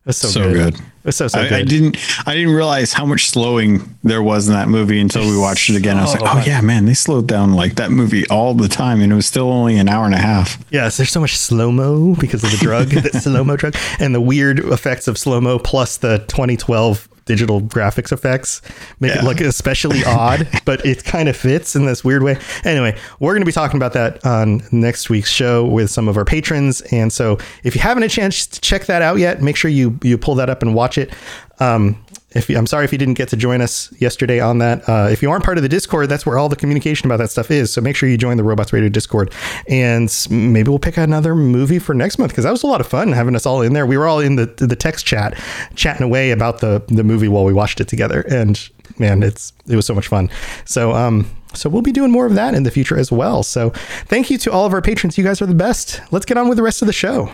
It 0.06 0.08
was 0.08 0.18
so, 0.18 0.28
So 0.28 0.42
good. 0.52 0.74
good. 0.76 0.82
It 0.82 1.06
was 1.06 1.16
so 1.16 1.28
so 1.30 1.40
I, 1.40 1.44
good. 1.50 1.54
I 1.54 1.64
didn't 1.64 1.98
I 2.28 2.34
didn't 2.34 2.54
realize 2.54 2.92
how 2.92 3.06
much 3.06 3.30
slowing 3.30 3.98
there 4.04 4.22
was 4.22 4.48
in 4.50 4.54
that 4.54 4.68
movie 4.68 5.00
until 5.00 5.22
we 5.30 5.38
watched 5.38 5.70
it 5.70 5.78
again. 5.78 5.98
I 5.98 6.02
was 6.04 6.14
like, 6.14 6.36
oh 6.36 6.44
yeah, 6.46 6.60
man, 6.62 6.86
they 6.86 6.94
slowed 6.94 7.28
down 7.28 7.54
like 7.54 7.76
that 7.76 7.90
movie 7.90 8.28
all 8.28 8.54
the 8.54 8.68
time, 8.68 9.02
and 9.02 9.12
it 9.14 9.16
was 9.16 9.26
still 9.26 9.50
only 9.50 9.78
an 9.78 9.88
hour 9.88 10.06
and 10.06 10.14
a 10.14 10.18
half. 10.20 10.62
Yes, 10.72 10.98
there's 10.98 11.10
so 11.10 11.22
much 11.22 11.38
slow 11.38 11.72
mo 11.72 12.16
because 12.16 12.44
of 12.44 12.52
the 12.52 12.58
drug, 12.58 12.90
the 12.90 13.10
slow 13.22 13.44
mo 13.46 13.56
drug, 13.56 13.76
and 14.00 14.14
the 14.14 14.20
weird 14.22 14.60
effects 14.60 15.08
of 15.08 15.18
slow 15.18 15.40
mo 15.40 15.58
plus 15.58 15.96
the 15.98 16.20
2012 16.28 17.08
digital 17.26 17.62
graphics 17.62 18.12
effects 18.12 18.62
make 19.00 19.16
it 19.16 19.24
look 19.24 19.40
especially 19.42 20.04
odd, 20.08 20.48
but 20.66 20.86
it 20.86 21.04
kind 21.04 21.30
of 21.30 21.36
fits 21.36 21.76
in 21.76 21.86
this 21.86 22.04
weird 22.04 22.24
way. 22.24 22.38
Anyway, 22.64 22.98
we're 23.20 23.34
going 23.34 23.42
to 23.42 23.46
be 23.46 23.52
talking 23.52 23.78
about 23.78 23.94
that 23.94 24.26
on 24.26 24.62
next 24.72 25.10
week's 25.10 25.30
show 25.30 25.66
with 25.66 25.90
some 25.90 26.08
of 26.08 26.18
our 26.18 26.26
patrons, 26.26 26.82
and 26.92 27.12
so 27.12 27.38
if 27.64 27.76
you 27.76 27.82
haven't 27.82 28.04
a 28.04 28.10
chance 28.10 28.48
to 28.48 28.62
check 28.62 28.86
that 28.86 29.02
out 29.02 29.18
yet, 29.18 29.42
make 29.42 29.56
sure 29.56 29.70
you 29.72 29.98
you 30.04 30.18
pull 30.18 30.36
that 30.36 30.50
up 30.50 30.62
and 30.62 30.76
watch 30.76 30.98
it. 30.98 31.14
Um, 31.60 32.04
if 32.34 32.50
you, 32.50 32.58
I'm 32.58 32.68
sorry 32.68 32.86
if 32.86 32.92
you 32.92 32.98
didn't 32.98 33.14
get 33.16 33.30
to 33.30 33.38
join 33.38 33.62
us 33.62 33.92
yesterday 34.00 34.40
on 34.40 34.58
that. 34.60 34.88
Uh, 34.88 35.08
if 35.12 35.22
you 35.22 35.30
aren't 35.30 35.44
part 35.44 35.58
of 35.58 35.64
the 35.64 35.70
Discord, 35.70 36.10
that's 36.10 36.26
where 36.26 36.38
all 36.38 36.50
the 36.50 36.56
communication 36.56 37.08
about 37.08 37.18
that 37.18 37.30
stuff 37.30 37.52
is. 37.52 37.72
So 37.72 37.82
make 37.82 37.96
sure 37.96 38.10
you 38.10 38.18
join 38.18 38.38
the 38.38 38.44
Robots 38.44 38.74
Radio 38.74 38.90
Discord, 38.90 39.34
and 39.68 40.12
maybe 40.30 40.70
we'll 40.70 40.80
pick 40.80 40.98
another 40.98 41.36
movie 41.36 41.80
for 41.80 41.94
next 41.94 42.18
month 42.18 42.32
because 42.32 42.44
that 42.44 42.52
was 42.52 42.64
a 42.64 42.68
lot 42.68 42.82
of 42.82 42.88
fun 42.88 43.12
having 43.12 43.36
us 43.36 43.46
all 43.46 43.62
in 43.62 43.74
there. 43.74 43.86
We 43.86 43.98
were 43.98 44.08
all 44.08 44.20
in 44.20 44.36
the 44.36 44.46
the 44.46 44.76
text 44.76 45.06
chat, 45.06 45.38
chatting 45.76 46.04
away 46.04 46.32
about 46.32 46.60
the 46.60 46.84
the 46.88 47.04
movie 47.04 47.28
while 47.28 47.46
we 47.46 47.54
watched 47.54 47.80
it 47.80 47.88
together, 47.88 48.22
and 48.30 48.70
man, 48.98 49.24
it's 49.24 49.54
it 49.68 49.76
was 49.76 49.86
so 49.86 49.94
much 49.94 50.08
fun. 50.08 50.30
So 50.66 50.94
um. 50.94 51.30
So 51.56 51.70
we'll 51.70 51.84
be 51.84 51.92
doing 51.92 52.10
more 52.10 52.26
of 52.26 52.34
that 52.34 52.56
in 52.56 52.64
the 52.64 52.72
future 52.72 52.98
as 52.98 53.12
well. 53.12 53.44
So 53.44 53.70
thank 54.06 54.32
you 54.32 54.40
to 54.40 54.52
all 54.52 54.66
of 54.66 54.74
our 54.74 54.82
patrons. 54.82 55.20
You 55.20 55.24
guys 55.24 55.40
are 55.40 55.46
the 55.46 55.54
best. 55.54 56.02
Let's 56.12 56.26
get 56.26 56.36
on 56.36 56.50
with 56.50 56.58
the 56.58 56.64
rest 56.64 56.82
of 56.82 56.88
the 56.88 56.94
show. 56.94 57.32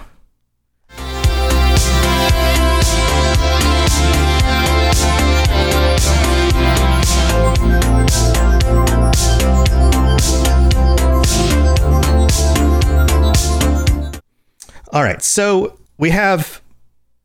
All 14.92 15.04
right. 15.04 15.22
So 15.22 15.78
we 15.98 16.10
have 16.10 16.62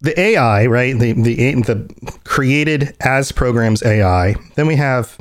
the 0.00 0.18
AI, 0.18 0.66
right? 0.66 0.98
The 0.98 1.12
the 1.12 1.54
the 1.54 2.18
created 2.24 2.94
as 3.00 3.32
programs 3.32 3.82
AI. 3.82 4.34
Then 4.54 4.66
we 4.66 4.76
have 4.76 5.16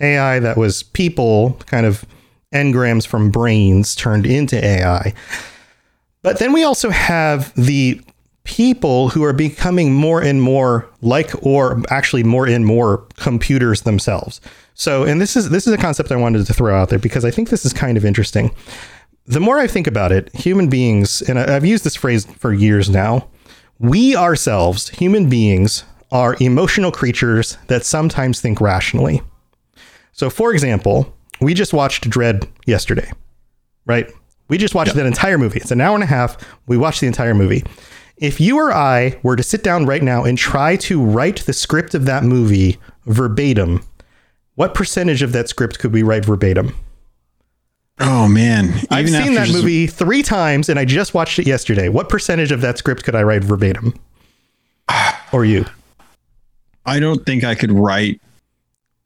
AI 0.00 0.38
that 0.40 0.56
was 0.56 0.82
people, 0.82 1.58
kind 1.66 1.86
of 1.86 2.04
engrams 2.54 3.06
from 3.06 3.30
brains 3.30 3.94
turned 3.94 4.26
into 4.26 4.62
AI. 4.64 5.12
But 6.22 6.38
then 6.38 6.52
we 6.52 6.64
also 6.64 6.90
have 6.90 7.52
the 7.54 8.00
people 8.44 9.08
who 9.08 9.24
are 9.24 9.32
becoming 9.32 9.92
more 9.92 10.22
and 10.22 10.40
more 10.40 10.88
like 11.02 11.32
or 11.44 11.82
actually 11.90 12.22
more 12.22 12.46
and 12.46 12.64
more 12.64 12.98
computers 13.16 13.82
themselves. 13.82 14.40
So, 14.74 15.04
and 15.04 15.20
this 15.20 15.36
is 15.36 15.50
this 15.50 15.66
is 15.66 15.72
a 15.72 15.78
concept 15.78 16.10
I 16.10 16.16
wanted 16.16 16.46
to 16.46 16.54
throw 16.54 16.74
out 16.74 16.88
there 16.88 16.98
because 16.98 17.24
I 17.24 17.30
think 17.30 17.50
this 17.50 17.66
is 17.66 17.72
kind 17.72 17.96
of 17.96 18.04
interesting. 18.04 18.54
The 19.26 19.40
more 19.40 19.58
I 19.58 19.66
think 19.66 19.86
about 19.86 20.12
it, 20.12 20.34
human 20.34 20.68
beings, 20.68 21.20
and 21.22 21.38
I've 21.38 21.64
used 21.64 21.84
this 21.84 21.96
phrase 21.96 22.24
for 22.24 22.52
years 22.52 22.88
now, 22.88 23.28
we 23.78 24.14
ourselves, 24.14 24.88
human 24.90 25.28
beings, 25.28 25.84
are 26.12 26.36
emotional 26.40 26.92
creatures 26.92 27.58
that 27.66 27.84
sometimes 27.84 28.40
think 28.40 28.60
rationally. 28.60 29.20
So, 30.12 30.30
for 30.30 30.52
example, 30.52 31.12
we 31.40 31.54
just 31.54 31.72
watched 31.72 32.08
Dredd 32.08 32.48
yesterday, 32.66 33.10
right? 33.84 34.10
We 34.48 34.58
just 34.58 34.76
watched 34.76 34.94
that 34.94 35.06
entire 35.06 35.38
movie. 35.38 35.58
It's 35.58 35.72
an 35.72 35.80
hour 35.80 35.94
and 35.94 36.04
a 36.04 36.06
half. 36.06 36.36
We 36.68 36.76
watched 36.76 37.00
the 37.00 37.08
entire 37.08 37.34
movie. 37.34 37.64
If 38.16 38.40
you 38.40 38.56
or 38.56 38.72
I 38.72 39.18
were 39.22 39.36
to 39.36 39.42
sit 39.42 39.64
down 39.64 39.86
right 39.86 40.02
now 40.02 40.24
and 40.24 40.38
try 40.38 40.76
to 40.76 41.02
write 41.02 41.40
the 41.40 41.52
script 41.52 41.94
of 41.94 42.06
that 42.06 42.22
movie 42.22 42.78
verbatim, 43.06 43.82
what 44.54 44.72
percentage 44.72 45.20
of 45.20 45.32
that 45.32 45.48
script 45.48 45.80
could 45.80 45.92
we 45.92 46.04
write 46.04 46.24
verbatim? 46.24 46.74
Oh 47.98 48.28
man, 48.28 48.74
I've 48.90 49.08
seen 49.08 49.34
that 49.34 49.46
just- 49.46 49.52
movie 49.58 49.86
three 49.86 50.22
times 50.22 50.68
and 50.68 50.78
I 50.78 50.84
just 50.84 51.14
watched 51.14 51.38
it 51.38 51.46
yesterday. 51.46 51.88
What 51.88 52.08
percentage 52.08 52.52
of 52.52 52.60
that 52.60 52.76
script 52.78 53.04
could 53.04 53.14
I 53.14 53.22
write 53.22 53.42
verbatim? 53.44 53.94
Or 55.32 55.44
you? 55.44 55.64
I 56.86 57.00
don't 57.00 57.26
think 57.26 57.42
I 57.42 57.54
could 57.56 57.72
write 57.72 58.20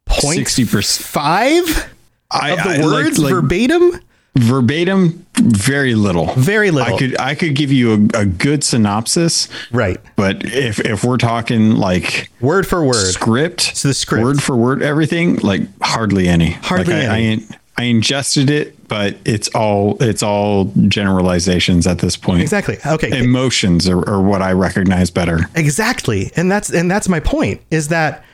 sixty 0.09 0.65
percent 0.65 1.07
five 1.07 1.91
I, 2.29 2.51
of 2.51 2.57
the 2.63 2.69
I- 2.69 2.77
like- 2.77 2.83
words 3.05 3.17
like, 3.19 3.33
verbatim? 3.33 3.99
verbatim. 4.37 5.25
Very 5.39 5.95
little. 5.95 6.27
Very 6.35 6.69
little. 6.71 6.93
I 6.93 6.97
could 6.99 7.19
I 7.19 7.35
could 7.35 7.55
give 7.55 7.71
you 7.71 8.07
a, 8.13 8.19
a 8.21 8.25
good 8.25 8.63
synopsis, 8.63 9.47
right? 9.71 9.99
But 10.15 10.45
if 10.45 10.79
if 10.79 11.03
we're 11.03 11.17
talking 11.17 11.71
like 11.75 12.29
word 12.39 12.67
for 12.67 12.83
word 12.85 12.93
script, 13.11 13.61
so 13.75 13.87
the 13.87 13.93
script 13.95 14.23
word 14.23 14.43
for 14.43 14.55
word, 14.55 14.83
everything 14.83 15.37
like 15.37 15.61
hardly 15.81 16.27
any. 16.27 16.51
Hardly 16.51 16.93
Like, 16.93 17.03
I, 17.09 17.19
any. 17.19 17.43
I, 17.77 17.81
I 17.81 17.83
ingested 17.85 18.49
it, 18.51 18.77
but 18.91 19.15
it's 19.23 19.47
all 19.55 19.95
it's 20.03 20.21
all 20.21 20.65
generalizations 20.89 21.87
at 21.87 21.99
this 21.99 22.17
point. 22.17 22.41
Exactly. 22.41 22.77
Okay. 22.85 23.17
Emotions 23.17 23.87
are, 23.87 24.05
are 24.05 24.21
what 24.21 24.41
I 24.41 24.51
recognize 24.51 25.09
better. 25.09 25.39
Exactly. 25.55 26.29
And 26.35 26.51
that's 26.51 26.69
and 26.69 26.91
that's 26.91 27.07
my 27.07 27.21
point 27.21 27.61
is 27.71 27.87
that 27.87 28.25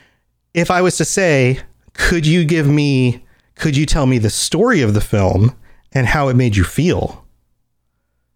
if 0.54 0.68
I 0.68 0.82
was 0.82 0.96
to 0.96 1.04
say, 1.04 1.60
could 1.92 2.26
you 2.26 2.44
give 2.44 2.66
me 2.66 3.24
could 3.54 3.76
you 3.76 3.86
tell 3.86 4.06
me 4.06 4.18
the 4.18 4.30
story 4.30 4.82
of 4.82 4.94
the 4.94 5.00
film 5.00 5.54
and 5.92 6.08
how 6.08 6.26
it 6.26 6.34
made 6.34 6.56
you 6.56 6.64
feel? 6.64 7.24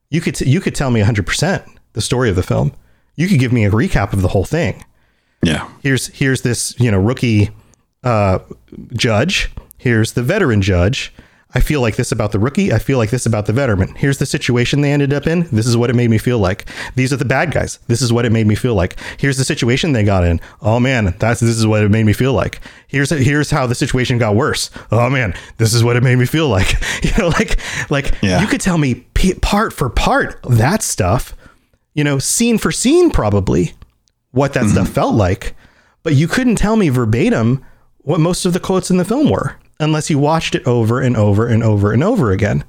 You 0.09 0.21
could 0.21 0.37
t- 0.37 0.49
you 0.49 0.61
could 0.61 0.77
tell 0.77 0.93
me 0.93 1.03
100% 1.03 1.67
the 1.95 2.01
story 2.01 2.31
of 2.31 2.37
the 2.37 2.45
film. 2.45 2.71
You 3.17 3.27
could 3.27 3.41
give 3.41 3.53
me 3.53 3.65
a 3.65 3.71
recap 3.73 4.13
of 4.13 4.23
the 4.23 4.29
whole 4.29 4.45
thing. 4.45 4.85
Yeah. 5.43 5.69
Here's 5.83 6.07
here's 6.07 6.43
this, 6.43 6.79
you 6.79 6.93
know, 6.93 7.01
rookie 7.01 7.51
uh 8.05 8.39
judge. 8.93 9.51
Here's 9.77 10.13
the 10.13 10.23
veteran 10.23 10.63
judge. 10.63 11.13
I 11.55 11.61
feel 11.61 11.81
like 11.81 11.97
this 11.97 12.13
about 12.13 12.33
the 12.33 12.39
rookie. 12.39 12.73
I 12.73 12.79
feel 12.79 12.99
like 12.99 13.11
this 13.11 13.27
about 13.27 13.47
the 13.47 13.53
veteran. 13.53 13.95
Here's 13.95 14.19
the 14.19 14.27
situation 14.27 14.81
they 14.81 14.93
ended 14.93 15.13
up 15.13 15.27
in. 15.27 15.47
This 15.53 15.67
is 15.67 15.77
what 15.77 15.91
it 15.91 15.97
made 15.97 16.09
me 16.09 16.19
feel 16.19 16.39
like. 16.39 16.67
These 16.95 17.13
are 17.13 17.17
the 17.17 17.27
bad 17.27 17.51
guys. 17.53 17.79
This 17.89 18.01
is 18.01 18.13
what 18.13 18.25
it 18.25 18.33
made 18.33 18.47
me 18.47 18.55
feel 18.55 18.75
like. 18.75 18.97
Here's 19.19 19.37
the 19.37 19.45
situation 19.45 19.93
they 19.93 20.03
got 20.03 20.25
in. 20.25 20.41
Oh 20.63 20.81
man, 20.81 21.15
that's 21.19 21.41
this 21.41 21.57
is 21.59 21.67
what 21.67 21.83
it 21.83 21.91
made 21.91 22.07
me 22.07 22.15
feel 22.15 22.33
like. 22.33 22.61
Here's 22.87 23.11
here's 23.11 23.51
how 23.51 23.67
the 23.67 23.75
situation 23.75 24.19
got 24.19 24.35
worse. 24.35 24.71
Oh 24.91 25.11
man, 25.11 25.35
this 25.59 25.75
is 25.75 25.85
what 25.85 25.97
it 25.97 26.03
made 26.03 26.17
me 26.17 26.27
feel 26.27 26.49
like. 26.49 26.77
You 27.03 27.11
know, 27.19 27.29
like 27.29 27.59
like 27.91 28.15
Yeah. 28.23 28.41
you 28.41 28.47
could 28.47 28.61
tell 28.61 28.79
me 28.79 28.95
p- 28.95 29.35
part 29.35 29.73
for 29.73 29.91
part 29.91 30.41
that 30.49 30.83
stuff. 30.83 31.35
You 31.95 32.05
know, 32.05 32.19
scene 32.19 32.59
for 32.59 32.71
scene 32.71 33.11
probably 33.11 33.75
what 34.31 34.53
that 34.53 34.65
mm-hmm. 34.65 34.73
stuff 34.73 34.89
felt 34.89 35.15
like, 35.15 35.55
but 36.05 36.15
you 36.15 36.29
couldn't 36.29 36.57
tell 36.57 36.77
me 36.77 36.91
verbatim 36.91 37.65
what 37.99 38.21
most 38.21 38.45
of 38.47 38.53
the 38.53 38.61
quotes 38.61 38.91
in 38.91 38.99
the 38.99 39.05
film 39.05 39.31
were 39.31 39.57
unless 39.81 40.11
you 40.11 40.19
watched 40.19 40.55
it 40.55 40.67
over 40.67 41.01
and 41.01 41.17
over 41.17 41.47
and 41.47 41.63
over 41.63 41.93
and 41.93 42.03
over 42.05 42.31
again. 42.31 42.65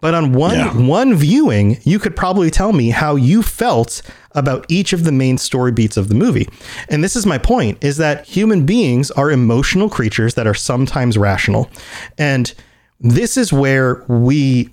But 0.00 0.14
on 0.14 0.32
one 0.32 0.54
Yeah. 0.56 0.72
one 0.76 1.14
viewing, 1.14 1.78
you 1.84 1.98
could 1.98 2.16
probably 2.16 2.50
tell 2.50 2.72
me 2.72 2.88
how 2.90 3.16
you 3.16 3.42
felt 3.42 4.00
about 4.34 4.64
each 4.68 4.92
of 4.94 5.04
the 5.04 5.12
main 5.12 5.36
story 5.36 5.72
beats 5.72 5.96
of 5.98 6.08
the 6.08 6.14
movie. 6.14 6.48
And 6.88 7.04
this 7.04 7.16
is 7.16 7.26
my 7.26 7.36
point 7.36 7.76
is 7.84 7.98
that 7.98 8.24
human 8.26 8.64
beings 8.64 9.10
are 9.10 9.30
emotional 9.30 9.90
creatures 9.90 10.34
that 10.34 10.46
are 10.46 10.54
sometimes 10.54 11.18
rational. 11.18 11.68
And 12.16 12.52
this 12.98 13.36
is 13.36 13.52
where 13.52 14.02
we 14.08 14.70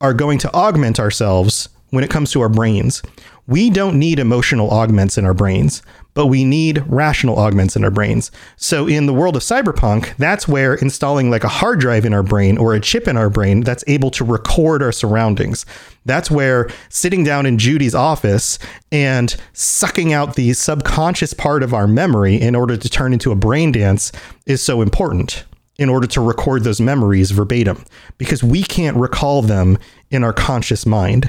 are 0.00 0.14
going 0.14 0.38
to 0.38 0.52
augment 0.52 0.98
ourselves 0.98 1.68
when 1.90 2.02
it 2.02 2.10
comes 2.10 2.32
to 2.32 2.40
our 2.40 2.48
brains. 2.48 3.00
We 3.46 3.70
don't 3.70 3.98
need 3.98 4.18
emotional 4.18 4.70
augments 4.70 5.16
in 5.18 5.24
our 5.24 5.34
brains, 5.34 5.82
but 6.14 6.26
we 6.26 6.44
need 6.44 6.82
rational 6.86 7.38
augments 7.38 7.76
in 7.76 7.84
our 7.84 7.90
brains. 7.90 8.30
So 8.56 8.86
in 8.86 9.06
the 9.06 9.12
world 9.12 9.36
of 9.36 9.42
cyberpunk, 9.42 10.16
that's 10.16 10.48
where 10.48 10.74
installing 10.74 11.30
like 11.30 11.44
a 11.44 11.48
hard 11.48 11.80
drive 11.80 12.04
in 12.04 12.14
our 12.14 12.22
brain 12.22 12.56
or 12.56 12.74
a 12.74 12.80
chip 12.80 13.06
in 13.06 13.16
our 13.16 13.28
brain 13.28 13.60
that's 13.60 13.84
able 13.86 14.10
to 14.12 14.24
record 14.24 14.82
our 14.82 14.92
surroundings. 14.92 15.66
That's 16.04 16.30
where 16.30 16.68
sitting 16.88 17.24
down 17.24 17.46
in 17.46 17.58
Judy's 17.58 17.94
office 17.94 18.58
and 18.92 19.34
sucking 19.52 20.12
out 20.12 20.36
the 20.36 20.52
subconscious 20.52 21.34
part 21.34 21.62
of 21.62 21.74
our 21.74 21.88
memory 21.88 22.40
in 22.40 22.54
order 22.54 22.76
to 22.76 22.88
turn 22.88 23.12
into 23.12 23.32
a 23.32 23.36
brain 23.36 23.72
dance 23.72 24.12
is 24.46 24.62
so 24.62 24.82
important 24.82 25.44
in 25.76 25.88
order 25.88 26.06
to 26.06 26.20
record 26.20 26.62
those 26.62 26.80
memories 26.80 27.32
verbatim 27.32 27.84
because 28.16 28.44
we 28.44 28.62
can't 28.62 28.96
recall 28.96 29.42
them 29.42 29.76
in 30.10 30.22
our 30.22 30.32
conscious 30.32 30.86
mind. 30.86 31.28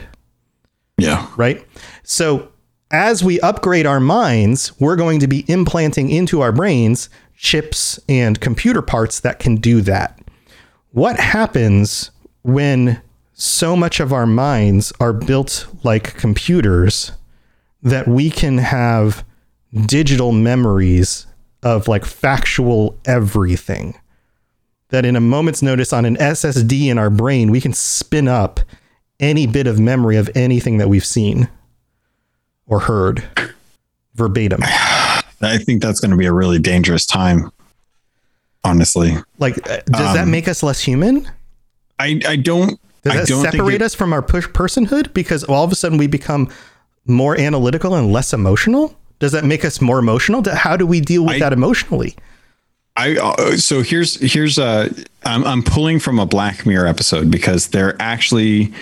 Yeah. 0.97 1.27
Right. 1.35 1.65
So 2.03 2.51
as 2.91 3.23
we 3.23 3.39
upgrade 3.39 3.85
our 3.85 3.99
minds, 3.99 4.71
we're 4.79 4.95
going 4.95 5.19
to 5.19 5.27
be 5.27 5.45
implanting 5.47 6.09
into 6.09 6.41
our 6.41 6.51
brains 6.51 7.09
chips 7.35 7.99
and 8.07 8.39
computer 8.39 8.81
parts 8.81 9.19
that 9.19 9.39
can 9.39 9.55
do 9.55 9.81
that. 9.81 10.19
What 10.91 11.19
happens 11.19 12.11
when 12.43 13.01
so 13.33 13.75
much 13.75 13.99
of 13.99 14.13
our 14.13 14.25
minds 14.25 14.93
are 14.99 15.11
built 15.11 15.67
like 15.83 16.15
computers 16.15 17.11
that 17.81 18.07
we 18.07 18.29
can 18.29 18.59
have 18.59 19.25
digital 19.85 20.31
memories 20.31 21.27
of 21.63 21.87
like 21.87 22.05
factual 22.05 22.97
everything? 23.05 23.95
That 24.89 25.05
in 25.05 25.15
a 25.15 25.21
moment's 25.21 25.61
notice 25.61 25.91
on 25.91 26.05
an 26.05 26.15
SSD 26.17 26.85
in 26.85 26.97
our 26.97 27.09
brain, 27.09 27.51
we 27.51 27.59
can 27.59 27.73
spin 27.73 28.27
up 28.27 28.59
any 29.19 29.47
bit 29.47 29.67
of 29.67 29.79
memory 29.79 30.15
of 30.15 30.29
anything 30.35 30.77
that 30.77 30.87
we've 30.87 31.05
seen 31.05 31.49
or 32.67 32.79
heard 32.79 33.23
verbatim. 34.15 34.61
I 34.63 35.57
think 35.59 35.81
that's 35.81 35.99
going 35.99 36.11
to 36.11 36.17
be 36.17 36.25
a 36.25 36.33
really 36.33 36.59
dangerous 36.59 37.05
time. 37.05 37.51
Honestly, 38.63 39.13
like, 39.37 39.57
uh, 39.69 39.81
does 39.85 40.07
um, 40.07 40.15
that 40.15 40.27
make 40.27 40.47
us 40.47 40.63
less 40.63 40.79
human? 40.79 41.29
I 41.99 42.19
I 42.27 42.35
don't. 42.35 42.79
Does 43.03 43.27
that 43.27 43.51
separate 43.51 43.83
us 43.83 43.93
from 43.93 44.11
our 44.11 44.23
push 44.23 44.47
personhood 44.47 45.13
because 45.13 45.43
all 45.43 45.63
of 45.63 45.71
a 45.71 45.75
sudden 45.75 45.99
we 45.99 46.07
become 46.07 46.49
more 47.05 47.39
analytical 47.39 47.93
and 47.93 48.11
less 48.11 48.33
emotional? 48.33 48.95
Does 49.19 49.33
that 49.33 49.45
make 49.45 49.63
us 49.63 49.81
more 49.81 49.99
emotional? 49.99 50.43
How 50.51 50.75
do 50.75 50.87
we 50.87 50.99
deal 50.99 51.23
with 51.23 51.35
I, 51.35 51.39
that 51.39 51.53
emotionally? 51.53 52.15
I 52.97 53.17
uh, 53.17 53.57
so 53.57 53.83
here's 53.83 54.15
here's 54.19 54.57
a 54.57 54.89
I'm 55.23 55.43
I'm 55.45 55.61
pulling 55.61 55.99
from 55.99 56.17
a 56.17 56.25
Black 56.25 56.65
Mirror 56.65 56.87
episode 56.87 57.29
because 57.29 57.67
they're 57.67 57.95
actually 58.01 58.73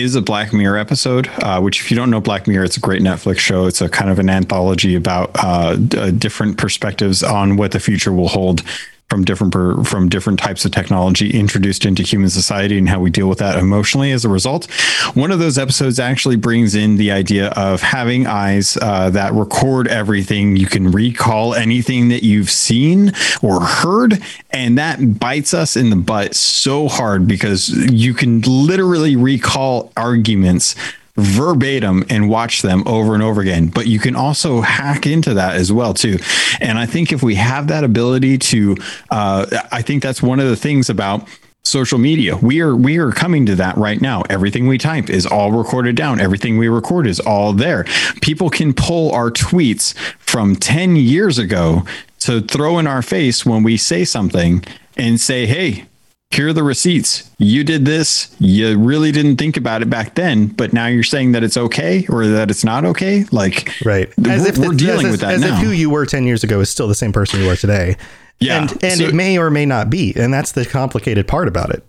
is 0.00 0.14
a 0.14 0.22
Black 0.22 0.52
Mirror 0.52 0.78
episode, 0.78 1.28
uh, 1.42 1.60
which 1.60 1.80
if 1.80 1.90
you 1.90 1.96
don't 1.96 2.10
know 2.10 2.20
Black 2.20 2.46
Mirror, 2.46 2.64
it's 2.64 2.76
a 2.76 2.80
great 2.80 3.02
Netflix 3.02 3.38
show. 3.38 3.66
It's 3.66 3.80
a 3.80 3.88
kind 3.88 4.10
of 4.10 4.18
an 4.18 4.28
anthology 4.30 4.94
about 4.94 5.30
uh, 5.34 5.76
d- 5.76 6.12
different 6.12 6.58
perspectives 6.58 7.22
on 7.22 7.56
what 7.56 7.72
the 7.72 7.80
future 7.80 8.12
will 8.12 8.28
hold 8.28 8.62
from 9.08 9.24
different 9.24 9.86
from 9.86 10.08
different 10.08 10.38
types 10.38 10.64
of 10.64 10.72
technology 10.72 11.30
introduced 11.30 11.84
into 11.84 12.02
human 12.02 12.28
society 12.28 12.76
and 12.76 12.88
how 12.88 12.98
we 12.98 13.08
deal 13.08 13.28
with 13.28 13.38
that 13.38 13.56
emotionally 13.56 14.10
as 14.10 14.24
a 14.24 14.28
result. 14.28 14.70
One 15.14 15.30
of 15.30 15.38
those 15.38 15.58
episodes 15.58 16.00
actually 16.00 16.36
brings 16.36 16.74
in 16.74 16.96
the 16.96 17.12
idea 17.12 17.48
of 17.50 17.82
having 17.82 18.26
eyes 18.26 18.76
uh, 18.82 19.10
that 19.10 19.32
record 19.32 19.86
everything. 19.86 20.56
You 20.56 20.66
can 20.66 20.90
recall 20.90 21.54
anything 21.54 22.08
that 22.08 22.24
you've 22.24 22.50
seen 22.50 23.12
or 23.42 23.60
heard, 23.60 24.20
and 24.50 24.76
that 24.78 25.20
bites 25.20 25.54
us 25.54 25.76
in 25.76 25.90
the 25.90 25.96
butt 25.96 26.34
so 26.34 26.88
hard 26.88 27.28
because 27.28 27.68
you 27.68 28.12
can 28.12 28.40
literally 28.40 29.14
recall 29.14 29.92
arguments 29.96 30.74
verbatim 31.16 32.04
and 32.08 32.28
watch 32.28 32.62
them 32.62 32.82
over 32.86 33.14
and 33.14 33.22
over 33.22 33.40
again. 33.40 33.68
But 33.68 33.86
you 33.86 33.98
can 33.98 34.14
also 34.14 34.60
hack 34.60 35.06
into 35.06 35.34
that 35.34 35.56
as 35.56 35.72
well 35.72 35.94
too. 35.94 36.18
And 36.60 36.78
i 36.78 36.86
think 36.86 37.12
if 37.12 37.22
we 37.22 37.34
have 37.36 37.68
that 37.68 37.84
ability 37.84 38.38
to 38.38 38.76
uh, 39.10 39.46
i 39.72 39.82
think 39.82 40.02
that's 40.02 40.22
one 40.22 40.40
of 40.40 40.48
the 40.48 40.56
things 40.56 40.90
about 40.90 41.26
social 41.66 41.98
media. 41.98 42.36
We 42.36 42.60
are 42.60 42.74
we 42.74 42.98
are 42.98 43.10
coming 43.10 43.44
to 43.46 43.56
that 43.56 43.76
right 43.76 44.00
now. 44.00 44.22
Everything 44.30 44.66
we 44.66 44.78
type 44.78 45.10
is 45.10 45.26
all 45.26 45.52
recorded 45.52 45.96
down. 45.96 46.20
Everything 46.20 46.56
we 46.58 46.68
record 46.68 47.06
is 47.06 47.20
all 47.20 47.52
there. 47.52 47.84
People 48.22 48.48
can 48.50 48.72
pull 48.72 49.12
our 49.12 49.30
tweets 49.30 49.94
from 50.18 50.54
10 50.54 50.96
years 50.96 51.38
ago 51.38 51.82
to 52.20 52.40
throw 52.40 52.78
in 52.78 52.86
our 52.86 53.02
face 53.02 53.44
when 53.44 53.62
we 53.62 53.76
say 53.76 54.04
something 54.04 54.64
and 54.96 55.20
say 55.20 55.46
hey 55.46 55.86
here 56.30 56.48
are 56.48 56.52
the 56.52 56.62
receipts. 56.62 57.30
You 57.38 57.64
did 57.64 57.84
this. 57.84 58.34
You 58.38 58.78
really 58.78 59.12
didn't 59.12 59.36
think 59.36 59.56
about 59.56 59.82
it 59.82 59.88
back 59.88 60.14
then, 60.16 60.48
but 60.48 60.72
now 60.72 60.86
you're 60.86 61.02
saying 61.02 61.32
that 61.32 61.42
it's 61.42 61.56
okay 61.56 62.06
or 62.08 62.26
that 62.26 62.50
it's 62.50 62.64
not 62.64 62.84
okay. 62.84 63.24
Like, 63.32 63.72
right? 63.84 64.08
As 64.26 64.42
we're, 64.42 64.48
if 64.48 64.58
we're 64.58 64.74
dealing 64.74 65.06
as, 65.06 65.12
with 65.12 65.20
that 65.20 65.34
as 65.34 65.40
now. 65.40 65.56
if 65.56 65.64
who 65.64 65.70
you 65.70 65.88
were 65.88 66.04
ten 66.04 66.26
years 66.26 66.44
ago 66.44 66.60
is 66.60 66.68
still 66.68 66.88
the 66.88 66.94
same 66.94 67.12
person 67.12 67.40
you 67.40 67.50
are 67.50 67.56
today. 67.56 67.96
Yeah, 68.38 68.60
and 68.60 68.84
and 68.84 68.98
so, 68.98 69.04
it 69.04 69.14
may 69.14 69.38
or 69.38 69.50
may 69.50 69.64
not 69.64 69.88
be, 69.88 70.12
and 70.14 70.32
that's 70.32 70.52
the 70.52 70.66
complicated 70.66 71.26
part 71.26 71.48
about 71.48 71.70
it. 71.70 71.82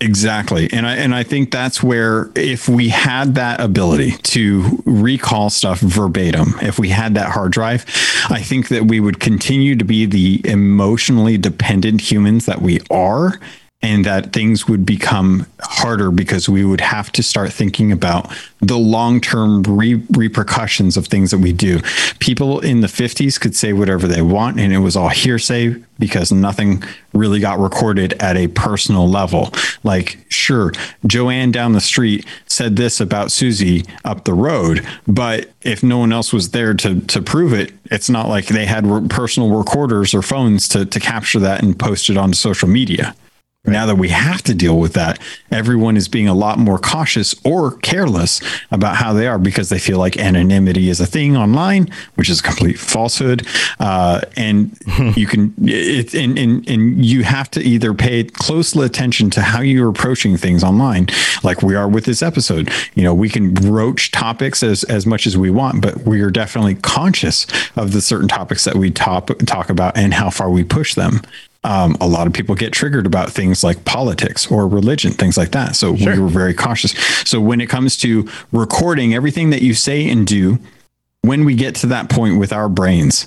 Exactly. 0.00 0.72
And 0.72 0.86
I 0.86 0.94
and 0.94 1.12
I 1.12 1.24
think 1.24 1.50
that's 1.50 1.82
where 1.82 2.30
if 2.36 2.68
we 2.68 2.88
had 2.88 3.34
that 3.34 3.60
ability 3.60 4.12
to 4.12 4.80
recall 4.84 5.50
stuff 5.50 5.80
verbatim, 5.80 6.54
if 6.62 6.78
we 6.78 6.90
had 6.90 7.14
that 7.14 7.32
hard 7.32 7.50
drive, 7.50 7.84
I 8.30 8.40
think 8.40 8.68
that 8.68 8.84
we 8.84 9.00
would 9.00 9.18
continue 9.18 9.74
to 9.74 9.84
be 9.84 10.06
the 10.06 10.40
emotionally 10.44 11.36
dependent 11.36 12.00
humans 12.00 12.46
that 12.46 12.62
we 12.62 12.80
are 12.92 13.40
and 13.80 14.04
that 14.04 14.32
things 14.32 14.66
would 14.66 14.84
become 14.84 15.46
harder 15.60 16.10
because 16.10 16.48
we 16.48 16.64
would 16.64 16.80
have 16.80 17.12
to 17.12 17.22
start 17.22 17.52
thinking 17.52 17.92
about 17.92 18.28
the 18.60 18.76
long-term 18.76 19.62
re- 19.62 20.02
repercussions 20.10 20.96
of 20.96 21.06
things 21.06 21.30
that 21.30 21.38
we 21.38 21.52
do. 21.52 21.78
People 22.18 22.58
in 22.58 22.80
the 22.80 22.88
50s 22.88 23.40
could 23.40 23.54
say 23.54 23.72
whatever 23.72 24.08
they 24.08 24.20
want 24.20 24.58
and 24.58 24.72
it 24.72 24.78
was 24.78 24.96
all 24.96 25.08
hearsay 25.08 25.76
because 25.96 26.32
nothing 26.32 26.82
really 27.12 27.38
got 27.38 27.60
recorded 27.60 28.14
at 28.14 28.36
a 28.36 28.48
personal 28.48 29.08
level. 29.08 29.52
Like 29.84 30.26
sure, 30.28 30.72
Joanne 31.06 31.52
down 31.52 31.72
the 31.72 31.80
street 31.80 32.26
said 32.46 32.74
this 32.74 33.00
about 33.00 33.30
Susie 33.30 33.84
up 34.04 34.24
the 34.24 34.34
road, 34.34 34.84
but 35.06 35.52
if 35.62 35.84
no 35.84 35.98
one 35.98 36.12
else 36.12 36.32
was 36.32 36.50
there 36.50 36.74
to 36.74 37.00
to 37.00 37.22
prove 37.22 37.52
it, 37.52 37.72
it's 37.86 38.10
not 38.10 38.28
like 38.28 38.46
they 38.46 38.66
had 38.66 38.86
re- 38.86 39.06
personal 39.08 39.56
recorders 39.56 40.14
or 40.14 40.22
phones 40.22 40.66
to 40.68 40.84
to 40.84 41.00
capture 41.00 41.38
that 41.40 41.62
and 41.62 41.78
post 41.78 42.10
it 42.10 42.16
on 42.16 42.32
social 42.32 42.68
media. 42.68 43.14
Now 43.68 43.86
that 43.86 43.96
we 43.96 44.08
have 44.08 44.42
to 44.42 44.54
deal 44.54 44.78
with 44.78 44.94
that, 44.94 45.18
everyone 45.50 45.96
is 45.96 46.08
being 46.08 46.28
a 46.28 46.34
lot 46.34 46.58
more 46.58 46.78
cautious 46.78 47.34
or 47.44 47.72
careless 47.78 48.40
about 48.70 48.96
how 48.96 49.12
they 49.12 49.26
are 49.26 49.38
because 49.38 49.68
they 49.68 49.78
feel 49.78 49.98
like 49.98 50.16
anonymity 50.16 50.88
is 50.88 51.00
a 51.00 51.06
thing 51.06 51.36
online, 51.36 51.88
which 52.14 52.28
is 52.28 52.40
a 52.40 52.42
complete 52.42 52.78
falsehood. 52.78 53.46
Uh, 53.78 54.20
and 54.36 54.76
you 55.16 55.26
can, 55.26 55.54
it, 55.62 56.14
and, 56.14 56.38
and, 56.38 56.68
and 56.68 57.04
you 57.04 57.24
have 57.24 57.50
to 57.52 57.60
either 57.60 57.94
pay 57.94 58.24
close 58.24 58.74
attention 58.76 59.30
to 59.30 59.40
how 59.40 59.60
you're 59.60 59.90
approaching 59.90 60.36
things 60.36 60.62
online, 60.62 61.06
like 61.42 61.62
we 61.62 61.74
are 61.74 61.88
with 61.88 62.04
this 62.04 62.22
episode. 62.22 62.70
You 62.94 63.02
know, 63.02 63.14
we 63.14 63.28
can 63.28 63.54
broach 63.54 64.10
topics 64.10 64.62
as, 64.62 64.84
as 64.84 65.06
much 65.06 65.26
as 65.26 65.36
we 65.36 65.50
want, 65.50 65.82
but 65.82 66.02
we 66.04 66.20
are 66.20 66.30
definitely 66.30 66.76
conscious 66.76 67.46
of 67.76 67.92
the 67.92 68.00
certain 68.00 68.28
topics 68.28 68.64
that 68.64 68.76
we 68.76 68.90
talk, 68.90 69.26
talk 69.46 69.70
about 69.70 69.96
and 69.96 70.14
how 70.14 70.30
far 70.30 70.50
we 70.50 70.64
push 70.64 70.94
them 70.94 71.22
um, 71.64 71.96
a 72.00 72.06
lot 72.06 72.26
of 72.26 72.32
people 72.32 72.54
get 72.54 72.72
triggered 72.72 73.06
about 73.06 73.30
things 73.30 73.64
like 73.64 73.84
politics 73.84 74.50
or 74.50 74.68
religion, 74.68 75.12
things 75.12 75.36
like 75.36 75.50
that. 75.52 75.76
So 75.76 75.96
sure. 75.96 76.14
we 76.14 76.18
were 76.20 76.28
very 76.28 76.54
cautious. 76.54 76.92
So 77.28 77.40
when 77.40 77.60
it 77.60 77.68
comes 77.68 77.96
to 77.98 78.28
recording 78.52 79.14
everything 79.14 79.50
that 79.50 79.62
you 79.62 79.74
say 79.74 80.08
and 80.08 80.26
do, 80.26 80.58
when 81.22 81.44
we 81.44 81.54
get 81.54 81.74
to 81.76 81.86
that 81.88 82.08
point 82.08 82.38
with 82.38 82.52
our 82.52 82.68
brains, 82.68 83.26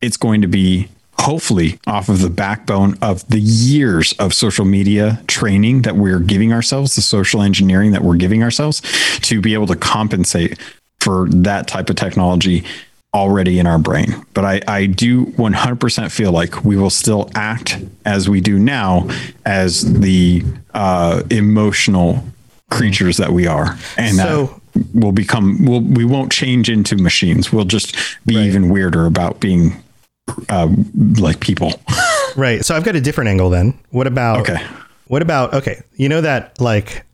it's 0.00 0.16
going 0.16 0.42
to 0.42 0.48
be 0.48 0.88
hopefully 1.18 1.78
off 1.86 2.08
of 2.08 2.20
the 2.20 2.30
backbone 2.30 2.96
of 3.02 3.26
the 3.28 3.40
years 3.40 4.12
of 4.14 4.32
social 4.32 4.64
media 4.64 5.22
training 5.26 5.82
that 5.82 5.96
we're 5.96 6.18
giving 6.18 6.52
ourselves, 6.52 6.96
the 6.96 7.02
social 7.02 7.42
engineering 7.42 7.92
that 7.92 8.02
we're 8.02 8.16
giving 8.16 8.42
ourselves 8.42 8.80
to 9.20 9.40
be 9.40 9.52
able 9.52 9.66
to 9.66 9.76
compensate 9.76 10.58
for 10.98 11.28
that 11.30 11.66
type 11.66 11.90
of 11.90 11.96
technology 11.96 12.64
already 13.12 13.58
in 13.58 13.66
our 13.66 13.78
brain. 13.78 14.24
But 14.34 14.44
I, 14.44 14.60
I 14.68 14.86
do 14.86 15.26
100% 15.26 16.10
feel 16.12 16.32
like 16.32 16.64
we 16.64 16.76
will 16.76 16.90
still 16.90 17.30
act 17.34 17.78
as 18.04 18.28
we 18.28 18.40
do 18.40 18.58
now 18.58 19.08
as 19.44 20.00
the 20.00 20.44
uh, 20.74 21.22
emotional 21.30 22.24
creatures 22.70 23.16
that 23.16 23.30
we 23.30 23.46
are. 23.46 23.76
And 23.96 24.16
so, 24.16 24.60
that 24.74 24.86
will 24.94 25.12
become, 25.12 25.64
we'll, 25.64 25.80
we 25.80 26.04
won't 26.04 26.30
change 26.30 26.70
into 26.70 26.96
machines. 26.96 27.52
We'll 27.52 27.64
just 27.64 27.96
be 28.24 28.36
right. 28.36 28.46
even 28.46 28.68
weirder 28.68 29.06
about 29.06 29.40
being 29.40 29.82
uh, 30.48 30.68
like 31.18 31.40
people. 31.40 31.72
right. 32.36 32.64
So 32.64 32.76
I've 32.76 32.84
got 32.84 32.94
a 32.94 33.00
different 33.00 33.28
angle 33.28 33.50
then. 33.50 33.76
What 33.90 34.06
about, 34.06 34.40
okay. 34.40 34.64
what 35.08 35.22
about, 35.22 35.54
okay. 35.54 35.82
You 35.96 36.08
know 36.08 36.20
that 36.20 36.60
like, 36.60 37.04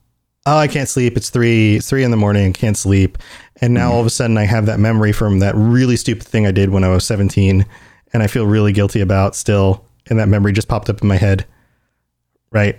oh, 0.47 0.57
I 0.57 0.69
can't 0.69 0.89
sleep. 0.89 1.17
It's 1.17 1.31
three, 1.31 1.81
three 1.81 2.05
in 2.05 2.11
the 2.11 2.17
morning. 2.17 2.53
Can't 2.53 2.77
sleep 2.77 3.19
and 3.61 3.73
now 3.73 3.93
all 3.93 4.01
of 4.01 4.07
a 4.07 4.11
sudden 4.11 4.37
I 4.37 4.45
have 4.45 4.67
that 4.67 4.79
memory 4.79 5.13
from 5.13 5.39
that 5.39 5.55
really 5.57 5.97
stupid 5.97 6.27
thing 6.27 6.47
I 6.47 6.51
did 6.51 6.71
when 6.71 6.85
I 6.85 6.89
was 6.89 7.05
17 7.07 7.65
and 8.13 8.23
I 8.23 8.27
feel 8.27 8.47
really 8.47 8.73
guilty 8.73 9.01
about 9.01 9.35
still. 9.35 9.85
And 10.09 10.19
that 10.19 10.29
memory 10.29 10.53
just 10.53 10.69
popped 10.69 10.91
up 10.91 11.03
in 11.03 11.09
my 11.09 11.17
head. 11.17 11.47
Right. 12.51 12.79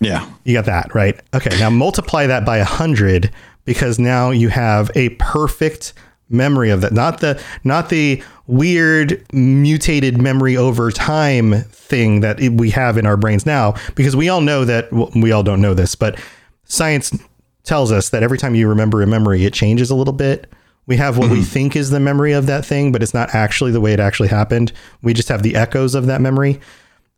Yeah. 0.00 0.30
You 0.44 0.54
got 0.54 0.66
that. 0.66 0.94
Right. 0.94 1.18
Okay. 1.34 1.58
Now 1.58 1.70
multiply 1.70 2.26
that 2.26 2.44
by 2.44 2.58
a 2.58 2.64
hundred 2.64 3.30
because 3.64 3.98
now 3.98 4.30
you 4.30 4.48
have 4.50 4.90
a 4.94 5.10
perfect 5.10 5.94
memory 6.28 6.70
of 6.70 6.80
that. 6.82 6.92
Not 6.92 7.20
the, 7.20 7.42
not 7.64 7.88
the 7.88 8.22
weird 8.46 9.24
mutated 9.32 10.20
memory 10.20 10.56
over 10.56 10.90
time 10.90 11.62
thing 11.62 12.20
that 12.20 12.40
we 12.40 12.70
have 12.70 12.98
in 12.98 13.06
our 13.06 13.16
brains 13.16 13.46
now, 13.46 13.74
because 13.94 14.14
we 14.14 14.28
all 14.28 14.40
know 14.40 14.64
that 14.64 14.92
well, 14.92 15.10
we 15.16 15.32
all 15.32 15.42
don't 15.42 15.60
know 15.60 15.74
this, 15.74 15.94
but 15.94 16.18
science 16.64 17.16
tells 17.62 17.90
us 17.90 18.10
that 18.10 18.22
every 18.22 18.38
time 18.38 18.54
you 18.54 18.68
remember 18.68 19.02
a 19.02 19.06
memory, 19.06 19.44
it 19.44 19.52
changes 19.52 19.90
a 19.90 19.94
little 19.94 20.12
bit. 20.12 20.52
We 20.86 20.96
have 20.98 21.16
what 21.16 21.26
mm-hmm. 21.26 21.36
we 21.36 21.42
think 21.42 21.76
is 21.76 21.90
the 21.90 22.00
memory 22.00 22.32
of 22.32 22.46
that 22.46 22.64
thing, 22.64 22.92
but 22.92 23.02
it's 23.02 23.14
not 23.14 23.34
actually 23.34 23.70
the 23.70 23.80
way 23.80 23.92
it 23.92 24.00
actually 24.00 24.28
happened. 24.28 24.72
We 25.02 25.14
just 25.14 25.28
have 25.28 25.42
the 25.42 25.56
echoes 25.56 25.94
of 25.94 26.06
that 26.06 26.20
memory. 26.20 26.60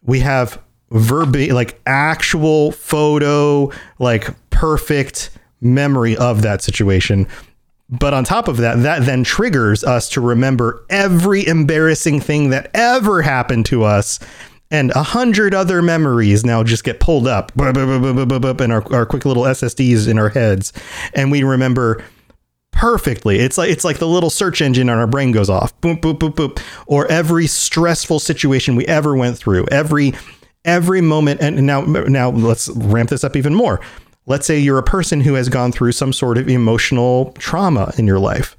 We 0.03 0.21
have 0.21 0.63
verbi 0.91 1.51
like 1.51 1.81
actual 1.85 2.71
photo, 2.71 3.73
like 3.99 4.29
perfect 4.51 5.31
memory 5.61 6.17
of 6.17 6.43
that 6.43 6.63
situation. 6.63 7.27
But 7.89 8.15
on 8.15 8.25
top 8.25 8.49
of 8.49 8.57
that, 8.59 8.83
that 8.83 9.05
then 9.05 9.23
triggers 9.25 9.85
us 9.85 10.09
to 10.11 10.21
remember 10.21 10.85
every 10.91 11.47
embarrassing 11.47 12.21
thing 12.21 12.51
that 12.51 12.71
ever 12.75 13.23
happened 13.23 13.67
to 13.67 13.85
us. 13.85 14.19
And 14.71 14.91
a 14.93 15.03
hundred 15.03 15.55
other 15.55 15.81
memories 15.81 16.45
now 16.45 16.65
just 16.65 16.83
get 16.83 16.99
pulled 16.99 17.27
up 17.29 17.53
and 17.57 18.73
our, 18.73 18.95
our 18.95 19.07
quick 19.07 19.25
little 19.25 19.45
SSDs 19.45 20.09
in 20.09 20.19
our 20.19 20.29
heads. 20.29 20.73
And 21.15 21.31
we 21.31 21.45
remember 21.45 22.03
perfectly. 22.73 23.39
It's 23.39 23.57
like 23.59 23.71
it's 23.71 23.85
like 23.85 23.99
the 23.99 24.09
little 24.09 24.31
search 24.31 24.61
engine 24.61 24.89
on 24.89 24.99
our 24.99 25.07
brain 25.07 25.33
goes 25.33 25.49
off. 25.51 25.79
Boom, 25.81 25.97
boom, 25.97 26.17
boom, 26.17 26.33
boom. 26.33 26.55
Or 26.87 27.07
every 27.11 27.47
stressful 27.47 28.21
situation 28.21 28.77
we 28.77 28.87
ever 28.87 29.17
went 29.17 29.39
through, 29.39 29.67
every 29.71 30.15
every 30.65 31.01
moment. 31.01 31.41
And 31.41 31.67
now 31.67 31.83
now 31.83 32.31
let's 32.31 32.69
ramp 32.69 33.11
this 33.11 33.25
up 33.25 33.37
even 33.37 33.55
more. 33.55 33.81
Let's 34.27 34.47
say 34.47 34.59
you're 34.59 34.79
a 34.79 34.83
person 34.83 35.21
who 35.21 35.35
has 35.35 35.49
gone 35.49 35.73
through 35.73 35.93
some 35.93 36.13
sort 36.13 36.37
of 36.37 36.49
emotional 36.49 37.33
trauma 37.39 37.93
in 37.97 38.07
your 38.07 38.19
life, 38.19 38.57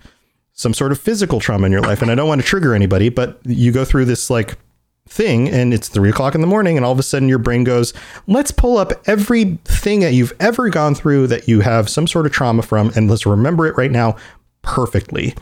some 0.53 0.73
sort 0.73 0.93
of 0.93 0.99
physical 0.99 1.39
trauma 1.41 1.65
in 1.65 1.71
your 1.73 1.81
life. 1.81 2.01
And 2.01 2.09
I 2.09 2.15
don't 2.15 2.27
want 2.27 2.41
to 2.41 2.47
trigger 2.47 2.73
anybody, 2.73 3.09
but 3.09 3.39
you 3.43 3.73
go 3.73 3.83
through 3.83 4.05
this 4.05 4.29
like 4.29 4.57
thing 5.07 5.49
and 5.49 5.73
it's 5.73 5.87
three 5.87 6.09
o'clock 6.09 6.35
in 6.35 6.41
the 6.41 6.47
morning 6.47 6.77
and 6.77 6.85
all 6.85 6.91
of 6.91 6.99
a 6.99 7.03
sudden 7.03 7.29
your 7.29 7.39
brain 7.39 7.63
goes 7.63 7.93
let's 8.27 8.51
pull 8.51 8.77
up 8.77 8.91
everything 9.07 10.01
that 10.01 10.13
you've 10.13 10.33
ever 10.39 10.69
gone 10.69 10.93
through 10.93 11.25
that 11.27 11.47
you 11.47 11.61
have 11.61 11.89
some 11.89 12.07
sort 12.07 12.25
of 12.25 12.31
trauma 12.31 12.61
from 12.61 12.91
and 12.95 13.09
let's 13.09 13.25
remember 13.25 13.65
it 13.65 13.77
right 13.77 13.91
now 13.91 14.15
perfectly. 14.67 15.33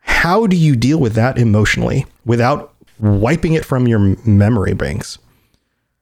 How 0.00 0.46
do 0.46 0.56
you 0.56 0.74
deal 0.74 0.98
with 0.98 1.12
that 1.14 1.38
emotionally 1.38 2.06
without 2.24 2.74
wiping 2.98 3.52
it 3.52 3.64
from 3.64 3.86
your 3.86 4.16
memory 4.26 4.74
banks? 4.74 5.18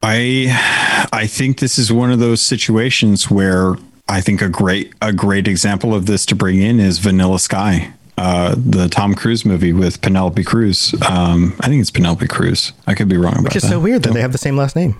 I 0.03 1.09
I 1.13 1.27
think 1.27 1.59
this 1.59 1.79
is 1.79 1.93
one 1.93 2.13
of 2.13 2.21
those 2.21 2.41
situations 2.41 3.29
where 3.29 3.75
I 4.09 4.21
think 4.21 4.41
a 4.41 4.49
great 4.49 4.95
a 5.03 5.13
great 5.13 5.49
example 5.49 5.95
of 5.95 6.07
this 6.07 6.25
to 6.27 6.37
bring 6.37 6.63
in 6.63 6.79
is 6.79 6.99
Vanilla 6.99 7.41
Sky, 7.41 7.93
uh, 8.19 8.55
the 8.57 8.89
Tom 8.89 9.15
Cruise 9.15 9.45
movie 9.45 9.73
with 9.73 10.01
Penelope 10.01 10.43
Cruz. 10.43 10.93
Um, 11.09 11.55
I 11.61 11.69
think 11.69 11.81
it's 11.81 11.91
Penelope 11.91 12.27
Cruz. 12.27 12.73
I 12.87 12.95
could 12.95 13.09
be 13.09 13.17
wrong 13.17 13.35
about 13.35 13.45
which 13.45 13.57
is 13.57 13.63
that. 13.63 13.69
so 13.71 13.79
weird 13.81 14.03
that 14.03 14.13
they 14.13 14.21
have 14.21 14.33
the 14.33 14.39
same 14.39 14.57
last 14.57 14.75
name 14.75 14.97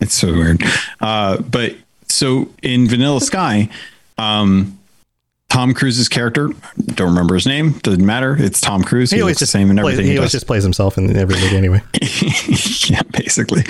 It's 0.00 0.14
so 0.14 0.32
weird. 0.32 0.62
Uh, 1.00 1.40
but 1.42 1.76
so 2.08 2.48
in 2.62 2.88
Vanilla 2.88 3.20
Sky, 3.20 3.68
um, 4.18 4.79
Tom 5.50 5.74
Cruise's 5.74 6.08
character, 6.08 6.48
don't 6.94 7.08
remember 7.08 7.34
his 7.34 7.44
name, 7.44 7.72
doesn't 7.80 8.06
matter. 8.06 8.36
It's 8.38 8.60
Tom 8.60 8.84
Cruise. 8.84 9.10
He, 9.10 9.16
he 9.16 9.22
always 9.22 9.34
looks 9.34 9.40
the 9.40 9.46
same 9.46 9.68
in 9.68 9.76
plays, 9.76 9.94
everything 9.94 10.06
he 10.06 10.12
he, 10.12 10.18
always 10.18 10.30
just 10.30 10.46
plays 10.46 10.62
himself 10.62 10.96
in 10.96 11.14
every 11.16 11.34
movie 11.34 11.56
anyway 11.56 11.82
yeah, 12.88 13.02
basically. 13.10 13.64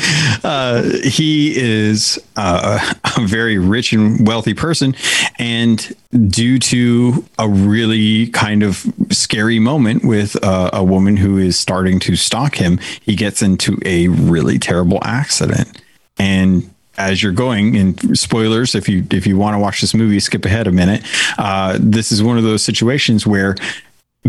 Uh, 0.44 0.82
he 1.02 1.56
is 1.56 2.22
uh, 2.36 2.92
a 3.16 3.26
very 3.26 3.58
rich 3.58 3.94
and 3.94 4.28
wealthy 4.28 4.52
person. 4.52 4.94
And 5.38 5.96
due 6.28 6.58
to 6.58 7.24
a 7.38 7.48
really 7.48 8.26
kind 8.28 8.62
of 8.62 8.84
scary 9.10 9.58
moment 9.58 10.04
with 10.04 10.42
uh, 10.44 10.70
a 10.74 10.84
woman 10.84 11.16
who 11.16 11.38
is 11.38 11.58
starting 11.58 11.98
to 12.00 12.14
stalk 12.14 12.56
him, 12.56 12.78
he 13.00 13.16
gets 13.16 13.40
into 13.40 13.78
a 13.86 14.08
really 14.08 14.58
terrible 14.58 14.98
accident. 15.02 15.80
And 16.18 16.69
as 17.00 17.22
you're 17.22 17.32
going 17.32 17.76
and 17.76 18.18
spoilers 18.18 18.74
if 18.74 18.88
you 18.88 19.04
if 19.10 19.26
you 19.26 19.36
want 19.36 19.54
to 19.54 19.58
watch 19.58 19.80
this 19.80 19.94
movie 19.94 20.20
skip 20.20 20.44
ahead 20.44 20.66
a 20.66 20.72
minute 20.72 21.02
uh, 21.38 21.78
this 21.80 22.12
is 22.12 22.22
one 22.22 22.36
of 22.36 22.44
those 22.44 22.62
situations 22.62 23.26
where 23.26 23.54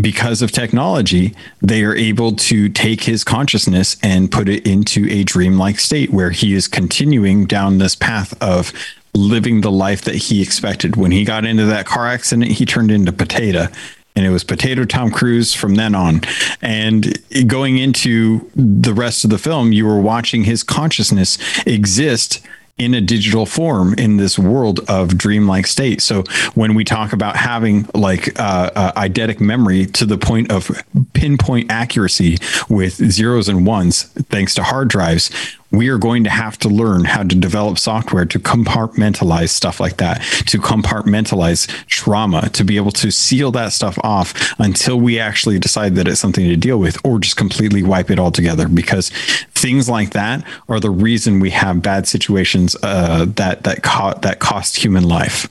because 0.00 0.40
of 0.40 0.52
technology, 0.52 1.34
they 1.60 1.84
are 1.84 1.94
able 1.94 2.32
to 2.32 2.68
take 2.70 3.02
his 3.02 3.24
consciousness 3.24 3.96
and 4.02 4.32
put 4.32 4.48
it 4.48 4.66
into 4.66 5.06
a 5.10 5.22
dreamlike 5.22 5.78
state 5.78 6.10
where 6.10 6.30
he 6.30 6.54
is 6.54 6.66
continuing 6.66 7.44
down 7.44 7.78
this 7.78 7.94
path 7.94 8.34
of 8.42 8.72
living 9.14 9.60
the 9.60 9.70
life 9.70 10.02
that 10.02 10.14
he 10.14 10.40
expected. 10.40 10.96
When 10.96 11.10
he 11.10 11.24
got 11.24 11.44
into 11.44 11.66
that 11.66 11.84
car 11.84 12.06
accident, 12.06 12.52
he 12.52 12.64
turned 12.64 12.90
into 12.90 13.12
Potato. 13.12 13.68
And 14.16 14.26
it 14.26 14.30
was 14.30 14.44
Potato 14.44 14.84
Tom 14.84 15.10
Cruise 15.10 15.54
from 15.54 15.74
then 15.74 15.94
on. 15.94 16.22
And 16.60 17.18
going 17.46 17.78
into 17.78 18.50
the 18.54 18.92
rest 18.92 19.24
of 19.24 19.30
the 19.30 19.38
film, 19.38 19.72
you 19.72 19.86
were 19.86 20.00
watching 20.00 20.44
his 20.44 20.62
consciousness 20.62 21.38
exist 21.66 22.40
in 22.82 22.94
a 22.94 23.00
digital 23.00 23.46
form 23.46 23.94
in 23.94 24.16
this 24.16 24.38
world 24.38 24.80
of 24.88 25.16
dreamlike 25.16 25.66
state. 25.66 26.02
So 26.02 26.24
when 26.54 26.74
we 26.74 26.84
talk 26.84 27.12
about 27.12 27.36
having 27.36 27.88
like 27.94 28.38
uh, 28.40 28.70
uh, 28.74 28.92
eidetic 28.92 29.40
memory 29.40 29.86
to 29.86 30.04
the 30.04 30.18
point 30.18 30.50
of 30.50 30.70
pinpoint 31.12 31.70
accuracy 31.70 32.38
with 32.68 32.94
zeros 32.94 33.48
and 33.48 33.66
ones, 33.66 34.04
thanks 34.30 34.54
to 34.56 34.62
hard 34.62 34.88
drives, 34.88 35.30
we 35.72 35.88
are 35.88 35.98
going 35.98 36.24
to 36.24 36.30
have 36.30 36.58
to 36.58 36.68
learn 36.68 37.04
how 37.04 37.22
to 37.22 37.34
develop 37.34 37.78
software 37.78 38.24
to 38.26 38.38
compartmentalize 38.38 39.48
stuff 39.48 39.80
like 39.80 39.96
that, 39.96 40.22
to 40.46 40.58
compartmentalize 40.58 41.66
trauma, 41.86 42.48
to 42.50 42.64
be 42.64 42.76
able 42.76 42.92
to 42.92 43.10
seal 43.10 43.50
that 43.52 43.72
stuff 43.72 43.98
off 44.04 44.54
until 44.58 45.00
we 45.00 45.18
actually 45.18 45.58
decide 45.58 45.94
that 45.94 46.06
it's 46.06 46.20
something 46.20 46.46
to 46.46 46.56
deal 46.56 46.78
with, 46.78 46.98
or 47.04 47.18
just 47.18 47.36
completely 47.36 47.82
wipe 47.82 48.10
it 48.10 48.18
all 48.18 48.30
together 48.30 48.68
Because 48.68 49.10
things 49.54 49.88
like 49.88 50.10
that 50.10 50.44
are 50.68 50.80
the 50.80 50.90
reason 50.90 51.40
we 51.40 51.50
have 51.50 51.82
bad 51.82 52.06
situations 52.06 52.76
uh, 52.82 53.26
that 53.36 53.64
that 53.64 53.82
co- 53.82 54.18
that 54.20 54.38
cost 54.38 54.76
human 54.76 55.04
life. 55.08 55.48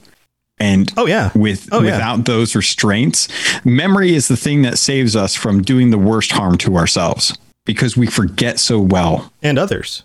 And 0.60 0.92
oh 0.98 1.08
yeah, 1.08 1.32
with 1.34 1.70
Oh, 1.72 1.82
yeah. 1.82 1.94
without 1.94 2.26
those 2.26 2.56
restraints, 2.56 3.28
memory 3.66 4.14
is 4.14 4.28
the 4.28 4.38
thing 4.38 4.62
that 4.62 4.78
saves 4.78 5.16
us 5.16 5.34
from 5.34 5.64
doing 5.64 5.90
the 5.90 5.98
worst 5.98 6.32
harm 6.32 6.58
to 6.60 6.78
ourselves 6.78 7.36
because 7.66 7.98
we 7.98 8.06
forget 8.06 8.60
so 8.60 8.80
well 8.80 9.32
and 9.42 9.58
others 9.58 10.04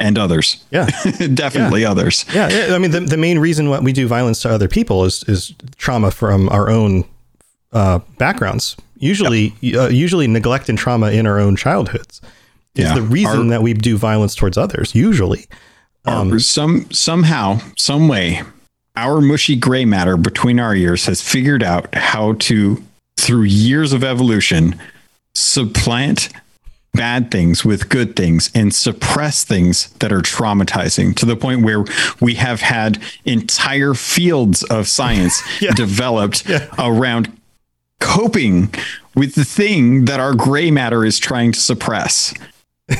and 0.00 0.18
others. 0.18 0.64
Yeah, 0.70 0.86
definitely 1.34 1.84
others. 1.84 2.24
Yeah, 2.34 2.48
yeah, 2.68 2.74
I 2.74 2.78
mean, 2.78 2.90
the, 2.90 3.00
the 3.00 3.16
main 3.16 3.38
reason 3.38 3.68
why 3.70 3.78
we 3.80 3.92
do 3.92 4.06
violence 4.08 4.42
to 4.42 4.50
other 4.50 4.68
people 4.68 5.04
is 5.04 5.22
is 5.28 5.54
trauma 5.76 6.10
from 6.10 6.48
our 6.48 6.68
own 6.70 7.04
uh, 7.72 8.00
backgrounds. 8.18 8.76
Usually, 8.98 9.54
uh, 9.74 9.88
usually 9.88 10.26
neglect 10.26 10.68
and 10.68 10.76
trauma 10.78 11.10
in 11.10 11.26
our 11.26 11.38
own 11.38 11.56
childhoods 11.56 12.20
is 12.74 12.84
Yeah. 12.84 12.94
the 12.94 13.02
reason 13.02 13.40
Our- 13.44 13.48
that 13.50 13.62
we 13.62 13.72
do 13.74 13.96
violence 13.96 14.34
towards 14.34 14.58
others. 14.58 14.94
Usually, 14.94 15.46
Or 16.06 16.38
some 16.40 16.90
somehow, 16.90 17.60
some 17.76 18.08
way, 18.08 18.42
our 18.96 19.20
mushy 19.20 19.56
gray 19.56 19.84
matter 19.84 20.16
between 20.16 20.58
our 20.60 20.74
ears 20.74 21.06
has 21.06 21.22
figured 21.22 21.62
out 21.62 21.94
how 21.94 22.34
to, 22.34 22.82
through 23.16 23.42
years 23.44 23.92
of 23.92 24.02
evolution, 24.04 24.78
supplant 25.34 26.28
bad 26.92 27.30
things 27.30 27.64
with 27.64 27.88
good 27.88 28.16
things 28.16 28.50
and 28.54 28.74
suppress 28.74 29.44
things 29.44 29.90
that 30.00 30.12
are 30.12 30.20
traumatizing 30.20 31.14
to 31.16 31.24
the 31.24 31.36
point 31.36 31.62
where 31.62 31.84
we 32.20 32.34
have 32.34 32.60
had 32.60 33.00
entire 33.24 33.94
fields 33.94 34.62
of 34.64 34.88
science 34.88 35.42
developed 35.74 36.44
around 36.78 37.36
coping 38.00 38.72
with 39.14 39.34
the 39.34 39.44
thing 39.44 40.06
that 40.06 40.20
our 40.20 40.34
gray 40.34 40.70
matter 40.70 41.04
is 41.04 41.18
trying 41.18 41.52
to 41.52 41.60
suppress 41.60 42.34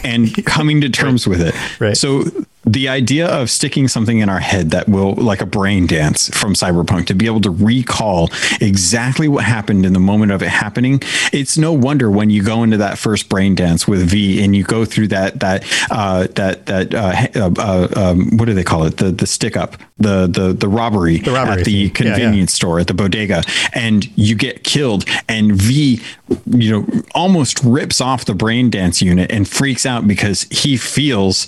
and 0.05 0.45
coming 0.47 0.81
to 0.81 0.89
terms 0.89 1.27
with 1.27 1.41
it. 1.41 1.55
Right. 1.81 1.97
So 1.97 2.25
the 2.65 2.89
idea 2.89 3.27
of 3.27 3.51
sticking 3.51 3.89
something 3.89 4.19
in 4.19 4.29
our 4.29 4.39
head 4.39 4.71
that 4.71 4.89
will 4.89 5.15
like 5.15 5.41
a 5.41 5.47
brain 5.47 5.87
dance 5.87 6.29
from 6.37 6.53
cyberpunk 6.53 7.07
to 7.07 7.15
be 7.15 7.27
able 7.27 7.41
to 7.41 7.51
recall 7.51 8.29
exactly 8.61 9.29
what 9.29 9.45
happened 9.45 9.87
in 9.87 9.95
the 9.95 10.01
moment 10.01 10.31
of 10.31 10.43
it 10.43 10.49
happening 10.49 11.01
it's 11.33 11.57
no 11.57 11.73
wonder 11.73 12.11
when 12.11 12.29
you 12.29 12.43
go 12.43 12.63
into 12.63 12.77
that 12.77 12.99
first 12.99 13.29
brain 13.29 13.55
dance 13.55 13.89
with 13.89 14.11
v 14.11 14.43
and 14.45 14.55
you 14.55 14.63
go 14.63 14.85
through 14.85 15.09
that 15.09 15.41
that 15.41 15.65
uh 15.91 16.27
that 16.35 16.67
that 16.67 16.95
uh, 16.95 17.27
uh, 17.35 17.51
uh 17.59 18.11
um, 18.11 18.37
what 18.37 18.45
do 18.45 18.55
they 18.55 18.65
call 18.65 18.85
it 18.85 18.99
the 18.99 19.11
the 19.11 19.27
stick 19.27 19.57
up 19.57 19.77
the 20.01 20.27
the 20.27 20.53
the 20.53 20.69
robbery, 20.69 21.19
The 21.19 21.31
robbery 21.31 21.61
at 21.61 21.65
the 21.65 21.89
scene. 21.89 22.07
Yeah, 22.07 22.11
yeah. 22.11 22.15
convenience 22.15 22.55
store 22.55 22.81
at 22.81 22.87
the 22.87 22.95
bodega 22.95 23.43
and 23.75 24.07
you 24.19 24.35
get 24.35 24.65
killed 24.65 25.05
and 25.29 25.55
v 25.55 26.01
you 26.47 26.71
know 26.71 27.03
almost 27.15 27.63
rips 27.63 28.01
off 28.01 28.25
the 28.25 28.35
brain 28.35 28.71
dance 28.71 29.03
unit 29.03 29.31
and 29.31 29.47
freaks 29.47 29.85
out 29.85 30.09
because 30.09 30.45
he 30.45 30.77
feels 30.77 31.47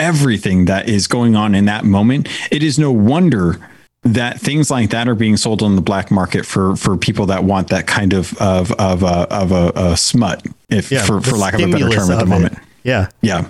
everything 0.00 0.64
that 0.64 0.88
is 0.88 1.06
going 1.06 1.36
on 1.36 1.54
in 1.54 1.66
that 1.66 1.84
moment 1.84 2.28
it 2.50 2.62
is 2.62 2.78
no 2.78 2.90
wonder 2.90 3.58
that 4.02 4.40
things 4.40 4.70
like 4.70 4.88
that 4.90 5.06
are 5.08 5.14
being 5.14 5.36
sold 5.36 5.62
on 5.62 5.76
the 5.76 5.82
black 5.82 6.10
market 6.10 6.46
for 6.46 6.74
for 6.74 6.96
people 6.96 7.26
that 7.26 7.44
want 7.44 7.68
that 7.68 7.86
kind 7.86 8.12
of 8.14 8.32
of 8.38 8.72
of 8.72 9.02
a 9.02 9.28
of 9.30 9.52
a, 9.52 9.72
a 9.74 9.96
smut 9.96 10.44
if 10.70 10.90
Yeah, 10.90 11.04
for 11.04 11.20
for 11.20 11.36
lack 11.36 11.52
of 11.54 11.60
a 11.60 11.68
better 11.68 11.88
term 11.90 12.10
at 12.10 12.14
the 12.16 12.22
of 12.22 12.22
it. 12.22 12.26
moment 12.28 12.58
yeah, 12.82 13.08
yeah. 13.20 13.46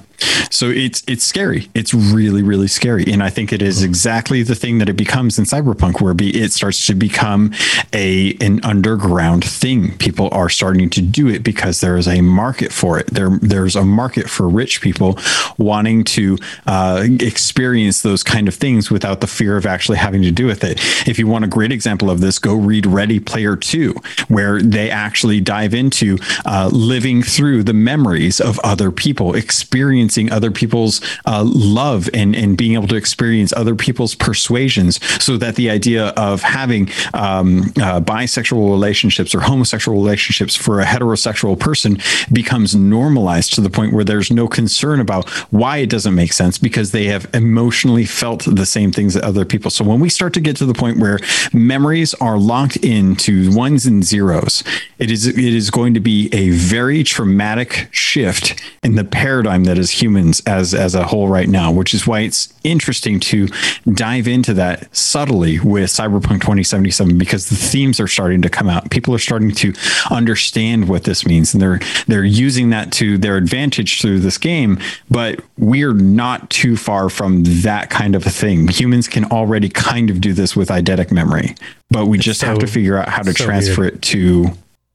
So 0.50 0.68
it's 0.68 1.02
it's 1.06 1.24
scary. 1.24 1.70
It's 1.74 1.94
really 1.94 2.42
really 2.42 2.68
scary, 2.68 3.04
and 3.06 3.22
I 3.22 3.30
think 3.30 3.52
it 3.52 3.62
is 3.62 3.82
exactly 3.82 4.42
the 4.42 4.54
thing 4.54 4.78
that 4.78 4.88
it 4.88 4.96
becomes 4.96 5.38
in 5.38 5.44
cyberpunk, 5.44 6.00
where 6.00 6.14
it 6.18 6.52
starts 6.52 6.86
to 6.86 6.94
become 6.94 7.52
a 7.92 8.34
an 8.40 8.60
underground 8.62 9.44
thing. 9.44 9.96
People 9.98 10.28
are 10.32 10.48
starting 10.48 10.90
to 10.90 11.00
do 11.00 11.28
it 11.28 11.42
because 11.42 11.80
there 11.80 11.96
is 11.96 12.06
a 12.06 12.20
market 12.20 12.72
for 12.72 12.98
it. 12.98 13.06
There 13.06 13.30
there's 13.40 13.76
a 13.76 13.84
market 13.84 14.28
for 14.28 14.48
rich 14.48 14.80
people 14.80 15.18
wanting 15.56 16.04
to 16.04 16.36
uh, 16.66 17.06
experience 17.20 18.02
those 18.02 18.22
kind 18.22 18.48
of 18.48 18.54
things 18.54 18.90
without 18.90 19.20
the 19.20 19.26
fear 19.26 19.56
of 19.56 19.66
actually 19.66 19.98
having 19.98 20.22
to 20.22 20.30
do 20.30 20.46
with 20.46 20.64
it. 20.64 20.80
If 21.08 21.18
you 21.18 21.26
want 21.26 21.44
a 21.44 21.48
great 21.48 21.72
example 21.72 22.10
of 22.10 22.20
this, 22.20 22.38
go 22.38 22.54
read 22.54 22.86
Ready 22.86 23.20
Player 23.20 23.56
Two, 23.56 23.94
where 24.28 24.60
they 24.60 24.90
actually 24.90 25.40
dive 25.40 25.74
into 25.74 26.18
uh, 26.44 26.68
living 26.72 27.22
through 27.22 27.62
the 27.62 27.72
memories 27.72 28.40
of 28.40 28.58
other 28.60 28.90
people, 28.90 29.34
experiencing 29.34 30.09
experiencing 30.10 30.32
other 30.32 30.50
people's 30.50 31.00
uh, 31.26 31.44
love 31.46 32.08
and 32.12 32.34
and 32.34 32.56
being 32.56 32.74
able 32.74 32.88
to 32.88 32.96
experience 32.96 33.52
other 33.56 33.74
people's 33.74 34.14
persuasions, 34.14 34.98
so 35.22 35.36
that 35.36 35.54
the 35.54 35.70
idea 35.70 36.08
of 36.16 36.42
having 36.42 36.88
um, 37.14 37.60
uh, 37.80 38.00
bisexual 38.00 38.70
relationships 38.70 39.34
or 39.34 39.40
homosexual 39.40 39.96
relationships 39.96 40.56
for 40.56 40.80
a 40.80 40.84
heterosexual 40.84 41.58
person 41.58 41.98
becomes 42.32 42.74
normalized 42.74 43.54
to 43.54 43.60
the 43.60 43.70
point 43.70 43.92
where 43.92 44.04
there's 44.04 44.30
no 44.30 44.48
concern 44.48 45.00
about 45.00 45.28
why 45.50 45.78
it 45.78 45.90
doesn't 45.90 46.14
make 46.14 46.32
sense 46.32 46.58
because 46.58 46.90
they 46.90 47.04
have 47.04 47.26
emotionally 47.34 48.04
felt 48.04 48.44
the 48.44 48.66
same 48.66 48.90
things 48.90 49.14
that 49.14 49.22
other 49.24 49.44
people. 49.44 49.70
So 49.70 49.84
when 49.84 50.00
we 50.00 50.08
start 50.08 50.32
to 50.34 50.40
get 50.40 50.56
to 50.56 50.66
the 50.66 50.74
point 50.74 50.98
where 50.98 51.18
memories 51.52 52.14
are 52.14 52.38
locked 52.38 52.76
into 52.76 53.50
ones 53.54 53.86
and 53.86 54.04
zeros, 54.04 54.64
it 54.98 55.10
is 55.10 55.26
it 55.26 55.38
is 55.38 55.70
going 55.70 55.94
to 55.94 56.00
be 56.00 56.28
a 56.32 56.50
very 56.50 57.04
traumatic 57.04 57.88
shift 57.92 58.60
in 58.82 58.96
the 58.96 59.04
paradigm 59.04 59.64
that 59.64 59.78
is 59.78 59.99
humans 60.00 60.40
as 60.46 60.74
as 60.74 60.94
a 60.94 61.04
whole 61.04 61.28
right 61.28 61.48
now, 61.48 61.70
which 61.70 61.94
is 61.94 62.06
why 62.06 62.20
it's 62.20 62.52
interesting 62.64 63.20
to 63.20 63.48
dive 63.92 64.28
into 64.28 64.54
that 64.54 64.94
subtly 64.94 65.58
with 65.60 65.90
Cyberpunk 65.90 66.40
2077 66.40 67.18
because 67.18 67.48
the 67.48 67.56
themes 67.56 68.00
are 68.00 68.06
starting 68.06 68.42
to 68.42 68.48
come 68.48 68.68
out. 68.68 68.90
People 68.90 69.14
are 69.14 69.18
starting 69.18 69.50
to 69.52 69.72
understand 70.10 70.88
what 70.88 71.04
this 71.04 71.26
means 71.26 71.54
and 71.54 71.62
they're 71.62 71.80
they're 72.06 72.24
using 72.24 72.70
that 72.70 72.92
to 72.92 73.18
their 73.18 73.36
advantage 73.36 74.00
through 74.00 74.20
this 74.20 74.38
game, 74.38 74.78
but 75.10 75.40
we're 75.58 75.94
not 75.94 76.50
too 76.50 76.76
far 76.76 77.08
from 77.08 77.44
that 77.62 77.90
kind 77.90 78.14
of 78.14 78.26
a 78.26 78.30
thing. 78.30 78.68
Humans 78.68 79.08
can 79.08 79.24
already 79.26 79.68
kind 79.68 80.10
of 80.10 80.20
do 80.20 80.32
this 80.32 80.56
with 80.56 80.68
eidetic 80.68 81.10
memory, 81.10 81.54
but 81.90 82.06
we 82.06 82.18
just 82.18 82.42
have 82.42 82.58
to 82.58 82.66
figure 82.66 82.96
out 82.96 83.08
how 83.08 83.22
to 83.22 83.32
so 83.32 83.44
transfer 83.44 83.82
weird. 83.82 83.94
it 83.94 84.02
to 84.02 84.50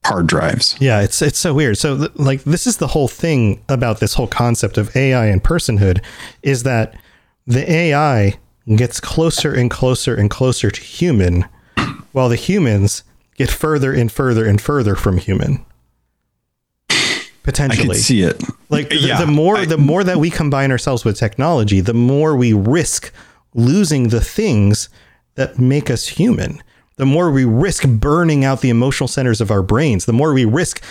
hard 0.06 0.28
drives. 0.28 0.76
Yeah, 0.80 1.02
it's 1.02 1.22
it's 1.22 1.40
so 1.40 1.54
weird. 1.54 1.78
So 1.78 1.98
th- 1.98 2.12
like 2.16 2.44
this 2.44 2.66
is 2.68 2.78
the 2.78 2.88
whole 2.88 3.08
thing 3.08 3.64
about 3.70 4.00
this 4.00 4.14
whole 4.14 4.28
concept 4.28 4.78
of 4.78 4.96
AI 4.96 5.26
and 5.28 5.44
personhood 5.44 6.04
is 6.44 6.64
that 6.64 6.96
the 7.48 7.70
AI 7.72 8.36
gets 8.76 9.00
closer 9.00 9.54
and 9.54 9.70
closer 9.70 10.16
and 10.16 10.30
closer 10.30 10.72
to 10.72 10.82
human 10.82 11.46
while 12.14 12.30
the 12.30 12.36
humans 12.36 13.04
get 13.36 13.52
further 13.52 13.94
and 13.94 14.12
further 14.12 14.46
and 14.46 14.60
further 14.62 14.96
from 14.96 15.18
human. 15.18 15.64
I 16.90 17.28
Potentially. 17.44 17.88
can 17.90 17.96
see 17.96 18.22
it. 18.22 18.42
Like 18.70 18.90
the, 18.90 18.96
Yeah, 18.98 19.20
the 19.20 19.28
more 19.28 19.58
I- 19.58 19.66
the 19.66 19.78
more 19.78 20.04
that 20.04 20.18
we 20.18 20.30
combine 20.32 20.72
ourselves 20.72 21.06
with 21.06 21.18
technology, 21.18 21.80
the 21.82 21.94
more 21.94 22.36
we 22.36 22.54
risk 22.54 23.12
losing 23.54 24.10
the 24.10 24.22
things 24.22 24.90
that 25.36 25.60
make 25.60 25.90
us 25.90 26.08
human. 26.08 26.62
The 26.98 27.06
more 27.06 27.30
we 27.30 27.44
risk 27.44 27.86
burning 27.88 28.46
out 28.46 28.62
the 28.62 28.70
emotional 28.70 29.08
centers 29.08 29.42
of 29.42 29.52
our 29.52 29.62
brains, 29.62 30.06
the 30.06 30.14
more 30.14 30.34
we 30.34 30.46
risk 30.46 30.82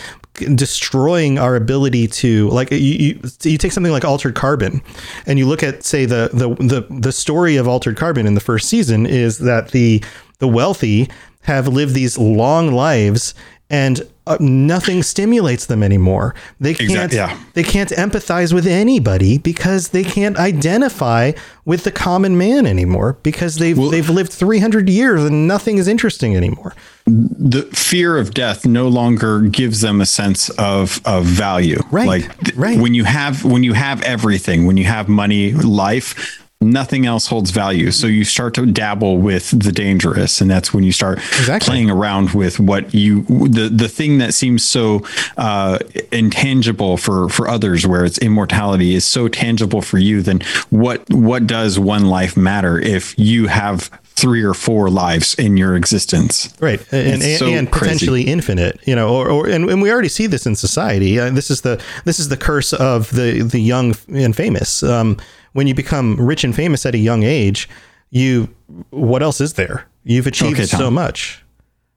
destroying 0.55 1.39
our 1.39 1.57
ability 1.57 2.09
to 2.09 2.49
like 2.51 2.71
you, 2.71 2.79
you, 2.79 3.21
you 3.43 3.57
take 3.57 3.73
something 3.73 3.93
like 3.93 4.05
altered 4.05 4.35
carbon 4.35 4.83
and 5.27 5.39
you 5.39 5.47
look 5.47 5.63
at 5.63 5.85
say 5.85 6.05
the, 6.05 6.29
the 6.33 6.49
the 6.57 6.87
the 6.91 7.13
story 7.13 7.57
of 7.57 7.69
altered 7.69 7.97
carbon 7.97 8.27
in 8.27 8.35
the 8.35 8.41
first 8.41 8.69
season 8.69 9.07
is 9.07 9.39
that 9.39 9.71
the 9.71 10.03
the 10.41 10.49
wealthy 10.49 11.09
have 11.43 11.69
lived 11.69 11.95
these 11.95 12.19
long 12.19 12.73
lives 12.73 13.35
and 13.71 14.03
uh, 14.27 14.39
nothing 14.41 15.03
stimulates 15.03 15.67
them 15.67 15.83
anymore. 15.83 16.35
They 16.59 16.73
can't 16.75 16.91
Exact- 16.91 17.13
yeah. 17.13 17.39
they 17.53 17.63
can't 17.63 17.91
empathize 17.91 18.53
with 18.55 18.67
anybody 18.67 19.37
because 19.39 19.89
they 19.89 20.03
can't 20.05 20.39
identify 20.39 21.33
with 21.67 21.85
the 21.85 21.93
common 21.93 22.37
man 22.39 22.67
anymore 22.67 23.19
because 23.23 23.57
they've 23.57 23.77
they've 23.91 24.09
lived 24.09 24.33
300 24.33 24.89
years 24.89 25.23
and 25.25 25.47
nothing 25.47 25.79
is 25.79 25.89
interesting 25.89 26.37
anymore. 26.37 26.75
the 27.07 27.63
fear 27.75 28.17
of 28.17 28.33
death 28.33 28.65
no 28.65 28.89
longer 28.89 29.41
gives 29.41 29.83
them 29.83 30.01
a 30.01 30.07
sense 30.07 30.49
of 30.51 31.01
of 31.05 31.25
value. 31.27 31.81
Right, 31.91 32.09
Like 32.09 32.39
th- 32.45 32.57
when 32.79 32.95
you 32.95 33.05
have 33.05 33.45
when 33.45 33.63
you 33.63 33.75
have 33.75 34.01
everything, 34.03 34.67
when 34.67 34.77
you 34.79 34.85
have 34.85 35.07
money, 35.09 35.53
life, 35.53 36.41
nothing 36.65 37.07
else 37.07 37.27
holds 37.27 37.51
value. 37.51 37.91
So 37.91 38.07
you 38.07 38.25
start 38.25 38.55
to 38.55 38.67
dabble 38.67 39.19
with 39.19 39.51
the 39.51 39.73
dangerous, 39.73 40.41
and 40.41 40.51
that's 40.51 40.73
when 40.73 40.85
you 40.85 40.93
start 40.93 41.19
playing 41.61 41.91
around 41.91 42.31
with 42.31 42.59
what 42.59 42.95
you 42.95 43.23
the 43.23 43.69
the 43.69 43.89
thing 43.89 44.19
that 44.19 44.35
seems 44.35 44.65
so 44.65 45.03
uh, 45.37 45.79
intangible 46.13 46.97
for 46.97 47.29
for 47.29 47.49
others, 47.49 47.87
where 47.87 48.05
it's 48.05 48.19
immortality, 48.19 48.95
is 48.95 49.05
so 49.05 49.29
tangible 49.29 49.83
for 49.83 49.99
you. 49.99 50.23
Then 50.23 50.41
what 50.71 51.09
what 51.11 51.47
does 51.47 51.79
one 51.79 52.07
life 52.07 52.37
matter 52.37 52.79
if 52.79 53.19
you 53.19 53.47
have 53.49 53.91
three 54.17 54.43
or 54.43 54.55
four 54.55 54.91
lives 54.91 55.35
in 55.35 55.57
your 55.57 55.75
existence? 55.77 56.55
Right, 56.61 56.81
and, 56.93 57.23
and, 57.23 57.39
so 57.39 57.47
and 57.49 57.71
potentially 57.71 58.23
infinite, 58.23 58.81
you 58.87 58.95
know, 58.95 59.15
or, 59.15 59.29
or 59.29 59.49
and, 59.49 59.69
and 59.69 59.83
we 59.83 59.93
already 59.93 60.09
see 60.09 60.27
this 60.27 60.47
in 60.47 60.57
society. 60.57 61.19
Uh, 61.19 61.31
this 61.31 61.51
is 61.51 61.63
the 61.63 61.83
this 62.05 62.19
is 62.19 62.29
the 62.29 62.37
curse 62.37 62.73
of 62.73 63.11
the 63.11 63.43
the 63.43 63.61
young 63.61 63.95
and 64.09 64.35
famous. 64.35 64.83
Um, 64.83 65.19
when 65.55 65.67
you 65.67 65.75
become 65.75 66.17
rich 66.17 66.45
and 66.45 66.55
famous 66.55 66.85
at 66.85 66.95
a 66.95 66.99
young 66.99 67.23
age, 67.23 67.69
you 68.11 68.55
what 68.91 69.23
else 69.23 69.41
is 69.41 69.55
there? 69.55 69.87
You've 70.05 70.27
achieved 70.27 70.61
Okay, 70.61 70.67
so 70.67 70.91
much. 70.91 71.41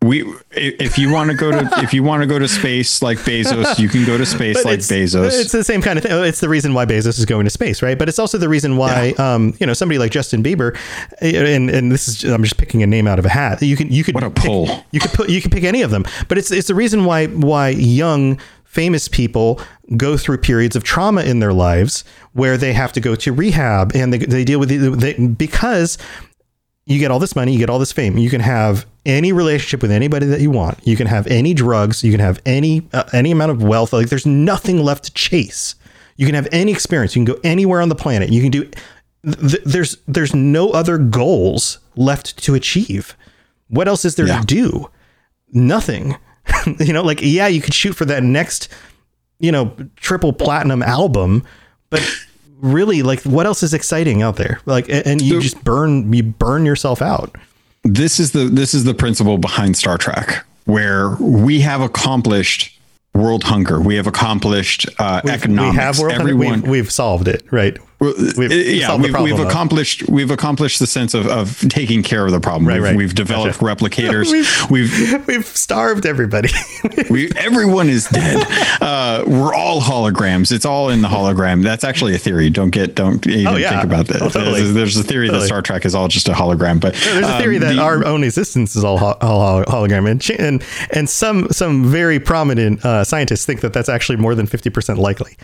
We, 0.04 0.32
if 0.52 1.00
you 1.00 1.12
want 1.12 1.32
to 1.32 1.36
go 1.36 1.52
to, 1.52 1.70
if 1.82 1.92
you 1.92 2.04
want 2.04 2.22
to 2.22 2.28
go 2.28 2.38
to 2.38 2.48
space 2.48 3.02
like 3.02 3.18
Bezos, 3.18 3.80
you 3.80 3.90
can 3.90 4.06
go 4.06 4.16
to 4.16 4.28
space 4.28 4.64
like 4.64 4.78
it's, 4.78 4.92
Bezos. 4.92 5.42
It's 5.42 5.52
the 5.52 5.64
same 5.64 5.82
kind 5.82 5.98
of 5.98 6.04
thing. 6.04 6.12
It's 6.24 6.40
the 6.40 6.48
reason 6.48 6.76
why 6.76 6.86
Bezos 6.86 7.18
is 7.18 7.26
going 7.26 7.46
to 7.46 7.50
space, 7.50 7.82
right? 7.82 7.98
But 7.98 8.08
it's 8.08 8.20
also 8.20 8.38
the 8.38 8.48
reason 8.48 8.78
why, 8.78 9.16
um, 9.18 9.56
you 9.60 9.66
know, 9.66 9.74
somebody 9.74 9.98
like 9.98 10.12
Justin 10.12 10.44
Bieber, 10.44 10.78
and 11.20 11.72
and 11.72 11.92
this 11.92 12.08
is 12.08 12.24
I'm 12.24 12.44
just 12.44 12.58
picking 12.58 12.84
a 12.84 12.88
name 12.88 13.08
out 13.08 13.18
of 13.18 13.26
a 13.26 13.30
hat. 13.30 13.60
You 13.64 13.76
can 13.76 13.92
you 13.92 14.04
could 14.04 14.14
what 14.14 14.24
a 14.24 14.30
pull. 14.30 14.70
You 14.92 15.00
could 15.00 15.12
put 15.14 15.30
you 15.30 15.42
could 15.42 15.52
pick 15.52 15.64
any 15.64 15.82
of 15.82 15.90
them, 15.90 16.06
but 16.28 16.38
it's 16.38 16.52
it's 16.52 16.68
the 16.68 16.76
reason 16.76 17.06
why 17.06 17.26
why 17.26 17.70
young 17.70 18.40
famous 18.78 19.08
people 19.08 19.60
go 19.96 20.16
through 20.16 20.38
periods 20.38 20.76
of 20.76 20.84
trauma 20.84 21.24
in 21.24 21.40
their 21.40 21.52
lives 21.52 22.04
where 22.34 22.58
they 22.58 22.74
have 22.74 22.94
to 22.94 23.00
go 23.00 23.16
to 23.16 23.34
rehab 23.34 23.92
and 23.96 24.14
they, 24.14 24.20
they 24.20 24.44
deal 24.44 24.60
with 24.60 24.72
it 24.72 24.78
they, 25.00 25.16
because 25.26 25.98
you 26.86 27.00
get 27.00 27.10
all 27.10 27.18
this 27.18 27.36
money, 27.36 27.54
you 27.54 27.58
get 27.58 27.72
all 27.72 27.80
this 27.80 27.92
fame. 27.92 28.20
You 28.20 28.30
can 28.30 28.40
have 28.40 28.86
any 29.04 29.34
relationship 29.34 29.82
with 29.82 29.90
anybody 29.90 30.28
that 30.28 30.42
you 30.42 30.52
want. 30.52 30.78
You 30.84 30.96
can 30.96 31.08
have 31.08 31.26
any 31.26 31.56
drugs. 31.56 32.04
You 32.04 32.12
can 32.12 32.20
have 32.20 32.40
any 32.46 32.88
uh, 32.94 33.06
any 33.14 33.32
amount 33.32 33.52
of 33.52 33.64
wealth. 33.64 33.94
Like 33.94 34.10
there's 34.10 34.28
nothing 34.28 34.84
left 34.84 35.06
to 35.06 35.12
chase. 35.14 35.74
You 36.16 36.28
can 36.28 36.36
have 36.36 36.48
any 36.52 36.72
experience. 36.72 37.16
You 37.16 37.26
can 37.26 37.34
go 37.34 37.40
anywhere 37.44 37.82
on 37.82 37.90
the 37.90 37.96
planet. 37.96 38.32
You 38.32 38.44
can 38.44 38.52
do. 38.52 38.70
Th- 39.26 39.64
there's 39.66 39.98
there's 40.08 40.36
no 40.36 40.70
other 40.70 41.00
goals 41.00 41.80
left 41.96 42.38
to 42.44 42.54
achieve. 42.54 43.18
What 43.70 43.88
else 43.88 44.06
is 44.06 44.16
there 44.16 44.28
to 44.28 44.46
do? 44.46 44.92
Nothing. 45.52 46.16
you 46.80 46.94
know, 46.94 47.04
like 47.04 47.22
yeah, 47.22 47.48
you 47.48 47.62
could 47.62 47.74
shoot 47.74 47.94
for 47.94 48.06
that 48.06 48.24
next, 48.24 48.70
you 49.40 49.52
know, 49.52 49.76
triple 49.96 50.34
platinum 50.34 50.84
album, 50.84 51.44
but 51.90 52.02
really, 52.60 53.04
like, 53.04 53.22
what 53.22 53.46
else 53.46 53.64
is 53.64 53.74
exciting 53.74 54.22
out 54.22 54.36
there? 54.36 54.60
Like, 54.66 54.90
and, 54.90 55.06
and 55.06 55.22
you 55.22 55.40
just 55.42 55.64
burn 55.64 56.12
you 56.12 56.24
burn 56.24 56.66
yourself 56.66 57.02
out. 57.02 57.36
this 57.84 58.20
is 58.20 58.32
the 58.32 58.46
this 58.46 58.74
is 58.74 58.84
the 58.84 58.94
principle 58.94 59.38
behind 59.38 59.78
Star 59.78 59.98
Trek, 59.98 60.46
where 60.66 61.16
we 61.20 61.62
have 61.62 61.82
accomplished 61.82 62.78
world 63.14 63.44
hunger. 63.44 63.80
We 63.80 63.96
have 63.96 64.08
accomplished 64.08 64.88
uh, 65.00 65.22
economics. 65.28 65.76
We 65.76 65.82
have 65.82 66.00
world 66.00 66.12
hunger. 66.14 66.32
Everyone, 66.32 66.62
We've, 66.62 66.72
we've 66.72 66.92
solved 66.92 67.28
it, 67.28 67.44
right? 67.52 67.78
We've 68.00 68.52
yeah, 68.52 68.96
we've, 68.96 69.18
we've 69.20 69.38
though. 69.38 69.48
accomplished 69.48 70.08
we've 70.08 70.30
accomplished 70.30 70.78
the 70.80 70.86
sense 70.86 71.16
of, 71.16 71.26
of 71.26 71.60
taking 71.68 72.04
care 72.04 72.28
of 72.28 72.32
the 72.32 72.40
problem. 72.40 72.68
Right, 72.68 72.76
we've, 72.76 72.84
right. 72.84 72.96
we've 72.96 73.16
developed 73.16 73.58
replicators. 73.58 74.32
We've- 74.32 74.48
we've 74.70 75.28
we've 75.28 75.46
starved 75.48 76.06
everybody. 76.06 76.50
we 77.10 77.32
everyone 77.36 77.90
is 77.90 78.08
dead. 78.08 78.46
Uh, 78.82 79.24
we're 79.26 79.54
all 79.56 79.82
holograms. 79.82 80.52
It's 80.52 80.66
all 80.66 80.90
in 80.90 81.02
the 81.02 81.08
hologram. 81.08 81.64
That's 81.64 81.84
actually 81.84 82.14
a 82.14 82.20
theory. 82.20 82.52
Don't 82.52 82.70
get 82.70 82.94
don't 82.94 83.26
even 83.26 83.48
Oh, 83.48 83.56
yeah. 83.56 83.72
think 83.72 83.84
about 83.86 84.06
that. 84.10 84.22
Oh, 84.22 84.30
totally. 84.30 84.62
There's, 84.62 84.74
there's 84.76 84.98
a 84.98 85.04
theory 85.04 85.26
Totally. 85.28 85.42
that 85.46 85.48
Star 85.48 85.64
Trek 85.64 85.84
is 85.84 85.96
all 85.96 86.08
just 86.08 86.30
a 86.30 86.34
hologram. 86.34 86.80
But 86.80 86.94
There's 86.94 87.28
a 87.28 87.38
theory 87.40 87.56
um, 87.56 87.62
that 87.64 87.74
the- 87.74 87.82
our 87.82 88.06
own 88.06 88.24
existence 88.24 88.76
is 88.76 88.84
all, 88.84 89.00
ho- 89.00 89.18
all 89.22 89.64
hologram, 89.66 90.08
and, 90.10 90.30
and 90.40 90.64
and 90.92 91.10
some 91.10 91.50
some 91.50 91.86
very 91.86 92.20
prominent 92.20 92.86
uh, 92.86 93.04
scientists 93.04 93.46
think 93.46 93.62
that 93.62 93.74
that's 93.74 93.90
actually 93.90 94.18
more 94.18 94.36
than 94.36 94.46
fifty 94.46 94.70
percent 94.70 95.00
likely. 95.00 95.36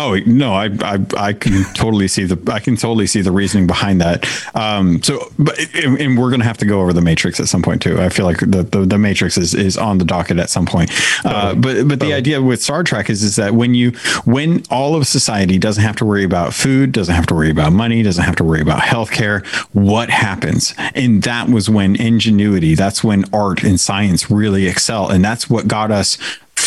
Oh 0.00 0.16
no, 0.26 0.52
I, 0.52 0.70
I 0.80 1.04
I 1.16 1.32
can 1.32 1.64
totally 1.74 2.06
see 2.06 2.24
the 2.24 2.52
I 2.52 2.60
can 2.60 2.76
totally 2.76 3.08
see 3.08 3.20
the 3.20 3.32
reasoning 3.32 3.66
behind 3.66 4.00
that. 4.00 4.28
Um, 4.54 5.02
so, 5.02 5.28
but 5.40 5.58
and, 5.74 6.00
and 6.00 6.16
we're 6.16 6.30
gonna 6.30 6.44
have 6.44 6.58
to 6.58 6.66
go 6.66 6.80
over 6.80 6.92
the 6.92 7.00
Matrix 7.00 7.40
at 7.40 7.48
some 7.48 7.62
point 7.62 7.82
too. 7.82 8.00
I 8.00 8.08
feel 8.08 8.24
like 8.24 8.38
the 8.38 8.62
the, 8.62 8.86
the 8.86 8.96
Matrix 8.96 9.36
is, 9.36 9.54
is 9.54 9.76
on 9.76 9.98
the 9.98 10.04
docket 10.04 10.38
at 10.38 10.50
some 10.50 10.66
point. 10.66 10.92
Uh, 11.24 11.52
but 11.56 11.88
but 11.88 11.98
the 11.98 12.12
idea 12.12 12.40
with 12.40 12.62
Star 12.62 12.84
Trek 12.84 13.10
is 13.10 13.24
is 13.24 13.34
that 13.36 13.54
when 13.54 13.74
you 13.74 13.90
when 14.24 14.62
all 14.70 14.94
of 14.94 15.08
society 15.08 15.58
doesn't 15.58 15.82
have 15.82 15.96
to 15.96 16.04
worry 16.04 16.22
about 16.22 16.54
food, 16.54 16.92
doesn't 16.92 17.16
have 17.16 17.26
to 17.26 17.34
worry 17.34 17.50
about 17.50 17.72
money, 17.72 18.04
doesn't 18.04 18.24
have 18.24 18.36
to 18.36 18.44
worry 18.44 18.60
about 18.60 18.82
healthcare, 18.82 19.44
what 19.74 20.10
happens? 20.10 20.74
And 20.94 21.24
that 21.24 21.48
was 21.48 21.68
when 21.68 21.96
ingenuity, 21.96 22.76
that's 22.76 23.02
when 23.02 23.24
art 23.32 23.64
and 23.64 23.80
science 23.80 24.30
really 24.30 24.68
excel, 24.68 25.10
and 25.10 25.24
that's 25.24 25.50
what 25.50 25.66
got 25.66 25.90
us 25.90 26.18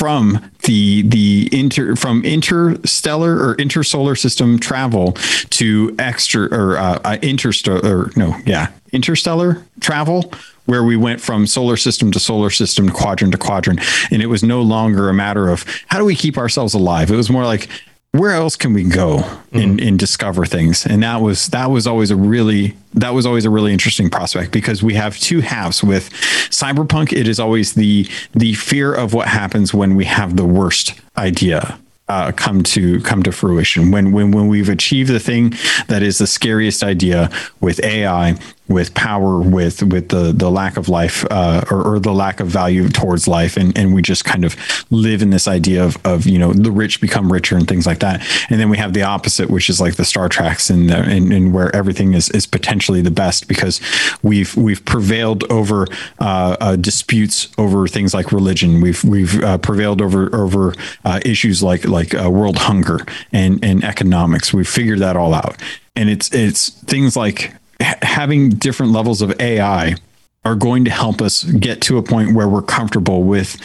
from 0.02 0.44
the 0.64 1.04
the 1.04 1.48
inter 1.52 1.96
from 1.96 2.26
interstellar 2.26 3.38
or 3.38 3.56
intersolar 3.58 4.18
system 4.18 4.58
travel 4.58 5.12
to 5.52 5.96
extra 6.00 6.52
or 6.52 6.76
uh, 6.76 7.00
uh, 7.04 7.18
interstellar 7.22 8.10
no 8.16 8.36
yeah 8.44 8.70
interstellar 8.94 9.64
travel 9.80 10.34
where 10.66 10.84
we 10.84 10.98
went 10.98 11.22
from 11.22 11.46
solar 11.46 11.78
system 11.78 12.12
to 12.12 12.20
solar 12.20 12.50
system 12.50 12.90
quadrant 12.90 13.32
to 13.32 13.38
quadrant. 13.38 13.80
And 14.12 14.24
it 14.24 14.28
was 14.28 14.42
no 14.42 14.62
longer 14.62 15.08
a 15.10 15.14
matter 15.14 15.50
of 15.50 15.66
how 15.88 16.00
do 16.00 16.06
we 16.06 16.16
keep 16.16 16.38
ourselves 16.38 16.74
alive? 16.74 17.12
It 17.12 17.16
was 17.16 17.30
more 17.30 17.46
like 17.46 17.68
where 18.14 18.32
else 18.32 18.58
can 18.58 18.74
we 18.74 18.84
go 18.84 19.24
and, 19.54 19.80
and 19.80 19.98
discover 19.98 20.46
things? 20.46 20.86
And 20.86 21.04
that 21.04 21.22
was 21.22 21.48
that 21.48 21.72
was 21.72 21.88
always 21.88 22.12
a 22.12 22.16
really 22.16 22.76
that 22.94 23.12
was 23.14 23.26
always 23.26 23.46
a 23.46 23.50
really 23.50 23.72
interesting 23.72 24.10
prospect 24.10 24.52
because 24.52 24.84
we 24.84 24.96
have 24.96 25.18
two 25.18 25.40
halves. 25.40 25.84
With 25.84 26.10
cyberpunk 26.50 27.14
it 27.14 27.28
is 27.28 27.40
always 27.40 27.74
the 27.74 28.08
the 28.34 28.54
fear 28.56 28.94
of 28.94 29.14
what 29.14 29.28
happens 29.28 29.74
when 29.74 29.96
we 29.96 30.06
have 30.06 30.36
the 30.36 30.46
worst 30.46 30.94
idea 31.18 31.80
uh, 32.10 32.34
come 32.34 32.62
to 32.62 33.00
come 33.02 33.24
to 33.24 33.32
fruition. 33.32 33.92
When 33.92 34.12
when 34.12 34.32
when 34.32 34.50
we've 34.50 34.68
achieved 34.68 35.10
the 35.10 35.20
thing 35.20 35.54
that 35.88 36.04
is 36.04 36.18
the 36.18 36.28
scariest 36.28 36.84
idea 36.84 37.30
with 37.62 37.82
AI 37.82 38.38
with 38.68 38.94
power 38.94 39.40
with 39.40 39.84
with 39.84 40.10
the 40.10 40.32
the 40.32 40.50
lack 40.50 40.78
of 40.78 40.88
life 40.88 41.26
uh, 41.30 41.64
or, 41.70 41.84
or 41.84 42.00
the 42.00 42.14
lack 42.14 42.40
of 42.40 42.48
value 42.48 42.88
towards 42.90 43.28
life. 43.28 43.58
And 43.58 43.78
and 43.78 43.94
we 43.94 44.02
just 44.02 44.26
kind 44.26 44.46
of 44.46 44.56
live 44.90 45.22
in 45.22 45.30
this 45.30 45.48
idea 45.48 45.84
of 45.84 45.98
of 46.06 46.26
you 46.26 46.40
know 46.40 46.54
the 46.54 46.72
rich 46.72 47.02
become 47.02 47.32
richer 47.32 47.56
and 47.56 47.68
things 47.68 47.86
like 47.86 48.00
that. 48.00 48.26
And 48.50 48.60
then 48.60 48.70
we 48.70 48.78
have 48.78 48.94
the 48.94 49.04
opposite 49.04 49.50
which 49.50 49.70
is 49.70 49.82
like 49.82 49.96
the 49.96 50.06
Star 50.06 50.30
Treks 50.30 50.70
and 50.70 50.90
the, 50.90 50.98
and, 50.98 51.32
and 51.34 51.54
where 51.54 51.76
everything 51.76 52.14
is 52.14 52.30
is 52.30 52.46
potentially 52.46 53.02
the 53.02 53.12
best 53.12 53.48
because 53.48 53.82
we've 54.24 54.56
we've 54.56 54.84
prevailed 54.86 55.44
over 55.52 55.88
uh, 56.20 56.56
uh, 56.60 56.76
disputes 56.76 57.50
over 57.58 57.88
things 57.88 58.14
like 58.14 58.32
religion. 58.32 58.82
We've 58.82 59.04
we've 59.04 59.44
uh, 59.44 59.58
prevailed 59.58 60.02
over 60.02 60.34
over 60.36 60.74
uh, 61.04 61.20
issues 61.26 61.62
like 61.62 61.86
like 61.86 62.16
uh, 62.16 62.30
world 62.30 62.58
hunger 62.58 63.00
and 63.34 63.64
and 63.64 63.84
economics. 63.84 64.54
We've 64.54 64.68
figured 64.68 65.00
that 65.00 65.18
all 65.18 65.34
out. 65.34 65.56
And 65.94 66.10
it's 66.10 66.34
it's 66.34 66.70
things 66.70 67.18
like 67.18 67.54
having 67.82 68.50
different 68.50 68.92
levels 68.92 69.22
of 69.22 69.40
AI 69.40 69.96
are 70.44 70.56
going 70.56 70.86
to 70.86 70.92
help 70.92 71.22
us 71.22 71.44
get 71.44 71.82
to 71.82 71.98
a 71.98 72.04
point 72.04 72.34
where 72.34 72.48
we're 72.48 72.62
comfortable 72.62 73.24
with 73.24 73.58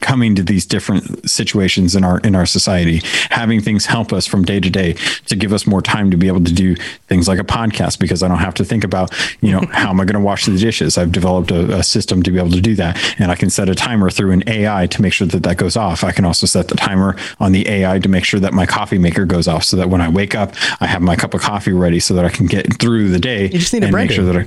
coming 0.00 0.34
to 0.34 0.42
these 0.42 0.64
different 0.66 1.28
situations 1.28 1.94
in 1.94 2.02
our 2.04 2.18
in 2.20 2.34
our 2.34 2.46
society 2.46 3.00
having 3.30 3.60
things 3.60 3.86
help 3.86 4.12
us 4.12 4.26
from 4.26 4.44
day 4.44 4.58
to 4.58 4.70
day 4.70 4.94
to 5.26 5.36
give 5.36 5.52
us 5.52 5.66
more 5.66 5.82
time 5.82 6.10
to 6.10 6.16
be 6.16 6.26
able 6.26 6.42
to 6.42 6.52
do 6.52 6.74
things 7.08 7.28
like 7.28 7.38
a 7.38 7.44
podcast 7.44 7.98
because 7.98 8.22
i 8.22 8.28
don't 8.28 8.38
have 8.38 8.54
to 8.54 8.64
think 8.64 8.82
about 8.82 9.12
you 9.42 9.52
know 9.52 9.60
how 9.72 9.90
am 9.90 10.00
i 10.00 10.04
going 10.04 10.14
to 10.14 10.20
wash 10.24 10.46
the 10.46 10.56
dishes 10.56 10.96
i've 10.98 11.12
developed 11.12 11.50
a, 11.50 11.76
a 11.78 11.82
system 11.82 12.22
to 12.22 12.30
be 12.30 12.38
able 12.38 12.50
to 12.50 12.60
do 12.60 12.74
that 12.74 12.98
and 13.20 13.30
i 13.30 13.34
can 13.34 13.50
set 13.50 13.68
a 13.68 13.74
timer 13.74 14.10
through 14.10 14.30
an 14.32 14.42
ai 14.48 14.86
to 14.86 15.02
make 15.02 15.12
sure 15.12 15.26
that 15.26 15.42
that 15.42 15.56
goes 15.58 15.76
off 15.76 16.02
i 16.02 16.12
can 16.12 16.24
also 16.24 16.46
set 16.46 16.68
the 16.68 16.74
timer 16.76 17.14
on 17.38 17.52
the 17.52 17.68
ai 17.68 17.98
to 17.98 18.08
make 18.08 18.24
sure 18.24 18.40
that 18.40 18.52
my 18.54 18.64
coffee 18.66 18.98
maker 18.98 19.24
goes 19.26 19.46
off 19.46 19.64
so 19.64 19.76
that 19.76 19.88
when 19.90 20.00
i 20.00 20.08
wake 20.08 20.34
up 20.34 20.54
i 20.80 20.86
have 20.86 21.02
my 21.02 21.14
cup 21.14 21.34
of 21.34 21.40
coffee 21.40 21.72
ready 21.72 22.00
so 22.00 22.14
that 22.14 22.24
i 22.24 22.28
can 22.30 22.46
get 22.46 22.78
through 22.80 23.10
the 23.10 23.18
day 23.18 23.44
You 23.44 23.58
just 23.58 23.72
need 23.74 23.84
a 23.84 23.88
Brendan. 23.88 24.16
sure 24.16 24.24
that 24.24 24.36
i 24.36 24.46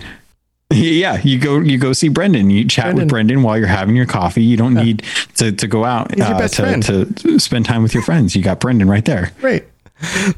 yeah, 0.72 1.22
you 1.24 1.40
go 1.40 1.60
you 1.60 1.78
go 1.78 1.94
see 1.94 2.10
Brendan. 2.10 2.50
You 2.50 2.68
chat 2.68 2.96
with 2.96 3.10
Brendan 3.10 3.44
while 3.44 3.58
you're 3.58 3.68
having 3.68 3.96
your 3.96 4.06
coffee. 4.06 4.44
You 4.44 4.58
don't 4.58 4.74
need 4.74 5.04
to, 5.36 5.52
to 5.52 5.68
go 5.68 5.86
out 5.86 6.20
uh, 6.20 6.48
to, 6.48 7.06
to 7.06 7.40
spend 7.40 7.66
time 7.66 7.84
with 7.84 7.94
your 7.94 8.04
friends. 8.04 8.36
You 8.36 8.42
got 8.42 8.60
Brendan 8.60 8.90
right 8.90 9.06
there. 9.06 9.32
Great. 9.40 9.66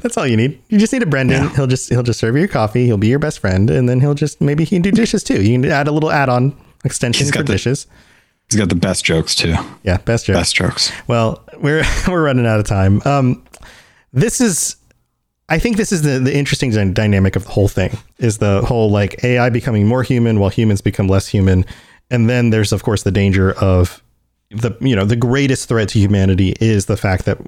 That's 0.00 0.16
all 0.16 0.26
you 0.26 0.36
need. 0.36 0.60
You 0.68 0.78
just 0.78 0.92
need 0.92 1.02
a 1.02 1.06
Brendan. 1.06 1.48
He'll 1.50 1.66
just 1.66 1.88
he'll 1.88 2.02
just 2.02 2.20
serve 2.20 2.34
you 2.34 2.40
your 2.40 2.48
coffee. 2.48 2.84
He'll 2.86 2.98
be 2.98 3.08
your 3.08 3.18
best 3.18 3.38
friend, 3.40 3.70
and 3.70 3.88
then 3.88 4.00
he'll 4.00 4.14
just 4.14 4.40
maybe 4.40 4.64
he 4.64 4.76
can 4.76 4.82
do 4.82 4.90
dishes 4.90 5.24
too. 5.24 5.42
You 5.42 5.60
can 5.60 5.70
add 5.70 5.88
a 5.88 5.92
little 5.92 6.10
add-on 6.10 6.56
extension 6.84 7.26
He's 7.26 7.34
for 7.34 7.42
the- 7.42 7.52
dishes. 7.52 7.86
He's 8.50 8.60
got 8.60 8.68
the 8.68 8.76
best 8.76 9.04
jokes 9.04 9.34
too. 9.34 9.54
Yeah, 9.82 9.96
best 9.98 10.26
jokes. 10.26 10.38
Best 10.38 10.54
jokes. 10.54 10.92
Well, 11.08 11.42
we're 11.58 11.82
we're 12.08 12.22
running 12.22 12.46
out 12.46 12.60
of 12.60 12.66
time. 12.66 13.02
Um, 13.04 13.42
this 14.12 14.40
is, 14.40 14.76
I 15.48 15.58
think 15.58 15.76
this 15.76 15.92
is 15.92 16.02
the 16.02 16.18
the 16.18 16.36
interesting 16.36 16.70
dy- 16.70 16.92
dynamic 16.92 17.36
of 17.36 17.44
the 17.44 17.50
whole 17.50 17.68
thing 17.68 17.96
is 18.18 18.38
the 18.38 18.62
whole 18.62 18.90
like 18.90 19.22
AI 19.24 19.50
becoming 19.50 19.86
more 19.86 20.02
human 20.02 20.40
while 20.40 20.50
humans 20.50 20.80
become 20.80 21.08
less 21.08 21.28
human, 21.28 21.64
and 22.10 22.28
then 22.28 22.50
there's 22.50 22.72
of 22.72 22.82
course 22.82 23.02
the 23.02 23.10
danger 23.10 23.52
of 23.52 24.02
the 24.50 24.76
you 24.80 24.96
know 24.96 25.04
the 25.04 25.16
greatest 25.16 25.68
threat 25.68 25.88
to 25.90 25.98
humanity 25.98 26.56
is 26.60 26.86
the 26.86 26.96
fact 26.96 27.24
that 27.24 27.38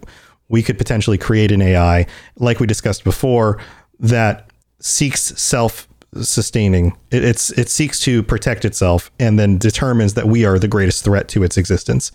we 0.49 0.63
could 0.63 0.79
potentially 0.79 1.19
create 1.19 1.53
an 1.53 1.63
AI 1.63 2.07
like 2.37 2.59
we 2.59 2.67
discussed 2.67 3.05
before 3.05 3.61
that 4.01 4.51
seeks 4.81 5.21
self 5.41 5.87
sustaining 6.23 6.97
it, 7.11 7.23
it's 7.23 7.51
it 7.51 7.69
seeks 7.69 8.01
to 8.01 8.23
protect 8.23 8.65
itself 8.65 9.11
and 9.21 9.39
then 9.39 9.59
determines 9.59 10.15
that 10.15 10.27
we 10.27 10.45
are 10.45 10.59
the 10.59 10.67
greatest 10.67 11.05
threat 11.05 11.29
to 11.29 11.43
its 11.43 11.57
existence 11.57 12.11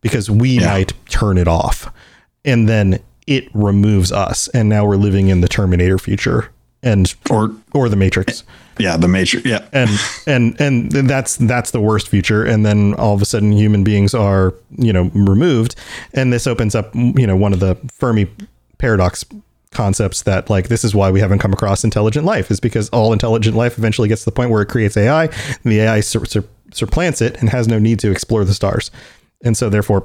because 0.00 0.30
we 0.30 0.58
might 0.60 0.92
turn 1.08 1.36
it 1.38 1.48
off. 1.48 1.92
And 2.44 2.68
then 2.68 3.00
it 3.26 3.48
removes 3.54 4.12
us 4.12 4.48
and 4.48 4.68
now 4.68 4.84
we're 4.86 4.96
living 4.96 5.28
in 5.28 5.40
the 5.40 5.48
terminator 5.48 5.98
future 5.98 6.50
and 6.82 7.14
or 7.30 7.50
or 7.72 7.88
the 7.88 7.96
matrix 7.96 8.44
Yeah, 8.78 8.98
the 8.98 9.08
Matrix. 9.08 9.46
Yeah, 9.46 9.66
and 9.72 9.90
and 10.26 10.60
and 10.60 10.92
that's 11.08 11.36
that's 11.38 11.70
the 11.70 11.80
worst 11.80 12.08
future 12.08 12.44
and 12.44 12.64
then 12.66 12.92
all 12.94 13.14
of 13.14 13.22
a 13.22 13.24
sudden 13.24 13.50
human 13.52 13.82
beings 13.84 14.14
are 14.14 14.52
you 14.76 14.92
know 14.92 15.10
removed 15.14 15.74
and 16.12 16.30
this 16.32 16.46
opens 16.46 16.74
up 16.74 16.94
you 16.94 17.26
know 17.26 17.36
one 17.36 17.52
of 17.54 17.60
the 17.60 17.74
fermi 17.92 18.26
paradox 18.78 19.24
concepts 19.72 20.22
that 20.22 20.48
like 20.50 20.68
this 20.68 20.84
is 20.84 20.94
why 20.94 21.10
we 21.10 21.20
haven't 21.20 21.38
come 21.38 21.52
across 21.52 21.84
intelligent 21.84 22.24
life 22.26 22.50
is 22.50 22.60
because 22.60 22.88
all 22.90 23.12
intelligent 23.12 23.56
life 23.56 23.78
eventually 23.78 24.08
gets 24.08 24.22
to 24.22 24.26
the 24.26 24.34
point 24.34 24.50
where 24.50 24.62
it 24.62 24.66
creates 24.68 24.96
ai 24.96 25.24
and 25.24 25.72
the 25.72 25.80
ai 25.80 26.00
sur- 26.00 26.24
sur- 26.26 26.44
supplants 26.72 27.20
it 27.22 27.36
and 27.40 27.48
has 27.48 27.66
no 27.66 27.78
need 27.78 27.98
to 27.98 28.10
explore 28.10 28.44
the 28.44 28.54
stars 28.54 28.90
and 29.42 29.56
so 29.56 29.68
therefore 29.70 30.04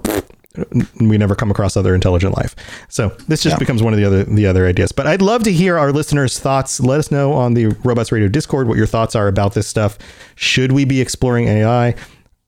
we 0.99 1.17
never 1.17 1.35
come 1.35 1.49
across 1.51 1.77
other 1.77 1.95
intelligent 1.95 2.35
life. 2.37 2.55
So 2.89 3.09
this 3.27 3.41
just 3.43 3.55
Yeah. 3.55 3.59
becomes 3.59 3.81
one 3.81 3.93
of 3.93 3.99
the 3.99 4.05
other 4.05 4.23
the 4.23 4.45
other 4.47 4.67
ideas. 4.67 4.91
But 4.91 5.07
I'd 5.07 5.21
love 5.21 5.43
to 5.43 5.51
hear 5.51 5.77
our 5.77 5.91
listeners' 5.91 6.39
thoughts. 6.39 6.79
Let 6.79 6.99
us 6.99 7.11
know 7.11 7.33
on 7.33 7.53
the 7.53 7.67
Robots 7.83 8.11
Radio 8.11 8.27
Discord 8.27 8.67
what 8.67 8.77
your 8.77 8.87
thoughts 8.87 9.15
are 9.15 9.27
about 9.27 9.53
this 9.53 9.67
stuff. 9.67 9.97
Should 10.35 10.71
we 10.71 10.85
be 10.85 10.99
exploring 11.01 11.47
AI? 11.47 11.95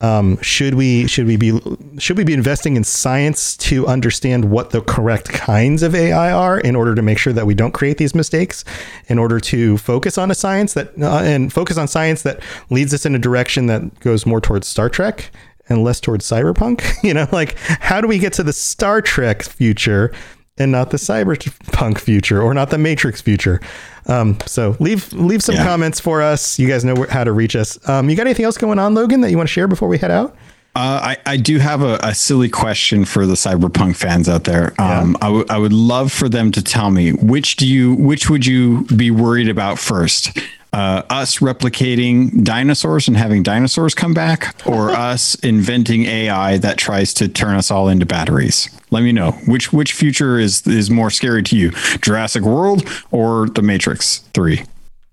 Um, 0.01 0.37
should 0.41 0.73
we 0.73 1.07
should 1.07 1.27
we 1.27 1.37
be 1.37 1.57
should 1.97 2.17
we 2.17 2.25
be 2.25 2.33
investing 2.33 2.75
in 2.75 2.83
science 2.83 3.55
to 3.57 3.87
understand 3.87 4.45
what 4.51 4.71
the 4.71 4.81
correct 4.81 5.29
kinds 5.29 5.81
of 5.81 5.95
AI 5.95 6.29
are 6.29 6.59
in 6.59 6.75
order 6.75 6.93
to 6.93 7.01
make 7.01 7.17
sure 7.17 7.31
that 7.31 7.45
we 7.47 7.53
don't 7.53 7.71
create 7.71 7.99
these 7.99 8.13
mistakes? 8.13 8.65
In 9.07 9.17
order 9.17 9.39
to 9.39 9.77
focus 9.77 10.17
on 10.17 10.29
a 10.29 10.35
science 10.35 10.73
that 10.73 10.91
uh, 11.01 11.19
and 11.23 11.53
focus 11.53 11.77
on 11.77 11.87
science 11.87 12.23
that 12.23 12.41
leads 12.69 12.93
us 12.93 13.05
in 13.05 13.15
a 13.15 13.19
direction 13.19 13.67
that 13.67 13.97
goes 14.01 14.25
more 14.25 14.41
towards 14.41 14.67
Star 14.67 14.89
Trek 14.89 15.31
and 15.69 15.83
less 15.83 15.99
towards 15.99 16.25
cyberpunk 16.29 16.81
you 17.03 17.13
know 17.13 17.27
like 17.31 17.57
how 17.57 18.01
do 18.01 18.07
we 18.07 18.19
get 18.19 18.33
to 18.33 18.43
the 18.43 18.53
star 18.53 19.01
trek 19.01 19.43
future 19.43 20.11
and 20.57 20.71
not 20.71 20.91
the 20.91 20.97
cyberpunk 20.97 21.97
future 21.99 22.41
or 22.41 22.53
not 22.53 22.69
the 22.69 22.77
matrix 22.77 23.21
future 23.21 23.59
um, 24.07 24.37
so 24.45 24.75
leave 24.79 25.11
leave 25.13 25.41
some 25.41 25.55
Yeah. 25.55 25.63
comments 25.65 25.99
for 25.99 26.21
us 26.21 26.59
you 26.59 26.67
guys 26.67 26.83
know 26.85 26.93
where, 26.93 27.07
how 27.07 27.23
to 27.23 27.31
reach 27.31 27.55
us 27.55 27.77
um, 27.89 28.09
you 28.09 28.15
got 28.15 28.27
anything 28.27 28.45
else 28.45 28.57
going 28.57 28.77
on 28.79 28.93
logan 28.93 29.21
that 29.21 29.31
you 29.31 29.37
want 29.37 29.47
to 29.47 29.53
share 29.53 29.67
before 29.67 29.87
we 29.87 29.97
head 29.97 30.11
out 30.11 30.35
Uh, 30.75 31.13
I, 31.13 31.33
I 31.33 31.37
do 31.37 31.59
have 31.59 31.83
a, 31.83 31.99
a 32.01 32.15
silly 32.15 32.49
question 32.49 33.05
for 33.05 33.27
the 33.27 33.35
cyberpunk 33.35 33.95
fans 33.95 34.27
out 34.27 34.43
there. 34.45 34.73
Um, 34.81 35.15
I 35.21 35.29
would- 35.29 35.49
I 35.51 35.59
would 35.59 35.71
love 35.71 36.11
for 36.11 36.27
them 36.27 36.51
to 36.51 36.63
tell 36.63 36.89
me 36.89 37.11
which 37.13 37.57
do 37.57 37.67
you 37.67 37.93
which 37.93 38.27
would 38.27 38.43
you 38.47 38.83
be 38.95 39.11
worried 39.11 39.49
about 39.49 39.77
first? 39.77 40.35
Uh, 40.73 41.03
us 41.09 41.37
replicating 41.37 42.43
dinosaurs 42.43 43.07
and 43.07 43.15
having 43.15 43.43
dinosaurs 43.43 43.93
come 43.93 44.13
back, 44.13 44.55
or 44.65 44.89
us 45.11 45.35
inventing 45.35 46.05
AI 46.05 46.57
that 46.57 46.77
tries 46.77 47.13
to 47.13 47.27
turn 47.27 47.55
us 47.55 47.69
all 47.71 47.87
into 47.87 48.05
batteries? 48.05 48.67
Let 48.91 49.03
me 49.03 49.11
know 49.11 49.31
which 49.47 49.71
which 49.71 49.93
future 49.93 50.39
is 50.39 50.65
is 50.67 50.89
more 50.89 51.09
scary 51.09 51.43
to 51.43 51.55
you, 51.55 51.71
Jurassic 52.01 52.43
World 52.43 52.87
or 53.11 53.47
The 53.49 53.61
Matrix 53.61 54.19
Three? 54.33 54.63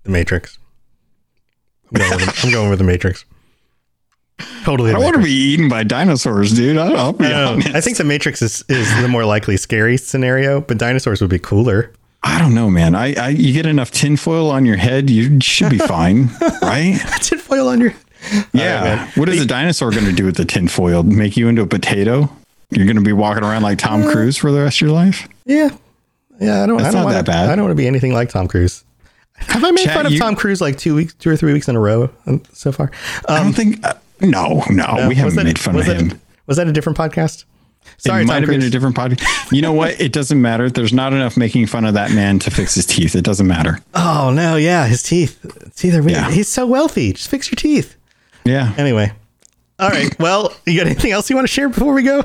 the 0.03 0.09
matrix 0.09 0.57
i'm 1.93 1.99
going 1.99 2.11
with 2.11 2.25
the, 2.25 2.41
I'm 2.47 2.51
going 2.51 2.69
with 2.69 2.79
the 2.79 2.85
matrix 2.85 3.25
totally 4.63 4.93
I 4.93 4.97
want 4.97 5.15
to 5.15 5.21
be 5.21 5.31
eaten 5.31 5.69
by 5.69 5.83
dinosaurs, 5.83 6.53
dude. 6.53 6.77
I, 6.77 6.91
I'll 6.93 7.13
be 7.13 7.25
I. 7.25 7.53
I 7.75 7.81
think 7.81 7.97
the 7.97 8.03
Matrix 8.03 8.41
is, 8.41 8.63
is 8.69 8.89
the 9.01 9.07
more 9.07 9.23
likely 9.23 9.55
scary 9.57 9.97
scenario, 9.97 10.61
but 10.61 10.79
dinosaurs 10.79 11.21
would 11.21 11.29
be 11.29 11.37
cooler. 11.37 11.91
I 12.23 12.37
don't 12.39 12.53
know, 12.53 12.69
man. 12.69 12.93
I, 12.95 13.13
I 13.15 13.29
you 13.29 13.51
get 13.53 13.65
enough 13.65 13.91
tinfoil 13.91 14.49
on 14.51 14.65
your 14.65 14.77
head, 14.77 15.09
you 15.09 15.39
should 15.41 15.69
be 15.71 15.77
fine, 15.79 16.29
right? 16.61 16.99
Tinfoil 17.21 17.67
on 17.67 17.81
your 17.81 17.93
Yeah. 18.53 18.81
man. 18.83 19.11
what 19.15 19.27
is 19.29 19.41
a 19.41 19.45
dinosaur 19.45 19.89
going 19.91 20.05
to 20.05 20.11
do 20.13 20.25
with 20.25 20.35
the 20.37 20.45
tinfoil? 20.45 21.01
Make 21.03 21.35
you 21.35 21.47
into 21.47 21.63
a 21.63 21.67
potato? 21.67 22.29
You're 22.69 22.85
going 22.85 22.95
to 22.97 23.01
be 23.01 23.11
walking 23.13 23.43
around 23.43 23.63
like 23.63 23.79
Tom 23.79 24.03
Cruise 24.03 24.37
for 24.37 24.51
the 24.51 24.61
rest 24.61 24.77
of 24.77 24.81
your 24.87 24.91
life? 24.91 25.27
Yeah. 25.45 25.69
Yeah, 26.39 26.63
I 26.63 26.67
don't. 26.67 26.77
That's 26.77 26.89
I 26.89 26.91
don't 26.91 27.01
not 27.01 27.05
wanna, 27.05 27.15
that 27.17 27.25
bad. 27.25 27.49
I 27.49 27.55
don't 27.55 27.65
want 27.65 27.71
to 27.71 27.81
be 27.81 27.87
anything 27.87 28.13
like 28.13 28.29
Tom 28.29 28.47
Cruise. 28.47 28.83
Have 29.35 29.63
I 29.63 29.71
made 29.71 29.85
Chat, 29.85 29.93
fun 29.95 30.05
of 30.05 30.11
you- 30.11 30.19
Tom 30.19 30.35
Cruise 30.35 30.61
like 30.61 30.77
two 30.77 30.95
weeks, 30.95 31.13
two 31.15 31.29
or 31.31 31.35
three 31.35 31.53
weeks 31.53 31.67
in 31.67 31.75
a 31.75 31.79
row 31.79 32.09
um, 32.27 32.41
so 32.53 32.71
far? 32.71 32.91
I 33.27 33.43
don't 33.43 33.53
think. 33.53 33.83
Uh, 33.85 33.93
no, 34.21 34.63
no, 34.69 34.83
Uh, 34.85 35.05
we 35.09 35.15
haven't 35.15 35.35
that- 35.35 35.43
made 35.45 35.59
fun 35.59 35.75
of 35.75 35.85
that- 35.87 35.99
him. 35.99 36.21
Was 36.47 36.57
that 36.57 36.67
a 36.67 36.71
different 36.71 36.97
podcast? 36.97 37.45
Sorry, 37.97 38.23
it 38.23 38.25
might 38.25 38.35
Tom 38.39 38.43
have 38.43 38.49
been 38.49 38.63
a 38.63 38.69
different 38.69 38.95
podcast. 38.95 39.51
You 39.51 39.61
know 39.61 39.73
what? 39.73 39.99
It 39.99 40.11
doesn't 40.13 40.41
matter. 40.41 40.69
There's 40.69 40.93
not 40.93 41.13
enough 41.13 41.35
making 41.37 41.67
fun 41.67 41.85
of 41.85 41.93
that 41.95 42.11
man 42.11 42.39
to 42.39 42.49
fix 42.51 42.73
his 42.75 42.85
teeth. 42.85 43.15
It 43.15 43.23
doesn't 43.23 43.47
matter. 43.47 43.79
oh 43.93 44.31
no, 44.33 44.55
yeah, 44.55 44.87
his 44.87 45.03
teeth. 45.03 45.39
It's 45.67 45.83
either 45.85 46.01
Yeah. 46.09 46.31
he's 46.31 46.47
so 46.47 46.65
wealthy. 46.65 47.13
Just 47.13 47.29
fix 47.29 47.51
your 47.51 47.57
teeth. 47.57 47.95
Yeah. 48.45 48.73
Anyway, 48.77 49.11
all 49.77 49.89
right. 49.89 50.15
Well, 50.19 50.53
you 50.65 50.77
got 50.77 50.87
anything 50.87 51.11
else 51.11 51.29
you 51.29 51.35
want 51.35 51.47
to 51.47 51.53
share 51.53 51.69
before 51.69 51.93
we 51.93 52.03
go? 52.03 52.23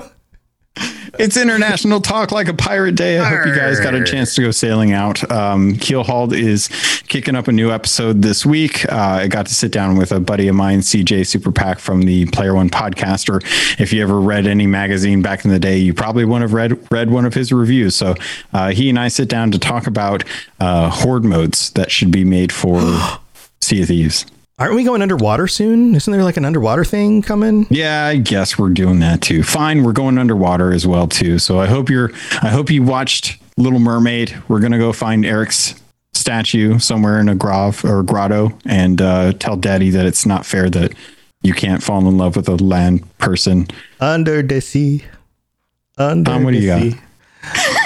It's 1.19 1.37
International 1.39 2.01
Talk 2.01 2.31
Like 2.31 2.49
a 2.49 2.55
Pirate 2.55 2.95
Day. 2.95 3.19
I 3.19 3.25
hope 3.25 3.47
you 3.47 3.55
guys 3.55 3.81
got 3.81 3.95
a 3.95 4.05
chance 4.05 4.35
to 4.35 4.43
go 4.43 4.51
sailing 4.51 4.93
out. 4.93 5.29
Um, 5.31 5.75
Keelhauled 5.75 6.35
is 6.35 6.69
kicking 7.09 7.35
up 7.35 7.49
a 7.49 7.53
new 7.53 7.71
episode 7.71 8.21
this 8.21 8.45
week. 8.45 8.85
Uh, 8.93 9.21
I 9.23 9.29
got 9.29 9.47
to 9.47 9.55
sit 9.55 9.73
down 9.73 9.97
with 9.97 10.13
a 10.13 10.21
buddy 10.21 10.49
of 10.49 10.55
mine, 10.55 10.81
CJ 10.81 11.21
Superpack 11.23 11.79
from 11.79 12.03
the 12.03 12.27
Player 12.27 12.55
One 12.55 12.69
podcast. 12.69 13.31
Or 13.31 13.41
if 13.83 13.95
you 13.95 14.03
ever 14.03 14.21
read 14.21 14.47
any 14.47 14.67
magazine 14.67 15.23
back 15.23 15.45
in 15.47 15.51
the 15.51 15.59
day, 15.59 15.79
you 15.79 15.95
probably 15.95 16.27
would 16.27 16.43
have 16.43 16.53
read 16.53 16.87
read 16.91 17.11
one 17.11 17.25
of 17.25 17.33
his 17.33 17.51
reviews. 17.51 17.95
So 17.95 18.15
uh, 18.53 18.73
he 18.73 18.91
and 18.91 18.99
I 18.99 19.09
sit 19.09 19.29
down 19.29 19.51
to 19.53 19.59
talk 19.59 19.87
about 19.87 20.23
uh, 20.61 20.91
horde 20.91 21.25
modes 21.25 21.71
that 21.71 21.91
should 21.91 22.11
be 22.11 22.25
made 22.25 22.53
for 22.53 22.81
Sea 23.63 23.83
of 23.83 23.89
Thieves. 23.89 24.27
Aren't 24.59 24.75
we 24.75 24.85
going 24.85 25.03
underwater 25.03 25.47
soon? 25.49 25.95
Isn't 25.95 26.11
there 26.11 26.25
like 26.25 26.39
an 26.39 26.47
underwater 26.47 26.83
thing 26.85 27.21
coming? 27.21 27.67
Yeah, 27.69 28.07
I 28.07 28.17
guess 28.17 28.59
we're 28.59 28.71
doing 28.71 29.01
that 29.01 29.21
too. 29.21 29.43
Fine, 29.43 29.85
we're 29.85 29.93
going 29.93 30.17
underwater 30.17 30.73
as 30.73 30.87
well 30.87 31.07
too. 31.07 31.39
So 31.39 31.61
I 31.61 31.67
hope 31.67 31.91
you're 31.91 32.11
I 32.43 32.49
hope 32.49 32.71
you 32.71 32.83
watched 32.83 33.37
Little 33.59 33.79
Mermaid. 33.81 34.35
We're 34.49 34.61
gonna 34.61 34.79
go 34.79 34.95
find 34.95 35.27
Eric's 35.27 35.75
statue 36.15 36.79
somewhere 36.79 37.21
in 37.21 37.29
a 37.29 37.35
grove 37.35 37.85
or 37.85 38.01
a 38.01 38.03
grotto 38.03 38.57
and 38.65 39.03
uh, 39.03 39.35
tell 39.35 39.57
Daddy 39.57 39.91
that 39.91 40.07
it's 40.07 40.25
not 40.25 40.47
fair 40.47 40.71
that 40.71 40.95
you 41.43 41.53
can't 41.53 41.83
fall 41.83 42.09
in 42.09 42.17
love 42.17 42.35
with 42.35 42.49
a 42.49 42.57
land 42.57 43.07
person. 43.19 43.67
Under 44.01 44.41
the 44.43 44.63
sea. 44.63 45.05
Under 45.99 46.31
Tom, 46.31 46.45
what 46.45 46.53
do 46.53 46.61
the 46.61 46.65
you 46.65 46.71
got? 46.71 46.81
sea. 46.81 47.01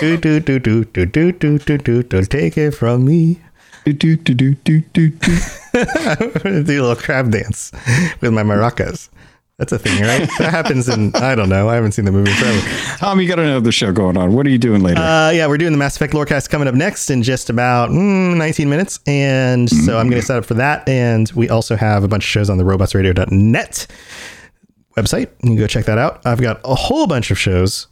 do, 0.00 0.16
do, 0.16 0.40
do, 0.40 0.58
do, 0.60 0.84
do, 0.84 1.04
do, 1.06 1.32
do, 1.32 1.58
do, 1.58 1.78
do, 1.78 2.02
don't 2.04 2.30
take 2.30 2.56
it 2.56 2.70
from 2.70 3.04
me. 3.04 3.40
Do, 3.85 3.93
do, 3.93 4.16
do, 4.16 4.35
do, 4.35 4.55
do, 4.55 4.81
do, 4.81 5.09
do. 5.11 5.37
Do 5.72 6.81
a 6.81 6.83
little 6.83 6.97
crab 6.97 7.31
dance 7.31 7.72
with 8.20 8.33
my 8.33 8.43
maracas. 8.43 9.09
That's 9.61 9.72
a 9.72 9.78
thing, 9.78 10.01
right? 10.03 10.28
that 10.39 10.51
happens 10.51 10.89
in 10.89 11.14
I 11.16 11.35
don't 11.35 11.51
know. 11.51 11.68
I 11.68 11.74
haven't 11.74 11.93
seen 11.93 12.07
the 12.07 12.12
movie 12.12 12.33
forever. 12.33 12.61
Tom, 12.97 13.20
you 13.20 13.28
got 13.28 13.39
another 13.39 13.70
show 13.70 13.93
going 13.93 14.16
on. 14.16 14.33
What 14.33 14.47
are 14.47 14.49
you 14.49 14.57
doing 14.57 14.83
later? 14.83 15.01
Uh, 15.01 15.31
yeah, 15.31 15.47
we're 15.47 15.59
doing 15.59 15.72
the 15.72 15.78
Mass 15.78 15.97
Effect 15.97 16.14
Lorecast 16.14 16.49
coming 16.49 16.66
up 16.66 16.74
next 16.74 17.11
in 17.11 17.22
just 17.22 17.51
about 17.51 17.91
mm, 17.91 18.39
19 18.39 18.70
minutes, 18.70 19.01
and 19.07 19.68
so 19.68 19.99
I'm 19.99 20.09
going 20.09 20.20
to 20.20 20.26
set 20.26 20.39
up 20.39 20.47
for 20.47 20.55
that. 20.55 20.89
And 20.89 21.31
we 21.33 21.51
also 21.51 21.76
have 21.76 22.05
a 22.05 22.09
bunch 22.09 22.24
of 22.24 22.28
shows 22.28 22.49
on 22.49 22.57
the 22.57 22.64
RobotsRadio.net 22.64 23.87
website. 24.97 25.28
You 25.43 25.51
can 25.51 25.57
go 25.57 25.66
check 25.66 25.85
that 25.85 25.99
out. 25.99 26.24
I've 26.24 26.41
got 26.41 26.61
a 26.64 26.74
whole 26.74 27.07
bunch 27.07 27.31
of 27.31 27.39
shows 27.39 27.87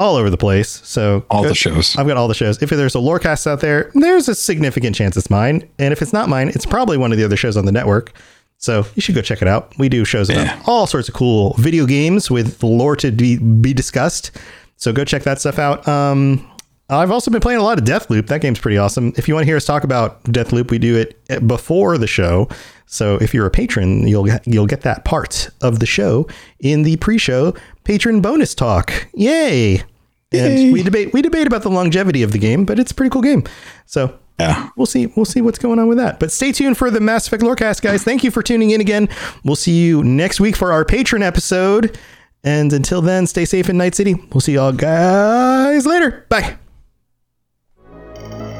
all 0.00 0.16
over 0.16 0.30
the 0.30 0.36
place. 0.36 0.80
So 0.84 1.24
All 1.30 1.42
the 1.44 1.54
shows. 1.54 1.94
I've 1.96 2.06
got 2.06 2.16
all 2.16 2.26
the 2.26 2.34
shows. 2.34 2.60
If 2.62 2.70
there's 2.70 2.94
a 2.94 2.98
Lorecast 2.98 3.46
out 3.46 3.60
there, 3.60 3.90
there's 3.94 4.28
a 4.28 4.34
significant 4.34 4.96
chance 4.96 5.16
it's 5.16 5.30
mine. 5.30 5.68
And 5.78 5.92
if 5.92 6.02
it's 6.02 6.12
not 6.12 6.28
mine, 6.28 6.48
it's 6.48 6.66
probably 6.66 6.96
one 6.96 7.12
of 7.12 7.18
the 7.18 7.24
other 7.24 7.36
shows 7.36 7.56
on 7.56 7.66
the 7.66 7.72
network. 7.72 8.12
So 8.58 8.84
you 8.94 9.02
should 9.02 9.14
go 9.14 9.22
check 9.22 9.40
it 9.42 9.48
out. 9.48 9.72
We 9.78 9.88
do 9.88 10.04
shows 10.04 10.28
about 10.28 10.44
Yeah. 10.46 10.62
all 10.66 10.86
sorts 10.86 11.08
of 11.08 11.14
cool 11.14 11.54
video 11.58 11.86
games 11.86 12.30
with 12.30 12.62
lore 12.62 12.96
to 12.96 13.12
be, 13.12 13.36
be 13.38 13.72
discussed. 13.72 14.30
So 14.76 14.92
go 14.92 15.04
check 15.04 15.22
that 15.24 15.38
stuff 15.40 15.58
out. 15.58 15.86
Um, 15.86 16.46
I've 16.88 17.10
also 17.12 17.30
been 17.30 17.40
playing 17.40 17.60
a 17.60 17.62
lot 17.62 17.78
of 17.78 17.84
Deathloop. 17.84 18.26
That 18.26 18.40
game's 18.40 18.58
pretty 18.58 18.76
awesome. 18.76 19.12
If 19.16 19.28
you 19.28 19.34
want 19.34 19.44
to 19.44 19.46
hear 19.46 19.56
us 19.56 19.64
talk 19.64 19.84
about 19.84 20.22
Deathloop, 20.24 20.70
we 20.70 20.78
do 20.78 20.96
it 20.96 21.46
before 21.46 21.96
the 21.98 22.06
show. 22.08 22.48
So 22.86 23.14
if 23.16 23.32
you're 23.32 23.46
a 23.46 23.50
patron, 23.50 24.08
you'll 24.08 24.24
get, 24.24 24.44
you'll 24.46 24.66
get 24.66 24.80
that 24.80 25.04
part 25.04 25.48
of 25.62 25.78
the 25.78 25.86
show 25.86 26.26
in 26.58 26.82
the 26.82 26.96
pre-show 26.96 27.54
patron 27.84 28.20
bonus 28.20 28.54
talk. 28.56 29.06
Yay! 29.14 29.84
And 30.32 30.72
we 30.72 30.82
debate 30.82 31.12
we 31.12 31.22
debate 31.22 31.46
about 31.46 31.62
the 31.62 31.70
longevity 31.70 32.22
of 32.22 32.32
the 32.32 32.38
game, 32.38 32.64
but 32.64 32.78
it's 32.78 32.92
a 32.92 32.94
pretty 32.94 33.10
cool 33.10 33.22
game. 33.22 33.44
So 33.86 34.16
yeah. 34.38 34.70
we'll 34.76 34.86
see 34.86 35.06
we'll 35.06 35.24
see 35.24 35.40
what's 35.40 35.58
going 35.58 35.78
on 35.78 35.88
with 35.88 35.98
that. 35.98 36.20
But 36.20 36.30
stay 36.30 36.52
tuned 36.52 36.78
for 36.78 36.90
the 36.90 37.00
Mass 37.00 37.26
Effect 37.26 37.42
Lorecast, 37.42 37.82
guys. 37.82 38.04
Thank 38.04 38.22
you 38.22 38.30
for 38.30 38.42
tuning 38.42 38.70
in 38.70 38.80
again. 38.80 39.08
We'll 39.44 39.56
see 39.56 39.84
you 39.84 40.04
next 40.04 40.40
week 40.40 40.54
for 40.54 40.72
our 40.72 40.84
patron 40.84 41.22
episode. 41.22 41.98
And 42.44 42.72
until 42.72 43.02
then, 43.02 43.26
stay 43.26 43.44
safe 43.44 43.68
in 43.68 43.76
Night 43.76 43.94
City. 43.94 44.14
We'll 44.32 44.40
see 44.40 44.54
y'all 44.54 44.72
guys 44.72 45.84
later. 45.84 46.26
Bye. 46.28 46.56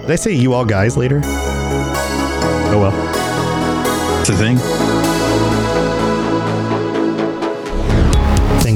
Did 0.02 0.10
I 0.10 0.16
say 0.16 0.32
you 0.32 0.54
all 0.54 0.64
guys 0.64 0.96
later? 0.96 1.20
Oh 1.24 2.78
well. 2.80 4.20
It's 4.20 4.28
a 4.30 4.36
thing. 4.36 4.89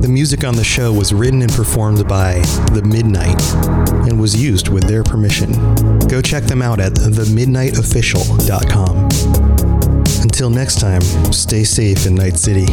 The 0.00 0.08
music 0.08 0.44
on 0.44 0.54
the 0.56 0.64
show 0.64 0.90
was 0.92 1.12
written 1.12 1.42
and 1.42 1.52
performed 1.52 2.08
by 2.08 2.38
The 2.72 2.80
Midnight 2.82 3.40
and 4.08 4.18
was 4.18 4.34
used 4.34 4.68
with 4.68 4.84
their 4.84 5.04
permission. 5.04 5.52
Go 6.08 6.22
check 6.22 6.44
them 6.44 6.62
out 6.62 6.80
at 6.80 6.94
themidnightofficial.com. 6.94 9.08
Until 10.22 10.48
next 10.50 10.80
time, 10.80 11.02
stay 11.32 11.64
safe 11.64 12.06
in 12.06 12.14
Night 12.14 12.36
City. 12.38 12.64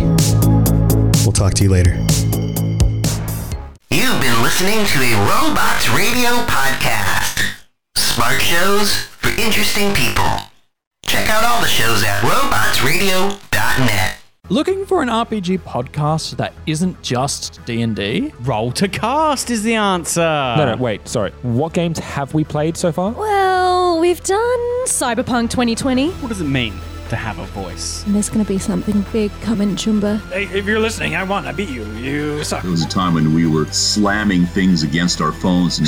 We'll 1.24 1.34
talk 1.34 1.54
to 1.56 1.64
you 1.64 1.70
later. 1.70 1.96
You've 3.90 4.22
been 4.22 4.42
listening 4.42 4.86
to 4.86 5.00
a 5.04 5.14
Robots 5.28 5.90
Radio 5.90 6.30
podcast. 6.48 7.44
Smart 7.96 8.42
shows 8.42 8.96
for 8.96 9.30
interesting 9.40 9.94
people. 9.94 10.24
Check 11.06 11.30
out 11.30 11.44
all 11.44 11.60
the 11.62 11.68
shows 11.68 12.04
at 12.04 12.22
robotsradio.net. 12.22 14.17
Looking 14.50 14.86
for 14.86 15.02
an 15.02 15.10
RPG 15.10 15.60
podcast 15.60 16.38
that 16.38 16.54
isn't 16.66 17.02
just 17.02 17.60
D&D? 17.66 18.32
Role 18.44 18.72
to 18.74 18.88
cast 18.88 19.50
is 19.50 19.62
the 19.62 19.76
answer. 19.76 20.22
No, 20.22 20.74
no, 20.74 20.82
wait, 20.82 21.06
sorry. 21.06 21.32
What 21.42 21.74
games 21.74 22.00
have 22.00 22.34
we 22.34 22.46
played 22.46 22.78
so 22.78 22.94
far? 22.94 23.12
Well, 23.12 24.00
we've 24.00 24.24
done 24.24 24.86
Cyberpunk 24.86 25.50
2020. 25.50 26.12
What 26.12 26.30
does 26.30 26.40
it 26.40 26.46
mean 26.46 26.80
to 27.10 27.16
have 27.16 27.40
a 27.40 27.46
voice? 27.48 28.04
And 28.06 28.16
there's 28.16 28.30
going 28.30 28.44
to 28.44 28.48
be 28.48 28.58
something 28.60 29.04
big 29.14 29.32
coming, 29.42 29.76
Chumba. 29.76 30.18
Hey, 30.32 30.44
if 30.46 30.66
you're 30.66 30.80
listening, 30.80 31.16
I 31.16 31.24
won. 31.24 31.46
I 31.46 31.52
beat 31.52 31.70
you. 31.70 31.86
You 31.94 32.44
suck. 32.44 32.62
There 32.62 32.72
was 32.72 32.84
a 32.84 32.90
time 32.90 33.14
when 33.14 33.34
we 33.34 33.48
were 33.48 33.66
slamming 33.68 34.46
things 34.48 34.84
against 34.84 35.22
our 35.22 35.32
phones 35.32 35.80
and 35.80 35.88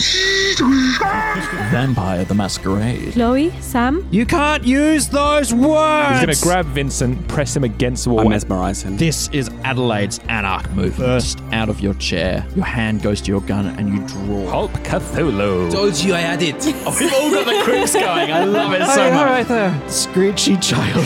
Vampire 1.72 2.26
the 2.26 2.34
Masquerade. 2.36 3.13
Chloe, 3.13 3.51
Sam, 3.61 4.07
You 4.11 4.26
can't 4.26 4.63
use 4.63 5.07
those 5.07 5.53
words. 5.53 6.20
He's 6.20 6.41
gonna 6.41 6.53
grab 6.53 6.65
Vincent, 6.67 7.28
press 7.28 7.55
him 7.55 7.63
against 7.63 8.05
the 8.05 8.11
wall. 8.11 8.26
I 8.28 8.30
mesmerize 8.30 8.82
him. 8.82 8.97
This 8.97 9.30
is 9.30 9.49
Adelaide's 9.63 10.20
Anarch 10.30 10.70
move. 10.72 10.97
Burst 10.97 11.39
out 11.51 11.70
of 11.70 11.80
your 11.82 11.93
chair. 11.95 12.45
Your 12.55 12.65
hand 12.65 13.01
goes 13.01 13.22
to 13.22 13.28
your 13.32 13.41
gun 13.41 13.67
and 13.67 13.89
you 13.89 14.07
draw. 14.07 14.49
Hulk 14.49 14.72
Cthulhu. 14.84 15.72
Told 15.72 15.95
you 15.97 16.13
I 16.15 16.20
had 16.20 16.41
it. 16.41 16.55
Oh, 16.86 16.95
we've 16.99 17.13
all 17.13 17.30
got 17.32 17.45
the 17.45 17.61
quips 17.63 17.93
going. 17.93 18.32
I 18.32 18.45
love 18.45 18.72
it 18.74 18.80
so 18.86 19.11
much. 19.11 19.13
All 19.20 19.26
right 19.26 19.47
there. 19.47 19.72
Screechy 19.89 20.55
child. 20.61 21.05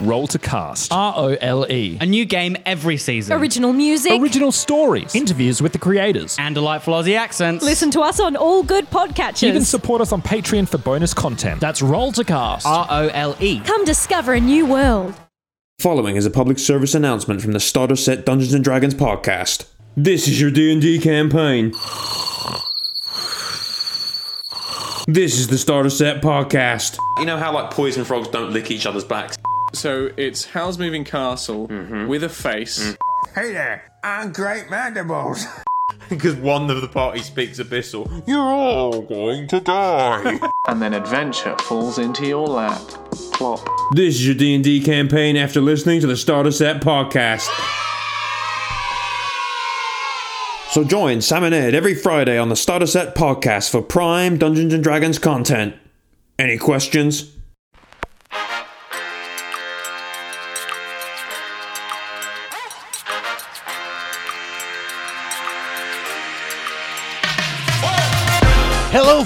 Role 0.00 0.26
to 0.28 0.38
cast. 0.38 0.92
R 0.92 1.14
O 1.16 1.36
L 1.40 1.70
E. 1.70 1.98
A 2.00 2.06
new 2.06 2.24
game 2.24 2.56
every 2.66 2.96
season. 2.96 3.38
Original 3.38 3.72
music. 3.72 4.12
Original 4.20 4.50
stories. 4.52 5.14
Interviews 5.14 5.62
with 5.62 5.72
the 5.72 5.78
creators. 5.78 6.36
and 6.38 6.54
delightful 6.54 6.94
Aussie 6.94 7.16
accents. 7.16 7.64
Listen 7.64 7.90
to 7.92 8.00
us 8.00 8.18
on 8.18 8.34
all 8.36 8.62
good 8.62 8.90
podcatchers. 8.90 9.44
Even 9.44 9.64
support 9.64 10.00
us 10.00 10.10
on 10.12 10.20
Patreon 10.20 10.68
for 10.68 10.78
bonus 10.78 11.14
content. 11.14 11.60
That's 11.60 11.80
Role 11.80 12.12
to 12.12 12.24
Cast. 12.24 12.66
R 12.66 12.86
O 12.90 13.08
L 13.08 13.36
E. 13.40 13.60
Come 13.60 13.84
discover 13.84 14.32
a 14.34 14.40
new 14.40 14.66
world. 14.66 15.14
Following 15.78 16.16
is 16.16 16.26
a 16.26 16.30
public 16.30 16.58
service 16.58 16.94
announcement 16.94 17.40
from 17.42 17.52
the 17.52 17.60
Starter 17.60 17.96
Set 17.96 18.24
Dungeons 18.26 18.54
and 18.54 18.62
Dragons 18.64 18.94
podcast. 18.94 19.66
This 19.96 20.26
is 20.28 20.40
your 20.40 20.50
D&D 20.50 20.98
campaign. 21.00 21.70
This 25.06 25.38
is 25.38 25.48
the 25.48 25.58
Starter 25.58 25.90
Set 25.90 26.22
podcast. 26.22 26.96
You 27.18 27.26
know 27.26 27.36
how 27.36 27.52
like 27.52 27.70
poison 27.70 28.04
frogs 28.04 28.28
don't 28.28 28.52
lick 28.52 28.70
each 28.70 28.86
other's 28.86 29.04
backs? 29.04 29.36
So 29.74 30.10
it's 30.16 30.44
Howl's 30.46 30.78
Moving 30.78 31.04
Castle 31.04 31.66
mm-hmm. 31.68 32.06
with 32.06 32.22
a 32.22 32.28
face. 32.28 32.92
Mm. 32.92 32.96
Hey 33.34 33.52
there, 33.52 33.90
I'm 34.02 34.32
Great 34.32 34.70
Mandibles. 34.70 35.44
Because 36.08 36.34
one 36.34 36.70
of 36.70 36.82
the 36.82 36.88
party 36.88 37.20
speaks 37.20 37.58
Abyssal. 37.58 38.26
You're 38.26 38.38
all 38.38 39.02
going 39.02 39.48
to 39.48 39.60
die. 39.60 40.38
And 40.66 40.80
then 40.80 40.94
adventure 40.94 41.56
falls 41.58 41.98
into 41.98 42.26
your 42.26 42.46
lap. 42.46 42.80
Plop. 43.32 43.66
this 43.92 44.14
is 44.14 44.26
your 44.26 44.34
D&D 44.34 44.82
campaign 44.82 45.36
after 45.36 45.60
listening 45.60 46.00
to 46.00 46.06
the 46.06 46.16
Starter 46.16 46.50
Set 46.50 46.80
podcast. 46.80 47.48
So 50.70 50.84
join 50.84 51.20
Sam 51.20 51.44
and 51.44 51.54
Ed 51.54 51.74
every 51.74 51.94
Friday 51.94 52.38
on 52.38 52.48
the 52.48 52.56
Starter 52.56 52.86
Set 52.86 53.14
podcast 53.14 53.70
for 53.70 53.82
prime 53.82 54.38
Dungeons 54.38 54.72
and 54.72 54.82
Dragons 54.82 55.18
content. 55.18 55.74
Any 56.38 56.58
questions? 56.58 57.33